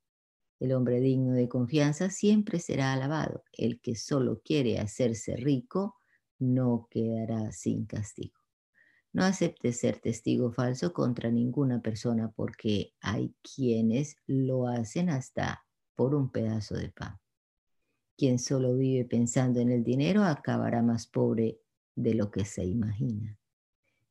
El 0.60 0.72
hombre 0.72 1.00
digno 1.00 1.32
de 1.32 1.48
confianza 1.48 2.10
siempre 2.10 2.58
será 2.58 2.92
alabado, 2.92 3.44
el 3.52 3.80
que 3.80 3.94
solo 3.94 4.40
quiere 4.44 4.78
hacerse 4.78 5.36
rico 5.36 5.96
no 6.38 6.88
quedará 6.90 7.52
sin 7.52 7.86
castigo. 7.86 8.38
No 9.12 9.24
aceptes 9.24 9.78
ser 9.78 10.00
testigo 10.00 10.52
falso 10.52 10.92
contra 10.92 11.30
ninguna 11.30 11.80
persona 11.80 12.30
porque 12.30 12.92
hay 13.00 13.34
quienes 13.42 14.16
lo 14.26 14.66
hacen 14.66 15.10
hasta 15.10 15.64
por 15.94 16.14
un 16.14 16.30
pedazo 16.30 16.74
de 16.76 16.90
pan. 16.90 17.18
Quien 18.16 18.38
solo 18.38 18.76
vive 18.76 19.04
pensando 19.04 19.60
en 19.60 19.70
el 19.70 19.84
dinero 19.84 20.24
acabará 20.24 20.82
más 20.82 21.06
pobre 21.06 21.60
de 21.94 22.14
lo 22.14 22.30
que 22.30 22.44
se 22.44 22.64
imagina. 22.64 23.38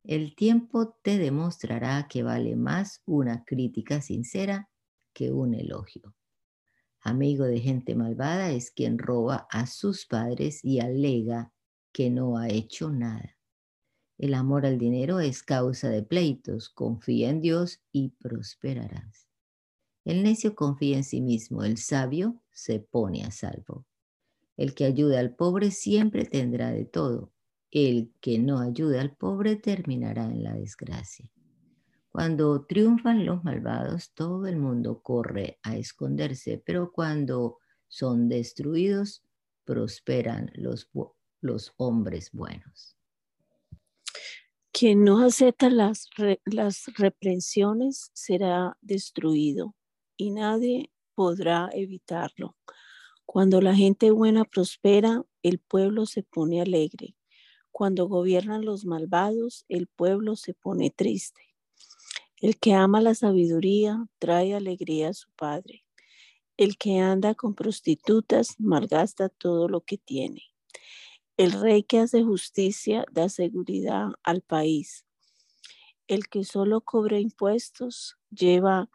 El 0.04 0.36
tiempo 0.36 0.98
te 1.04 1.18
demostrará 1.18 2.08
que 2.10 2.24
vale 2.24 2.56
más 2.56 3.02
una 3.06 3.44
crítica 3.44 4.02
sincera 4.02 4.70
que 5.14 5.32
un 5.32 5.54
elogio. 5.54 6.16
Amigo 7.08 7.46
de 7.46 7.62
gente 7.62 7.96
malvada 7.96 8.52
es 8.52 8.70
quien 8.70 8.98
roba 8.98 9.48
a 9.50 9.66
sus 9.66 10.06
padres 10.06 10.60
y 10.66 10.82
alega 10.82 11.54
que 11.94 12.10
no 12.10 12.38
ha 12.38 12.50
hecho 12.50 12.92
nada. 12.92 13.38
El 14.18 14.34
amor 14.34 14.66
al 14.66 14.78
dinero 14.78 15.22
es 15.22 15.42
causa 15.42 15.88
de 15.88 16.04
pleitos. 16.04 16.68
Confía 16.68 17.30
en 17.30 17.40
Dios 17.40 17.80
y 17.94 18.10
prosperarás. 18.10 19.30
El 20.04 20.22
necio 20.22 20.54
confía 20.54 20.98
en 20.98 21.06
sí 21.06 21.22
mismo, 21.22 21.64
el 21.64 21.78
sabio 21.78 22.44
se 22.52 22.82
pone 22.82 23.24
a 23.24 23.32
salvo. 23.32 23.86
El 24.58 24.76
que 24.76 24.84
ayuda 24.84 25.22
al 25.22 25.34
pobre 25.34 25.72
siempre 25.72 26.26
tendrá 26.26 26.74
de 26.74 26.84
todo. 26.84 27.32
El 27.72 28.12
que 28.20 28.38
no 28.38 28.60
ayuda 28.60 29.00
al 29.00 29.16
pobre 29.16 29.56
terminará 29.56 30.26
en 30.26 30.44
la 30.44 30.56
desgracia. 30.56 31.32
Cuando 32.18 32.66
triunfan 32.66 33.28
los 33.28 33.44
malvados, 33.44 34.12
todo 34.16 34.48
el 34.48 34.58
mundo 34.58 35.04
corre 35.04 35.60
a 35.62 35.78
esconderse, 35.78 36.60
pero 36.66 36.92
cuando 36.92 37.60
son 37.88 38.28
destruidos, 38.28 39.24
prosperan 39.66 40.52
los, 40.56 40.90
hombres 41.78 42.32
buenos. 42.32 42.98
Quien 44.72 45.04
no 45.04 45.24
acepta 45.24 45.70
las, 45.70 46.10
las 46.46 46.86
reprensiones 46.98 48.10
será 48.16 48.76
destruido 48.82 49.76
y 50.18 50.32
nadie 50.32 50.92
podrá 51.14 51.70
evitarlo. 51.72 52.58
Cuando 53.28 53.62
la 53.62 53.76
gente 53.76 54.10
buena 54.10 54.44
prospera, 54.44 55.22
el 55.44 55.60
pueblo 55.60 56.08
se 56.08 56.24
pone 56.24 56.64
alegre. 56.64 57.16
Cuando 57.72 58.08
gobiernan 58.08 58.66
los 58.66 58.86
malvados, 58.86 59.66
el 59.70 59.86
pueblo 59.86 60.36
se 60.36 60.56
pone 60.56 60.90
triste. 60.90 61.57
El 62.40 62.60
que 62.60 62.76
ama 62.76 63.02
la 63.02 63.16
sabiduría 63.16 64.08
trae 64.20 64.54
alegría 64.54 65.10
a 65.10 65.14
su 65.14 65.32
padre. 65.32 65.84
El 66.56 66.78
que 66.78 67.00
anda 67.00 67.34
con 67.34 67.56
prostitutas 67.56 68.60
malgasta 68.60 69.28
todo 69.30 69.68
lo 69.68 69.82
que 69.82 69.98
tiene. 69.98 70.44
El 71.36 71.52
rey 71.52 71.82
que 71.82 71.98
hace 71.98 72.22
justicia 72.22 73.06
da 73.12 73.30
seguridad 73.30 74.10
al 74.22 74.42
país. 74.42 75.04
El 76.08 76.28
que 76.28 76.44
solo 76.44 76.82
cobra 76.82 77.20
impuestos 77.20 78.18
lleva 78.30 78.88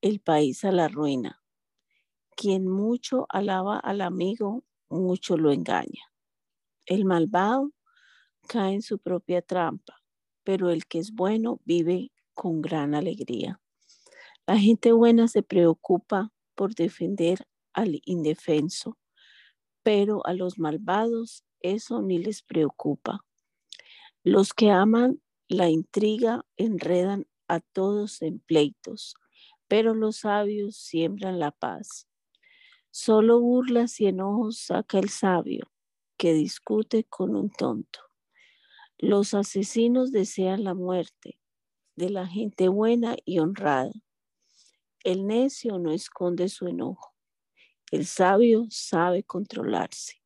el 0.00 0.20
país 0.20 0.64
a 0.64 0.72
la 0.72 0.88
ruina. 0.88 1.42
Quien 2.34 2.66
mucho 2.66 3.26
alaba 3.28 3.78
al 3.78 4.00
amigo, 4.00 4.64
mucho 4.88 5.36
lo 5.36 5.52
engaña. 5.52 6.10
El 6.86 7.04
malvado 7.04 7.72
cae 8.48 8.72
en 8.72 8.82
su 8.82 8.98
propia 8.98 9.42
trampa, 9.42 10.02
pero 10.44 10.70
el 10.70 10.86
que 10.86 10.98
es 10.98 11.12
bueno 11.12 11.60
vive 11.66 12.10
con 12.36 12.60
gran 12.60 12.94
alegría. 12.94 13.60
La 14.46 14.58
gente 14.58 14.92
buena 14.92 15.26
se 15.26 15.42
preocupa 15.42 16.30
por 16.54 16.74
defender 16.74 17.48
al 17.72 18.00
indefenso, 18.04 18.96
pero 19.82 20.24
a 20.26 20.34
los 20.34 20.58
malvados 20.58 21.44
eso 21.60 22.02
ni 22.02 22.18
les 22.18 22.42
preocupa. 22.42 23.24
Los 24.22 24.52
que 24.52 24.70
aman 24.70 25.20
la 25.48 25.70
intriga 25.70 26.44
enredan 26.56 27.26
a 27.48 27.60
todos 27.60 28.20
en 28.22 28.38
pleitos, 28.40 29.14
pero 29.66 29.94
los 29.94 30.18
sabios 30.18 30.76
siembran 30.76 31.40
la 31.40 31.52
paz. 31.52 32.06
Solo 32.90 33.40
burlas 33.40 34.00
y 34.00 34.06
enojos 34.06 34.58
saca 34.58 34.98
el 34.98 35.08
sabio, 35.08 35.72
que 36.18 36.34
discute 36.34 37.04
con 37.04 37.34
un 37.34 37.50
tonto. 37.50 38.00
Los 38.98 39.32
asesinos 39.34 40.12
desean 40.12 40.64
la 40.64 40.74
muerte 40.74 41.38
de 41.96 42.10
la 42.10 42.26
gente 42.26 42.68
buena 42.68 43.16
y 43.24 43.38
honrada. 43.38 43.92
El 45.02 45.26
necio 45.26 45.78
no 45.78 45.92
esconde 45.92 46.48
su 46.48 46.68
enojo. 46.68 47.14
El 47.90 48.06
sabio 48.06 48.66
sabe 48.70 49.22
controlarse. 49.22 50.22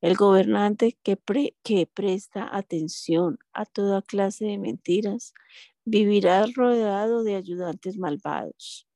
El 0.00 0.16
gobernante 0.16 0.98
que, 1.02 1.18
que 1.62 1.86
presta 1.86 2.48
atención 2.54 3.38
a 3.52 3.64
toda 3.64 4.02
clase 4.02 4.44
de 4.44 4.58
mentiras 4.58 5.32
vivirá 5.84 6.44
rodeado 6.54 7.24
de 7.24 7.36
ayudantes 7.36 7.96
malvados. 7.98 8.86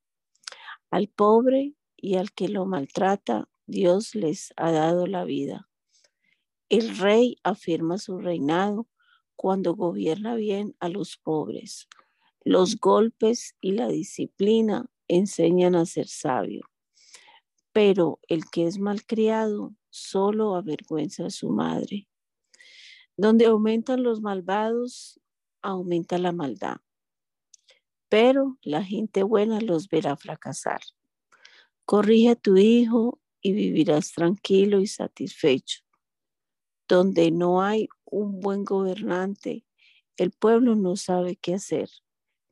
Al 0.91 1.09
pobre 1.09 1.75
y 1.97 2.16
al 2.16 2.33
que 2.33 2.49
lo 2.49 2.66
maltrata, 2.66 3.49
Dios 3.66 4.14
les 4.14 4.53
ha 4.57 4.71
dado 4.71 5.07
la 5.07 5.25
vida. 5.25 5.69
El 6.69 6.97
rey 6.99 7.39
afirma 7.43 7.99
su 7.99 8.19
reinado 8.19 8.87
cuando 9.39 9.76
gobierna 9.76 10.34
bien 10.34 10.74
a 10.80 10.89
los 10.89 11.16
pobres. 11.16 11.86
Los 12.43 12.80
golpes 12.80 13.55
y 13.61 13.70
la 13.70 13.86
disciplina 13.86 14.91
enseñan 15.07 15.76
a 15.76 15.86
ser 15.86 16.09
sabio, 16.09 16.68
pero 17.72 18.18
el 18.26 18.51
que 18.51 18.66
es 18.66 18.80
malcriado 18.80 19.76
solo 19.91 20.57
avergüenza 20.57 21.26
a 21.26 21.30
su 21.30 21.51
madre. 21.51 22.09
Donde 23.16 23.47
aumentan 23.47 24.03
los 24.03 24.20
malvados, 24.20 25.20
aumenta 25.62 26.18
la 26.18 26.32
maldad, 26.32 26.78
pero 28.09 28.59
la 28.62 28.82
gente 28.82 29.22
buena 29.22 29.61
los 29.61 29.89
verá 29.89 30.16
fracasar. 30.16 30.80
Corrige 31.84 32.30
a 32.30 32.34
tu 32.34 32.57
hijo 32.57 33.20
y 33.41 33.53
vivirás 33.53 34.12
tranquilo 34.12 34.80
y 34.80 34.89
satisfecho. 34.89 35.84
Donde 36.89 37.30
no 37.30 37.62
hay 37.62 37.89
un 38.11 38.41
buen 38.41 38.65
gobernante, 38.65 39.65
el 40.17 40.31
pueblo 40.33 40.75
no 40.75 40.97
sabe 40.97 41.37
qué 41.37 41.55
hacer, 41.55 41.89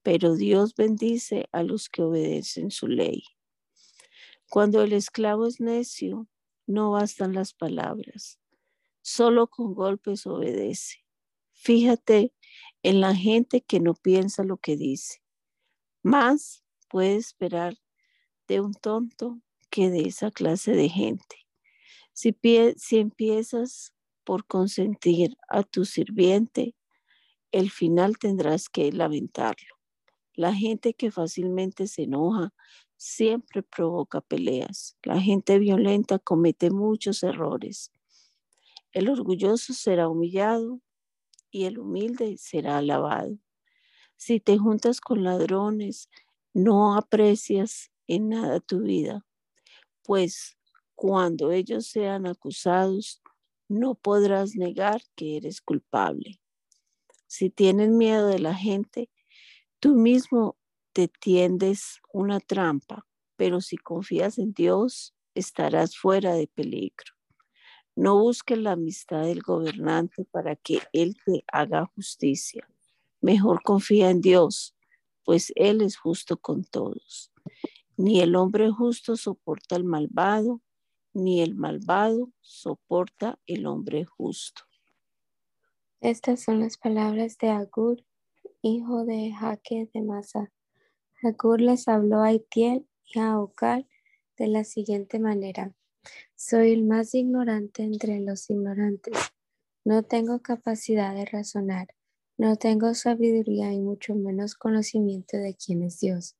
pero 0.02 0.34
Dios 0.34 0.74
bendice 0.74 1.48
a 1.52 1.62
los 1.62 1.88
que 1.88 2.02
obedecen 2.02 2.70
su 2.70 2.86
ley. 2.86 3.24
Cuando 4.48 4.82
el 4.82 4.92
esclavo 4.92 5.46
es 5.46 5.60
necio, 5.60 6.28
no 6.66 6.92
bastan 6.92 7.32
las 7.32 7.52
palabras, 7.52 8.38
solo 9.02 9.48
con 9.48 9.74
golpes 9.74 10.26
obedece. 10.26 11.04
Fíjate 11.52 12.32
en 12.82 13.00
la 13.00 13.14
gente 13.14 13.62
que 13.62 13.80
no 13.80 13.94
piensa 13.94 14.44
lo 14.44 14.58
que 14.58 14.76
dice. 14.76 15.22
Más 16.02 16.64
puede 16.88 17.16
esperar 17.16 17.76
de 18.46 18.60
un 18.60 18.74
tonto 18.74 19.40
que 19.70 19.90
de 19.90 20.02
esa 20.02 20.30
clase 20.30 20.72
de 20.72 20.88
gente. 20.88 21.48
Si, 22.12 22.36
si 22.76 22.98
empiezas 22.98 23.92
por 24.26 24.44
consentir 24.44 25.38
a 25.48 25.62
tu 25.62 25.84
sirviente, 25.84 26.74
el 27.52 27.70
final 27.70 28.18
tendrás 28.18 28.68
que 28.68 28.92
lamentarlo. 28.92 29.76
La 30.34 30.52
gente 30.52 30.92
que 30.94 31.10
fácilmente 31.12 31.86
se 31.86 32.02
enoja 32.02 32.52
siempre 32.96 33.62
provoca 33.62 34.20
peleas. 34.20 34.98
La 35.04 35.20
gente 35.20 35.58
violenta 35.60 36.18
comete 36.18 36.70
muchos 36.70 37.22
errores. 37.22 37.92
El 38.92 39.08
orgulloso 39.08 39.72
será 39.72 40.08
humillado 40.08 40.80
y 41.50 41.64
el 41.64 41.78
humilde 41.78 42.36
será 42.36 42.78
alabado. 42.78 43.38
Si 44.16 44.40
te 44.40 44.58
juntas 44.58 45.00
con 45.00 45.22
ladrones, 45.22 46.10
no 46.52 46.96
aprecias 46.96 47.92
en 48.08 48.30
nada 48.30 48.60
tu 48.60 48.80
vida, 48.80 49.24
pues 50.02 50.56
cuando 50.94 51.52
ellos 51.52 51.86
sean 51.86 52.26
acusados, 52.26 53.22
no 53.68 53.94
podrás 53.94 54.56
negar 54.56 55.02
que 55.14 55.36
eres 55.36 55.60
culpable. 55.60 56.40
Si 57.26 57.50
tienes 57.50 57.90
miedo 57.90 58.28
de 58.28 58.38
la 58.38 58.54
gente, 58.54 59.10
tú 59.80 59.94
mismo 59.94 60.56
te 60.92 61.08
tiendes 61.08 62.00
una 62.12 62.40
trampa, 62.40 63.06
pero 63.36 63.60
si 63.60 63.76
confías 63.76 64.38
en 64.38 64.52
Dios, 64.52 65.14
estarás 65.34 65.96
fuera 65.96 66.34
de 66.34 66.46
peligro. 66.46 67.14
No 67.94 68.18
busques 68.18 68.58
la 68.58 68.72
amistad 68.72 69.22
del 69.22 69.42
gobernante 69.42 70.24
para 70.30 70.54
que 70.56 70.80
Él 70.92 71.16
te 71.24 71.44
haga 71.50 71.86
justicia. 71.94 72.68
Mejor 73.20 73.62
confía 73.62 74.10
en 74.10 74.20
Dios, 74.20 74.76
pues 75.24 75.52
Él 75.56 75.80
es 75.80 75.96
justo 75.96 76.36
con 76.36 76.64
todos. 76.64 77.32
Ni 77.96 78.20
el 78.20 78.36
hombre 78.36 78.70
justo 78.70 79.16
soporta 79.16 79.76
al 79.76 79.84
malvado, 79.84 80.60
ni 81.16 81.40
el 81.40 81.54
malvado 81.54 82.30
soporta 82.42 83.38
el 83.46 83.66
hombre 83.66 84.04
justo. 84.04 84.64
Estas 86.02 86.42
son 86.42 86.60
las 86.60 86.76
palabras 86.76 87.38
de 87.38 87.48
Agur, 87.48 88.04
hijo 88.60 89.06
de 89.06 89.32
Jaque 89.32 89.88
de 89.94 90.02
Masa. 90.02 90.52
Agur 91.22 91.62
les 91.62 91.88
habló 91.88 92.20
a 92.20 92.34
Itiel 92.34 92.86
y 93.06 93.18
a 93.18 93.40
Ocar 93.40 93.86
de 94.36 94.48
la 94.48 94.64
siguiente 94.64 95.18
manera. 95.18 95.74
Soy 96.34 96.72
el 96.72 96.84
más 96.84 97.14
ignorante 97.14 97.82
entre 97.82 98.20
los 98.20 98.50
ignorantes. 98.50 99.14
No 99.86 100.02
tengo 100.02 100.42
capacidad 100.42 101.14
de 101.14 101.24
razonar. 101.24 101.88
No 102.36 102.56
tengo 102.56 102.92
sabiduría 102.92 103.72
y 103.72 103.80
mucho 103.80 104.14
menos 104.14 104.54
conocimiento 104.54 105.38
de 105.38 105.54
quién 105.54 105.82
es 105.82 105.98
Dios. 105.98 106.36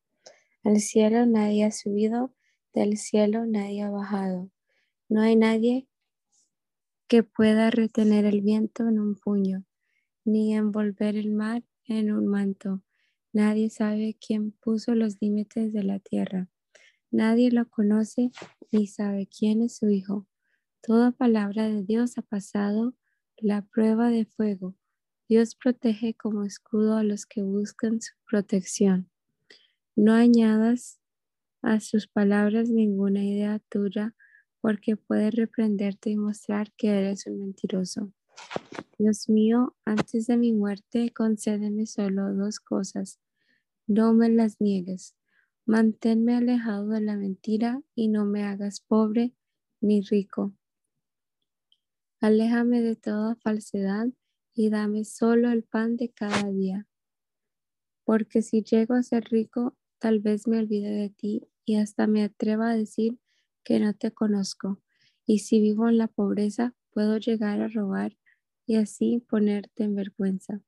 Al 0.64 0.80
cielo 0.80 1.24
nadie 1.24 1.64
ha 1.64 1.70
subido, 1.70 2.34
del 2.74 2.98
cielo 2.98 3.46
nadie 3.46 3.82
ha 3.82 3.90
bajado. 3.90 4.50
No 5.08 5.20
hay 5.20 5.36
nadie 5.36 5.88
que 7.08 7.22
pueda 7.22 7.70
retener 7.70 8.24
el 8.24 8.40
viento 8.40 8.88
en 8.88 8.98
un 8.98 9.14
puño, 9.14 9.64
ni 10.24 10.54
envolver 10.54 11.16
el 11.16 11.30
mar 11.30 11.62
en 11.84 12.12
un 12.12 12.26
manto. 12.26 12.82
Nadie 13.32 13.70
sabe 13.70 14.16
quién 14.20 14.52
puso 14.52 14.94
los 14.94 15.20
límites 15.20 15.72
de 15.72 15.84
la 15.84 15.98
tierra. 15.98 16.48
Nadie 17.10 17.50
lo 17.50 17.68
conoce 17.68 18.30
ni 18.72 18.86
sabe 18.86 19.28
quién 19.28 19.62
es 19.62 19.76
su 19.76 19.88
hijo. 19.90 20.26
Toda 20.82 21.12
palabra 21.12 21.68
de 21.68 21.82
Dios 21.84 22.18
ha 22.18 22.22
pasado 22.22 22.94
la 23.36 23.62
prueba 23.62 24.10
de 24.10 24.24
fuego 24.24 24.74
Dios 25.28 25.56
protege 25.56 26.14
como 26.14 26.44
escudo 26.44 26.96
a 26.96 27.02
los 27.02 27.26
que 27.26 27.42
buscan 27.42 28.00
su 28.00 28.12
protección. 28.30 29.10
No 29.96 30.12
añadas 30.12 31.00
a 31.62 31.80
sus 31.80 32.06
palabras 32.06 32.68
ninguna 32.70 33.24
idea 33.24 33.58
tuya, 33.68 34.14
porque 34.66 34.96
puede 34.96 35.30
reprenderte 35.30 36.10
y 36.10 36.16
mostrar 36.16 36.72
que 36.72 36.88
eres 36.88 37.28
un 37.28 37.38
mentiroso. 37.38 38.12
Dios 38.98 39.28
mío, 39.28 39.76
antes 39.84 40.26
de 40.26 40.36
mi 40.36 40.52
muerte, 40.52 41.12
concédeme 41.14 41.86
solo 41.86 42.34
dos 42.34 42.58
cosas. 42.58 43.20
No 43.86 44.12
me 44.12 44.28
las 44.28 44.60
niegues. 44.60 45.14
Manténme 45.66 46.34
alejado 46.34 46.88
de 46.88 47.00
la 47.00 47.14
mentira 47.14 47.80
y 47.94 48.08
no 48.08 48.24
me 48.24 48.42
hagas 48.42 48.80
pobre 48.80 49.36
ni 49.80 50.00
rico. 50.00 50.52
Aléjame 52.20 52.82
de 52.82 52.96
toda 52.96 53.36
falsedad 53.36 54.08
y 54.52 54.68
dame 54.68 55.04
solo 55.04 55.48
el 55.52 55.62
pan 55.62 55.96
de 55.96 56.10
cada 56.10 56.50
día. 56.50 56.88
Porque 58.02 58.42
si 58.42 58.64
llego 58.64 58.94
a 58.94 59.04
ser 59.04 59.26
rico, 59.30 59.76
tal 60.00 60.18
vez 60.18 60.48
me 60.48 60.58
olvide 60.58 60.90
de 60.90 61.10
ti 61.10 61.46
y 61.64 61.76
hasta 61.76 62.08
me 62.08 62.24
atreva 62.24 62.70
a 62.70 62.76
decir 62.76 63.20
que 63.66 63.80
no 63.80 63.94
te 63.94 64.12
conozco. 64.12 64.80
Y 65.26 65.40
si 65.40 65.60
vivo 65.60 65.88
en 65.88 65.98
la 65.98 66.06
pobreza, 66.06 66.76
puedo 66.92 67.18
llegar 67.18 67.60
a 67.60 67.68
robar 67.68 68.16
y 68.64 68.76
así 68.76 69.18
ponerte 69.28 69.82
en 69.82 69.96
vergüenza. 69.96 70.62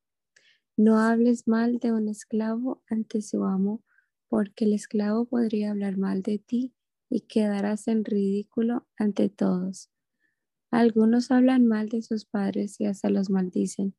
No 0.75 0.99
hables 0.99 1.47
mal 1.47 1.79
de 1.79 1.93
un 1.93 2.09
esclavo 2.09 2.83
ante 2.89 3.21
su 3.21 3.45
amo, 3.45 3.81
porque 4.27 4.65
el 4.65 4.73
esclavo 4.73 5.25
podría 5.25 5.71
hablar 5.71 5.97
mal 5.97 6.21
de 6.23 6.39
ti 6.39 6.73
y 7.09 7.21
quedarás 7.21 7.87
en 7.87 8.03
ridículo 8.03 8.85
ante 8.97 9.29
todos. 9.29 9.89
Algunos 10.69 11.31
hablan 11.31 11.65
mal 11.67 11.87
de 11.87 12.01
sus 12.01 12.25
padres 12.25 12.81
y 12.81 12.85
hasta 12.85 13.09
los 13.09 13.29
maldicen. 13.29 13.95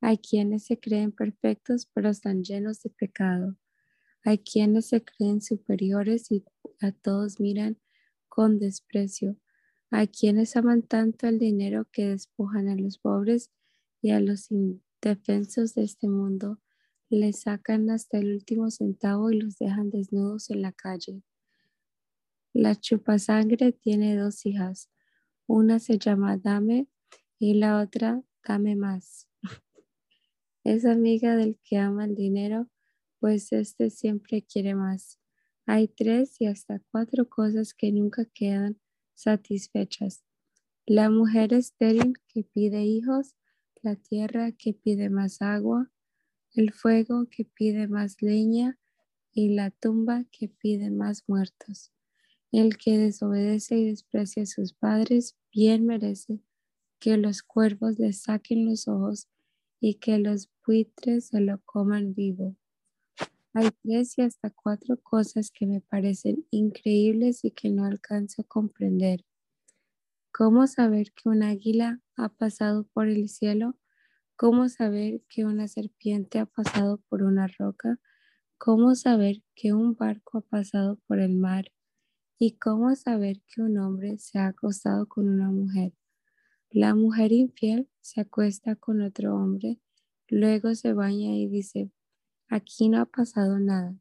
Hay 0.00 0.16
quienes 0.16 0.64
se 0.64 0.80
creen 0.80 1.12
perfectos 1.12 1.90
pero 1.92 2.08
están 2.08 2.42
llenos 2.42 2.82
de 2.82 2.88
pecado. 2.88 3.58
Hay 4.24 4.38
quienes 4.38 4.88
se 4.88 5.04
creen 5.04 5.42
superiores 5.42 6.32
y 6.32 6.44
a 6.80 6.92
todos 6.92 7.38
miran 7.38 7.78
con 8.30 8.58
desprecio. 8.58 9.36
Hay 9.90 10.08
quienes 10.08 10.56
aman 10.56 10.82
tanto 10.82 11.26
el 11.26 11.38
dinero 11.38 11.86
que 11.92 12.06
despojan 12.06 12.68
a 12.68 12.76
los 12.76 12.96
pobres 12.96 13.50
y 14.00 14.12
a 14.12 14.20
los 14.20 14.50
indefensos 14.50 15.74
de 15.74 15.82
este 15.82 16.08
mundo. 16.08 16.60
Les 17.10 17.40
sacan 17.40 17.90
hasta 17.90 18.18
el 18.18 18.32
último 18.32 18.70
centavo 18.70 19.30
y 19.30 19.38
los 19.38 19.58
dejan 19.58 19.90
desnudos 19.90 20.48
en 20.48 20.62
la 20.62 20.72
calle. 20.72 21.22
La 22.54 22.76
chupasangre 22.76 23.72
tiene 23.72 24.16
dos 24.16 24.46
hijas. 24.46 24.90
Una 25.46 25.78
se 25.80 25.98
llama 25.98 26.38
Dame 26.38 26.88
y 27.38 27.54
la 27.54 27.80
otra 27.80 28.22
Dame 28.46 28.76
más. 28.76 29.28
Es 30.62 30.84
amiga 30.84 31.36
del 31.36 31.58
que 31.64 31.78
ama 31.78 32.04
el 32.04 32.14
dinero, 32.14 32.68
pues 33.18 33.50
este 33.52 33.88
siempre 33.88 34.42
quiere 34.42 34.74
más. 34.74 35.19
Hay 35.72 35.86
tres 35.86 36.40
y 36.40 36.46
hasta 36.46 36.82
cuatro 36.90 37.28
cosas 37.28 37.74
que 37.74 37.92
nunca 37.92 38.24
quedan 38.24 38.80
satisfechas. 39.14 40.24
La 40.84 41.10
mujer 41.10 41.54
estéril 41.54 42.14
que 42.26 42.42
pide 42.42 42.82
hijos, 42.82 43.36
la 43.80 43.94
tierra 43.94 44.50
que 44.50 44.74
pide 44.74 45.10
más 45.10 45.40
agua, 45.40 45.88
el 46.54 46.72
fuego 46.72 47.28
que 47.30 47.44
pide 47.44 47.86
más 47.86 48.20
leña 48.20 48.80
y 49.32 49.54
la 49.54 49.70
tumba 49.70 50.24
que 50.32 50.48
pide 50.48 50.90
más 50.90 51.22
muertos. 51.28 51.92
El 52.50 52.76
que 52.76 52.98
desobedece 52.98 53.78
y 53.78 53.90
desprecia 53.90 54.42
a 54.42 54.46
sus 54.46 54.72
padres 54.72 55.36
bien 55.52 55.86
merece 55.86 56.40
que 56.98 57.16
los 57.16 57.44
cuervos 57.44 57.96
le 57.96 58.12
saquen 58.12 58.66
los 58.66 58.88
ojos 58.88 59.28
y 59.78 60.00
que 60.00 60.18
los 60.18 60.50
buitres 60.66 61.28
se 61.28 61.40
lo 61.40 61.60
coman 61.64 62.12
vivo. 62.12 62.56
Hay 63.52 63.70
tres 63.82 64.16
y 64.16 64.22
hasta 64.22 64.50
cuatro 64.50 64.96
cosas 65.02 65.50
que 65.50 65.66
me 65.66 65.80
parecen 65.80 66.46
increíbles 66.52 67.44
y 67.44 67.50
que 67.50 67.68
no 67.70 67.84
alcanzo 67.84 68.42
a 68.42 68.44
comprender. 68.44 69.24
¿Cómo 70.32 70.68
saber 70.68 71.12
que 71.12 71.28
un 71.28 71.42
águila 71.42 72.00
ha 72.16 72.28
pasado 72.28 72.84
por 72.92 73.08
el 73.08 73.28
cielo? 73.28 73.76
¿Cómo 74.36 74.68
saber 74.68 75.22
que 75.28 75.44
una 75.44 75.66
serpiente 75.66 76.38
ha 76.38 76.46
pasado 76.46 76.98
por 77.08 77.24
una 77.24 77.48
roca? 77.48 77.98
¿Cómo 78.56 78.94
saber 78.94 79.42
que 79.56 79.72
un 79.72 79.96
barco 79.96 80.38
ha 80.38 80.42
pasado 80.42 81.00
por 81.08 81.18
el 81.18 81.34
mar? 81.34 81.72
¿Y 82.38 82.52
cómo 82.52 82.94
saber 82.94 83.42
que 83.48 83.62
un 83.62 83.78
hombre 83.78 84.16
se 84.18 84.38
ha 84.38 84.46
acostado 84.46 85.08
con 85.08 85.28
una 85.28 85.50
mujer? 85.50 85.92
La 86.70 86.94
mujer 86.94 87.32
infiel 87.32 87.88
se 88.00 88.20
acuesta 88.20 88.76
con 88.76 89.02
otro 89.02 89.34
hombre, 89.34 89.80
luego 90.28 90.76
se 90.76 90.92
baña 90.92 91.34
y 91.36 91.48
dice, 91.48 91.90
aquí 92.50 92.88
no 92.88 93.00
ha 93.00 93.06
pasado 93.06 93.58
nada. 93.58 93.96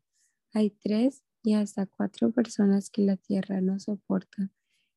Hay 0.54 0.72
tres 0.72 1.24
y 1.44 1.54
hasta 1.54 1.86
cuatro 1.86 2.32
personas 2.32 2.90
que 2.90 3.04
la 3.04 3.16
tierra 3.16 3.62
no 3.62 3.80
soporta 3.80 4.52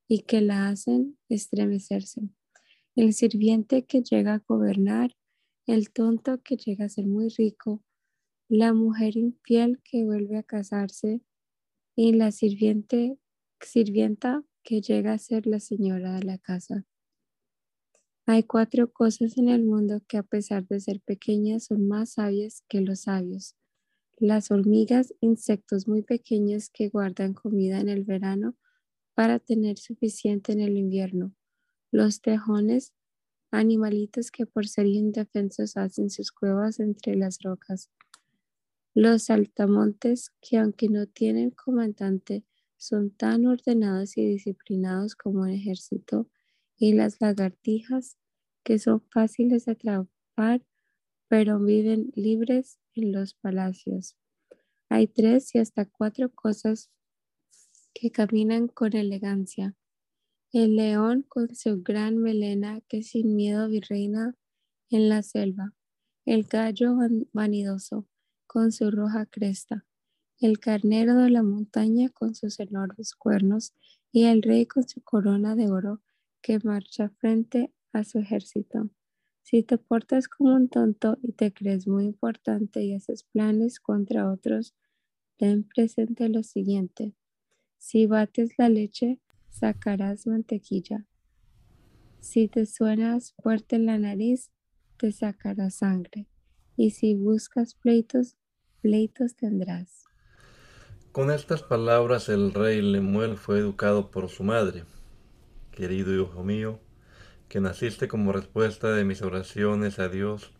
y 0.07 0.23
que 0.23 0.41
la 0.41 0.67
hacen 0.67 1.17
estremecerse. 1.29 2.21
El 2.95 3.13
sirviente 3.13 3.85
que 3.85 4.01
llega 4.01 4.33
a 4.33 4.43
gobernar, 4.45 5.15
el 5.65 5.91
tonto 5.91 6.41
que 6.41 6.57
llega 6.57 6.85
a 6.85 6.89
ser 6.89 7.07
muy 7.07 7.29
rico, 7.29 7.81
la 8.49 8.73
mujer 8.73 9.15
infiel 9.15 9.79
que 9.83 10.03
vuelve 10.03 10.37
a 10.37 10.43
casarse 10.43 11.21
y 11.95 12.13
la 12.13 12.31
sirviente, 12.31 13.17
sirvienta 13.61 14.43
que 14.63 14.81
llega 14.81 15.13
a 15.13 15.17
ser 15.17 15.47
la 15.47 15.59
señora 15.59 16.15
de 16.15 16.23
la 16.23 16.37
casa. 16.37 16.85
Hay 18.25 18.43
cuatro 18.43 18.89
cosas 18.89 19.37
en 19.37 19.49
el 19.49 19.65
mundo 19.65 20.01
que 20.07 20.17
a 20.17 20.23
pesar 20.23 20.65
de 20.65 20.79
ser 20.79 21.01
pequeñas 21.01 21.65
son 21.65 21.89
más 21.89 22.13
sabias 22.13 22.63
que 22.69 22.79
los 22.79 23.01
sabios. 23.01 23.57
Las 24.17 24.49
hormigas, 24.49 25.13
insectos 25.19 25.89
muy 25.89 26.03
pequeños 26.03 26.69
que 26.69 26.87
guardan 26.87 27.33
comida 27.33 27.81
en 27.81 27.89
el 27.89 28.05
verano 28.05 28.55
para 29.13 29.39
tener 29.39 29.77
suficiente 29.77 30.53
en 30.53 30.61
el 30.61 30.77
invierno. 30.77 31.33
Los 31.91 32.21
tejones, 32.21 32.93
animalitos 33.51 34.31
que 34.31 34.45
por 34.45 34.69
ser 34.69 34.85
indefensos 34.85 35.75
hacen 35.75 36.09
sus 36.09 36.31
cuevas 36.31 36.79
entre 36.79 37.17
las 37.17 37.39
rocas. 37.41 37.89
Los 38.93 39.23
saltamontes 39.23 40.31
que 40.39 40.57
aunque 40.59 40.87
no 40.87 41.07
tienen 41.07 41.51
comandante, 41.51 42.45
son 42.77 43.11
tan 43.11 43.45
ordenados 43.47 44.17
y 44.17 44.25
disciplinados 44.25 45.15
como 45.15 45.41
un 45.41 45.49
ejército 45.49 46.29
y 46.77 46.93
las 46.93 47.21
lagartijas 47.21 48.17
que 48.63 48.79
son 48.79 49.01
fáciles 49.11 49.65
de 49.65 49.73
atrapar, 49.73 50.65
pero 51.27 51.59
viven 51.59 52.11
libres 52.15 52.79
en 52.95 53.11
los 53.11 53.33
palacios. 53.33 54.17
Hay 54.89 55.07
tres 55.07 55.53
y 55.55 55.59
hasta 55.59 55.85
cuatro 55.85 56.31
cosas 56.33 56.91
que 57.93 58.11
caminan 58.11 58.67
con 58.67 58.95
elegancia. 58.95 59.75
El 60.51 60.75
león 60.75 61.25
con 61.27 61.55
su 61.55 61.81
gran 61.81 62.17
melena 62.17 62.81
que 62.87 63.01
sin 63.01 63.35
miedo 63.35 63.67
virreina 63.69 64.35
en 64.89 65.09
la 65.09 65.23
selva. 65.23 65.73
El 66.25 66.43
gallo 66.43 66.95
vanidoso 67.33 68.07
con 68.45 68.71
su 68.71 68.91
roja 68.91 69.25
cresta. 69.25 69.85
El 70.39 70.59
carnero 70.59 71.15
de 71.15 71.29
la 71.29 71.43
montaña 71.43 72.09
con 72.09 72.35
sus 72.35 72.59
enormes 72.59 73.15
cuernos 73.15 73.73
y 74.11 74.25
el 74.25 74.41
rey 74.41 74.65
con 74.67 74.87
su 74.87 75.01
corona 75.01 75.55
de 75.55 75.71
oro 75.71 76.01
que 76.43 76.59
marcha 76.61 77.09
frente 77.09 77.73
a 77.93 78.03
su 78.03 78.19
ejército. 78.19 78.89
Si 79.41 79.63
te 79.63 79.77
portas 79.77 80.27
como 80.27 80.53
un 80.53 80.67
tonto 80.67 81.17
y 81.23 81.31
te 81.31 81.53
crees 81.53 81.87
muy 81.87 82.05
importante 82.05 82.83
y 82.83 82.93
haces 82.93 83.23
planes 83.23 83.79
contra 83.79 84.31
otros, 84.31 84.75
ten 85.37 85.63
presente 85.63 86.29
lo 86.29 86.43
siguiente. 86.43 87.15
Si 87.77 88.05
bates 88.05 88.51
la 88.57 88.69
leche, 88.69 89.19
sacarás 89.49 90.27
mantequilla. 90.27 91.07
Si 92.19 92.47
te 92.47 92.65
suenas 92.65 93.33
fuerte 93.41 93.77
en 93.77 93.85
la 93.85 93.97
nariz, 93.97 94.51
te 94.97 95.11
sacarás 95.11 95.75
sangre. 95.75 96.27
Y 96.75 96.91
si 96.91 97.15
buscas 97.15 97.75
pleitos, 97.75 98.37
pleitos 98.81 99.35
tendrás. 99.35 100.03
Con 101.11 101.31
estas 101.31 101.63
palabras 101.63 102.27
el 102.27 102.53
rey 102.53 102.81
Lemuel 102.81 103.37
fue 103.37 103.59
educado 103.59 104.09
por 104.09 104.29
su 104.29 104.43
madre 104.43 104.83
querido 105.73 106.13
hijo 106.13 106.43
mío, 106.43 106.79
que 107.49 107.59
naciste 107.59 108.07
como 108.07 108.31
respuesta 108.31 108.91
de 108.93 109.03
mis 109.03 109.21
oraciones 109.21 109.99
a 109.99 110.07
Dios, 110.07 110.51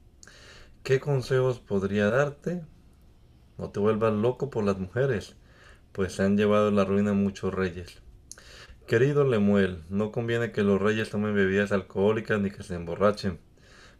¿qué 0.84 0.99
consejos 0.99 1.59
podría 1.59 2.09
darte? 2.09 2.64
No 3.57 3.70
te 3.70 3.80
vuelvas 3.80 4.14
loco 4.14 4.49
por 4.49 4.64
las 4.64 4.80
mujeres, 4.80 5.36
pues 5.91 6.14
se 6.14 6.24
han 6.24 6.36
llevado 6.36 6.72
la 6.72 6.84
ruina 6.84 7.14
muchos 7.14 7.53
reyes. 7.53 8.01
Querido 8.88 9.24
Lemuel, 9.24 9.84
no 9.89 10.11
conviene 10.11 10.51
que 10.51 10.64
los 10.64 10.82
reyes 10.82 11.09
tomen 11.09 11.36
bebidas 11.36 11.72
alcohólicas 11.72 12.41
ni 12.41 12.49
que 12.49 12.64
se 12.64 12.76
emborrachen, 12.76 13.39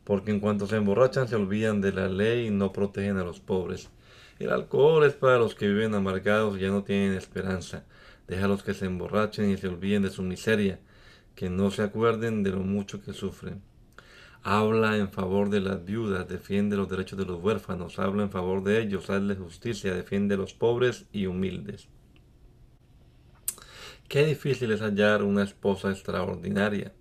porque 0.04 0.32
en 0.32 0.40
cuanto 0.40 0.68
se 0.68 0.78
emborrachan 0.78 1.28
se 1.28 1.36
olvidan 1.36 1.80
de 1.80 1.94
la 1.94 2.10
ley 2.10 2.48
y 2.48 2.52
no 2.52 2.74
protegen 2.74 3.18
a 3.18 3.24
los 3.24 3.40
pobres. 3.40 3.90
El 4.40 4.50
alcohol 4.50 5.06
es 5.06 5.14
para 5.14 5.38
los 5.38 5.54
que 5.56 5.68
viven 5.68 5.94
amargados 5.94 6.58
y 6.58 6.62
ya 6.62 6.70
no 6.70 6.84
tienen 6.84 7.14
esperanza. 7.14 7.86
Déjalos 8.28 8.64
que 8.64 8.74
se 8.74 8.86
emborrachen 8.86 9.52
y 9.52 9.58
se 9.58 9.68
olviden 9.68 10.02
de 10.02 10.10
su 10.10 10.24
miseria 10.24 10.80
que 11.36 11.50
no 11.50 11.72
se 11.72 11.84
acuerden 11.84 12.44
de 12.44 12.52
lo 12.52 12.60
mucho 12.60 13.02
que 13.02 13.14
sufren. 13.14 13.62
Habla 14.44 14.98
en 14.98 15.10
favor 15.10 15.50
de 15.50 15.62
las 15.62 15.86
viudas, 15.86 16.28
defiende 16.28 16.76
los 16.76 16.90
derechos 16.90 17.18
de 17.18 17.26
los 17.26 17.42
huérfanos, 17.42 17.98
habla 17.98 18.24
en 18.24 18.30
favor 18.30 18.64
de 18.64 18.82
ellos, 18.82 19.10
hazle 19.10 19.36
justicia, 19.36 19.94
defiende 19.94 20.36
a 20.36 20.38
los 20.38 20.54
pobres 20.54 21.06
y 21.14 21.28
humildes. 21.28 21.88
Qué 24.10 24.26
difícil 24.26 24.72
es 24.72 24.82
hallar 24.82 25.24
una 25.24 25.44
esposa 25.44 25.92
extraordinaria. 25.92 26.92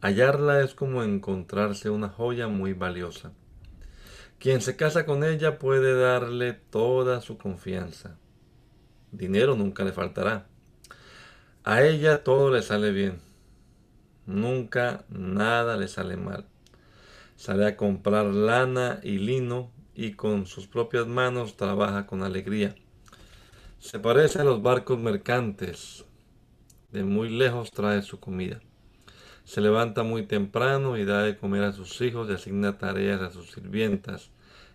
Hallarla 0.00 0.62
es 0.62 0.74
como 0.74 1.02
encontrarse 1.02 1.90
una 1.90 2.08
joya 2.08 2.48
muy 2.48 2.74
valiosa. 2.74 3.32
Quien 4.38 4.60
se 4.60 4.76
casa 4.76 5.04
con 5.04 5.24
ella 5.24 5.58
puede 5.58 5.94
darle 5.94 6.52
toda 6.52 7.20
su 7.20 7.38
confianza. 7.38 8.18
Dinero 9.10 9.56
nunca 9.56 9.84
le 9.84 9.92
faltará. 9.92 10.46
A 11.64 11.82
ella 11.82 12.24
todo 12.24 12.50
le 12.50 12.62
sale 12.62 12.92
bien 12.92 13.31
Nunca 14.26 15.04
nada 15.08 15.76
le 15.76 15.88
sale 15.88 16.16
mal. 16.16 16.46
Sale 17.36 17.66
a 17.66 17.76
comprar 17.76 18.26
lana 18.26 19.00
y 19.02 19.18
lino 19.18 19.70
y 19.94 20.12
con 20.12 20.46
sus 20.46 20.68
propias 20.68 21.08
manos 21.08 21.56
trabaja 21.56 22.06
con 22.06 22.22
alegría. 22.22 22.74
Se 23.80 23.98
parece 23.98 24.40
a 24.40 24.44
los 24.44 24.62
barcos 24.62 24.98
mercantes. 24.98 26.04
De 26.92 27.02
muy 27.02 27.30
lejos 27.30 27.72
trae 27.72 28.02
su 28.02 28.20
comida. 28.20 28.60
Se 29.44 29.60
levanta 29.60 30.04
muy 30.04 30.24
temprano 30.24 30.96
y 30.96 31.04
da 31.04 31.22
de 31.22 31.36
comer 31.36 31.64
a 31.64 31.72
sus 31.72 32.00
hijos 32.00 32.30
y 32.30 32.34
asigna 32.34 32.78
tareas 32.78 33.20
a 33.22 33.30
sus 33.30 33.50
sirvientas. 33.50 34.30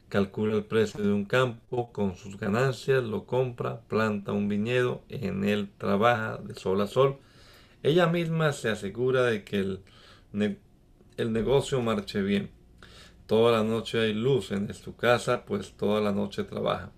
Calcula 0.09 0.55
el 0.55 0.65
precio 0.65 1.01
de 1.01 1.13
un 1.13 1.23
campo 1.23 1.93
con 1.93 2.15
sus 2.15 2.37
ganancias, 2.37 3.03
lo 3.03 3.25
compra, 3.25 3.81
planta 3.87 4.33
un 4.33 4.49
viñedo, 4.49 5.03
en 5.07 5.45
él 5.45 5.69
trabaja 5.77 6.37
de 6.37 6.55
sol 6.55 6.81
a 6.81 6.87
sol 6.87 7.19
ella 7.83 8.07
misma 8.07 8.53
se 8.53 8.69
asegura 8.69 9.23
de 9.23 9.43
que 9.43 9.59
el, 9.59 9.81
el 11.17 11.33
negocio 11.33 11.81
marche 11.81 12.21
bien. 12.21 12.49
Toda 13.27 13.51
la 13.51 13.63
noche 13.63 13.99
hay 13.99 14.13
luz 14.13 14.51
en 14.51 14.73
su 14.73 14.95
casa, 14.95 15.45
pues 15.45 15.73
toda 15.73 15.99
la 15.99 16.11
noche 16.11 16.43
trabaja. 16.43 16.91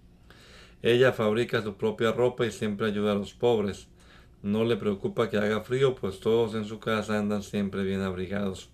Ella 0.81 1.11
fabrica 1.11 1.61
su 1.61 1.75
propia 1.75 2.11
ropa 2.11 2.45
y 2.45 2.51
siempre 2.51 2.87
ayuda 2.87 3.11
a 3.11 3.15
los 3.15 3.33
pobres. 3.33 3.87
No 4.41 4.63
le 4.63 4.77
preocupa 4.77 5.29
que 5.29 5.37
haga 5.37 5.61
frío, 5.61 5.95
pues 5.95 6.19
todos 6.19 6.55
en 6.55 6.65
su 6.65 6.79
casa 6.79 7.19
andan 7.19 7.43
siempre 7.43 7.83
bien 7.83 8.01
abrigados. 8.01 8.69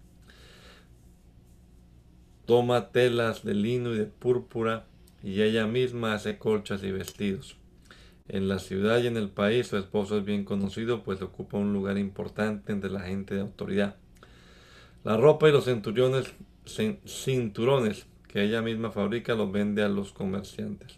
Toma 2.46 2.92
telas 2.92 3.44
de 3.44 3.56
lino 3.56 3.94
y 3.94 3.98
de 3.98 4.06
púrpura 4.06 4.86
y 5.24 5.42
ella 5.42 5.66
misma 5.66 6.14
hace 6.14 6.38
colchas 6.38 6.84
y 6.84 6.92
vestidos. 6.92 7.58
En 8.28 8.48
la 8.48 8.58
ciudad 8.58 9.04
y 9.04 9.08
en 9.08 9.18
el 9.18 9.30
país 9.30 9.68
su 9.68 9.78
esposo 9.78 10.18
es 10.18 10.26
bien 10.26 10.46
conocido, 10.46 11.04
pues 11.04 11.22
ocupa 11.22 11.60
un 11.60 11.74
lugar 11.74 12.00
importante 12.00 12.72
entre 12.72 12.90
la 12.90 13.02
gente 13.02 13.36
de 13.36 13.42
autoridad. 13.42 13.98
La 15.04 15.16
ropa 15.16 15.48
y 15.48 15.52
los 15.52 15.66
cinturones, 15.66 16.34
cinturones 17.06 18.08
que 18.28 18.42
ella 18.42 18.64
misma 18.64 18.90
fabrica 18.90 19.36
los 19.36 19.52
vende 19.52 19.84
a 19.84 19.90
los 19.90 20.12
comerciantes. 20.12 20.98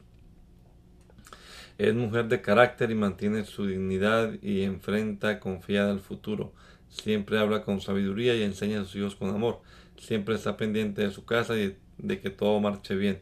Es 1.77 1.93
mujer 1.93 2.29
de 2.29 2.41
carácter 2.41 2.91
y 2.91 2.95
mantiene 2.95 3.43
su 3.43 3.67
dignidad 3.67 4.33
y 4.41 4.61
enfrenta 4.61 5.41
confiada 5.41 5.91
al 5.91 5.99
futuro. 5.99 6.53
Siempre 6.89 7.37
habla 7.39 7.63
con 7.63 7.81
sabiduría 7.81 8.35
y 8.35 8.43
enseña 8.43 8.79
a 8.79 8.85
sus 8.85 8.95
hijos 8.95 9.15
con 9.17 9.29
amor. 9.29 9.61
Siempre 9.97 10.35
está 10.35 10.55
pendiente 10.55 11.01
de 11.01 11.11
su 11.11 11.25
casa 11.25 11.57
y 11.57 11.77
de 11.97 12.21
que 12.21 12.29
todo 12.29 12.59
marche 12.61 12.95
bien. 12.95 13.19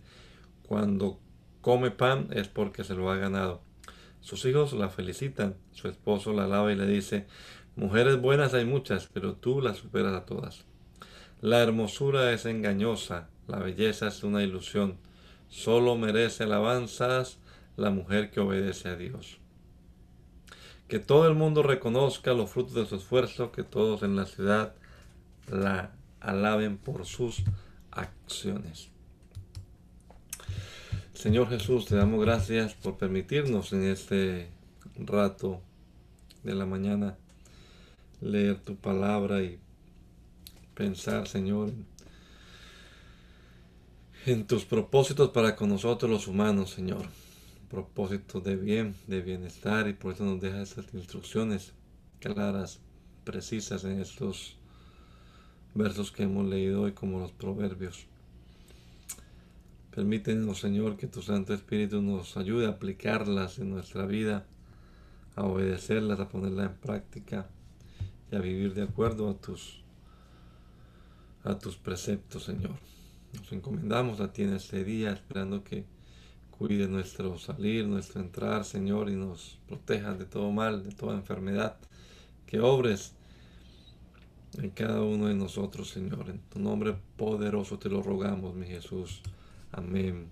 Cuando 0.61 1.19
come 1.61 1.89
pan 1.89 2.27
es 2.31 2.47
porque 2.47 2.83
se 2.83 2.93
lo 2.93 3.09
ha 3.09 3.17
ganado. 3.17 3.64
Sus 4.25 4.43
hijos 4.45 4.73
la 4.73 4.89
felicitan, 4.89 5.55
su 5.71 5.87
esposo 5.87 6.33
la 6.33 6.45
alaba 6.45 6.71
y 6.71 6.75
le 6.75 6.87
dice, 6.87 7.27
Mujeres 7.75 8.19
buenas 8.19 8.55
hay 8.55 8.65
muchas, 8.65 9.07
pero 9.13 9.35
tú 9.35 9.61
las 9.61 9.77
superas 9.77 10.15
a 10.15 10.25
todas. 10.25 10.65
La 11.41 11.61
hermosura 11.61 12.33
es 12.33 12.47
engañosa, 12.47 13.29
la 13.47 13.59
belleza 13.59 14.07
es 14.07 14.23
una 14.23 14.41
ilusión. 14.41 14.97
Solo 15.47 15.95
merece 15.95 16.45
alabanzas 16.45 17.37
la 17.77 17.91
mujer 17.91 18.31
que 18.31 18.39
obedece 18.39 18.89
a 18.89 18.95
Dios. 18.95 19.37
Que 20.87 20.97
todo 20.97 21.27
el 21.27 21.35
mundo 21.35 21.61
reconozca 21.61 22.33
los 22.33 22.49
frutos 22.49 22.73
de 22.73 22.87
su 22.87 22.95
esfuerzo, 22.95 23.51
que 23.51 23.61
todos 23.61 24.01
en 24.01 24.15
la 24.15 24.25
ciudad 24.25 24.73
la 25.51 25.91
alaben 26.19 26.77
por 26.79 27.05
sus 27.05 27.43
acciones. 27.91 28.89
Señor 31.15 31.47
Jesús, 31.47 31.85
te 31.85 31.95
damos 31.95 32.19
gracias 32.23 32.73
por 32.73 32.97
permitirnos 32.97 33.71
en 33.71 33.83
este 33.83 34.49
rato 34.97 35.61
de 36.43 36.53
la 36.53 36.65
mañana 36.65 37.17
leer 38.19 38.59
tu 38.59 38.75
palabra 38.75 39.41
y 39.41 39.57
pensar, 40.73 41.29
Señor, 41.29 41.71
en 44.25 44.45
tus 44.45 44.65
propósitos 44.65 45.29
para 45.29 45.55
con 45.55 45.69
nosotros 45.69 46.11
los 46.11 46.27
humanos, 46.27 46.71
Señor. 46.71 47.05
Propósitos 47.69 48.43
de 48.43 48.57
bien, 48.57 48.93
de 49.07 49.21
bienestar, 49.21 49.87
y 49.87 49.93
por 49.93 50.13
eso 50.13 50.25
nos 50.25 50.41
deja 50.41 50.61
estas 50.61 50.93
instrucciones 50.93 51.71
claras, 52.19 52.81
precisas 53.23 53.85
en 53.85 54.01
estos 54.01 54.57
versos 55.73 56.11
que 56.11 56.23
hemos 56.23 56.45
leído 56.45 56.81
hoy 56.81 56.91
como 56.91 57.19
los 57.19 57.31
proverbios. 57.31 58.05
Permítenos, 59.95 60.59
Señor, 60.59 60.97
que 60.97 61.07
tu 61.07 61.21
Santo 61.21 61.53
Espíritu 61.53 62.01
nos 62.01 62.35
ayude 62.35 62.65
a 62.65 62.71
aplicarlas 62.71 63.59
en 63.59 63.69
nuestra 63.69 64.05
vida, 64.05 64.45
a 65.37 65.43
obedecerlas, 65.43 66.19
a 66.19 66.27
ponerlas 66.27 66.71
en 66.71 66.75
práctica 66.75 67.47
y 68.29 68.35
a 68.35 68.39
vivir 68.39 68.73
de 68.73 68.83
acuerdo 68.83 69.29
a 69.29 69.37
tus, 69.39 69.81
a 71.45 71.57
tus 71.57 71.77
preceptos, 71.77 72.43
Señor. 72.43 72.75
Nos 73.39 73.49
encomendamos 73.53 74.19
a 74.19 74.33
ti 74.33 74.41
en 74.43 74.55
este 74.55 74.83
día, 74.83 75.13
esperando 75.13 75.63
que 75.63 75.85
cuide 76.51 76.89
nuestro 76.89 77.37
salir, 77.37 77.87
nuestro 77.87 78.19
entrar, 78.19 78.65
Señor, 78.65 79.09
y 79.09 79.15
nos 79.15 79.59
protejas 79.65 80.19
de 80.19 80.25
todo 80.25 80.51
mal, 80.51 80.83
de 80.83 80.91
toda 80.91 81.15
enfermedad. 81.15 81.77
Que 82.45 82.59
obres 82.59 83.13
en 84.57 84.71
cada 84.71 85.01
uno 85.03 85.27
de 85.27 85.35
nosotros, 85.35 85.89
Señor. 85.89 86.29
En 86.29 86.39
tu 86.39 86.59
nombre 86.59 86.97
poderoso 87.15 87.79
te 87.79 87.87
lo 87.87 88.03
rogamos, 88.03 88.53
mi 88.55 88.65
Jesús. 88.65 89.21
Amén. 89.77 90.31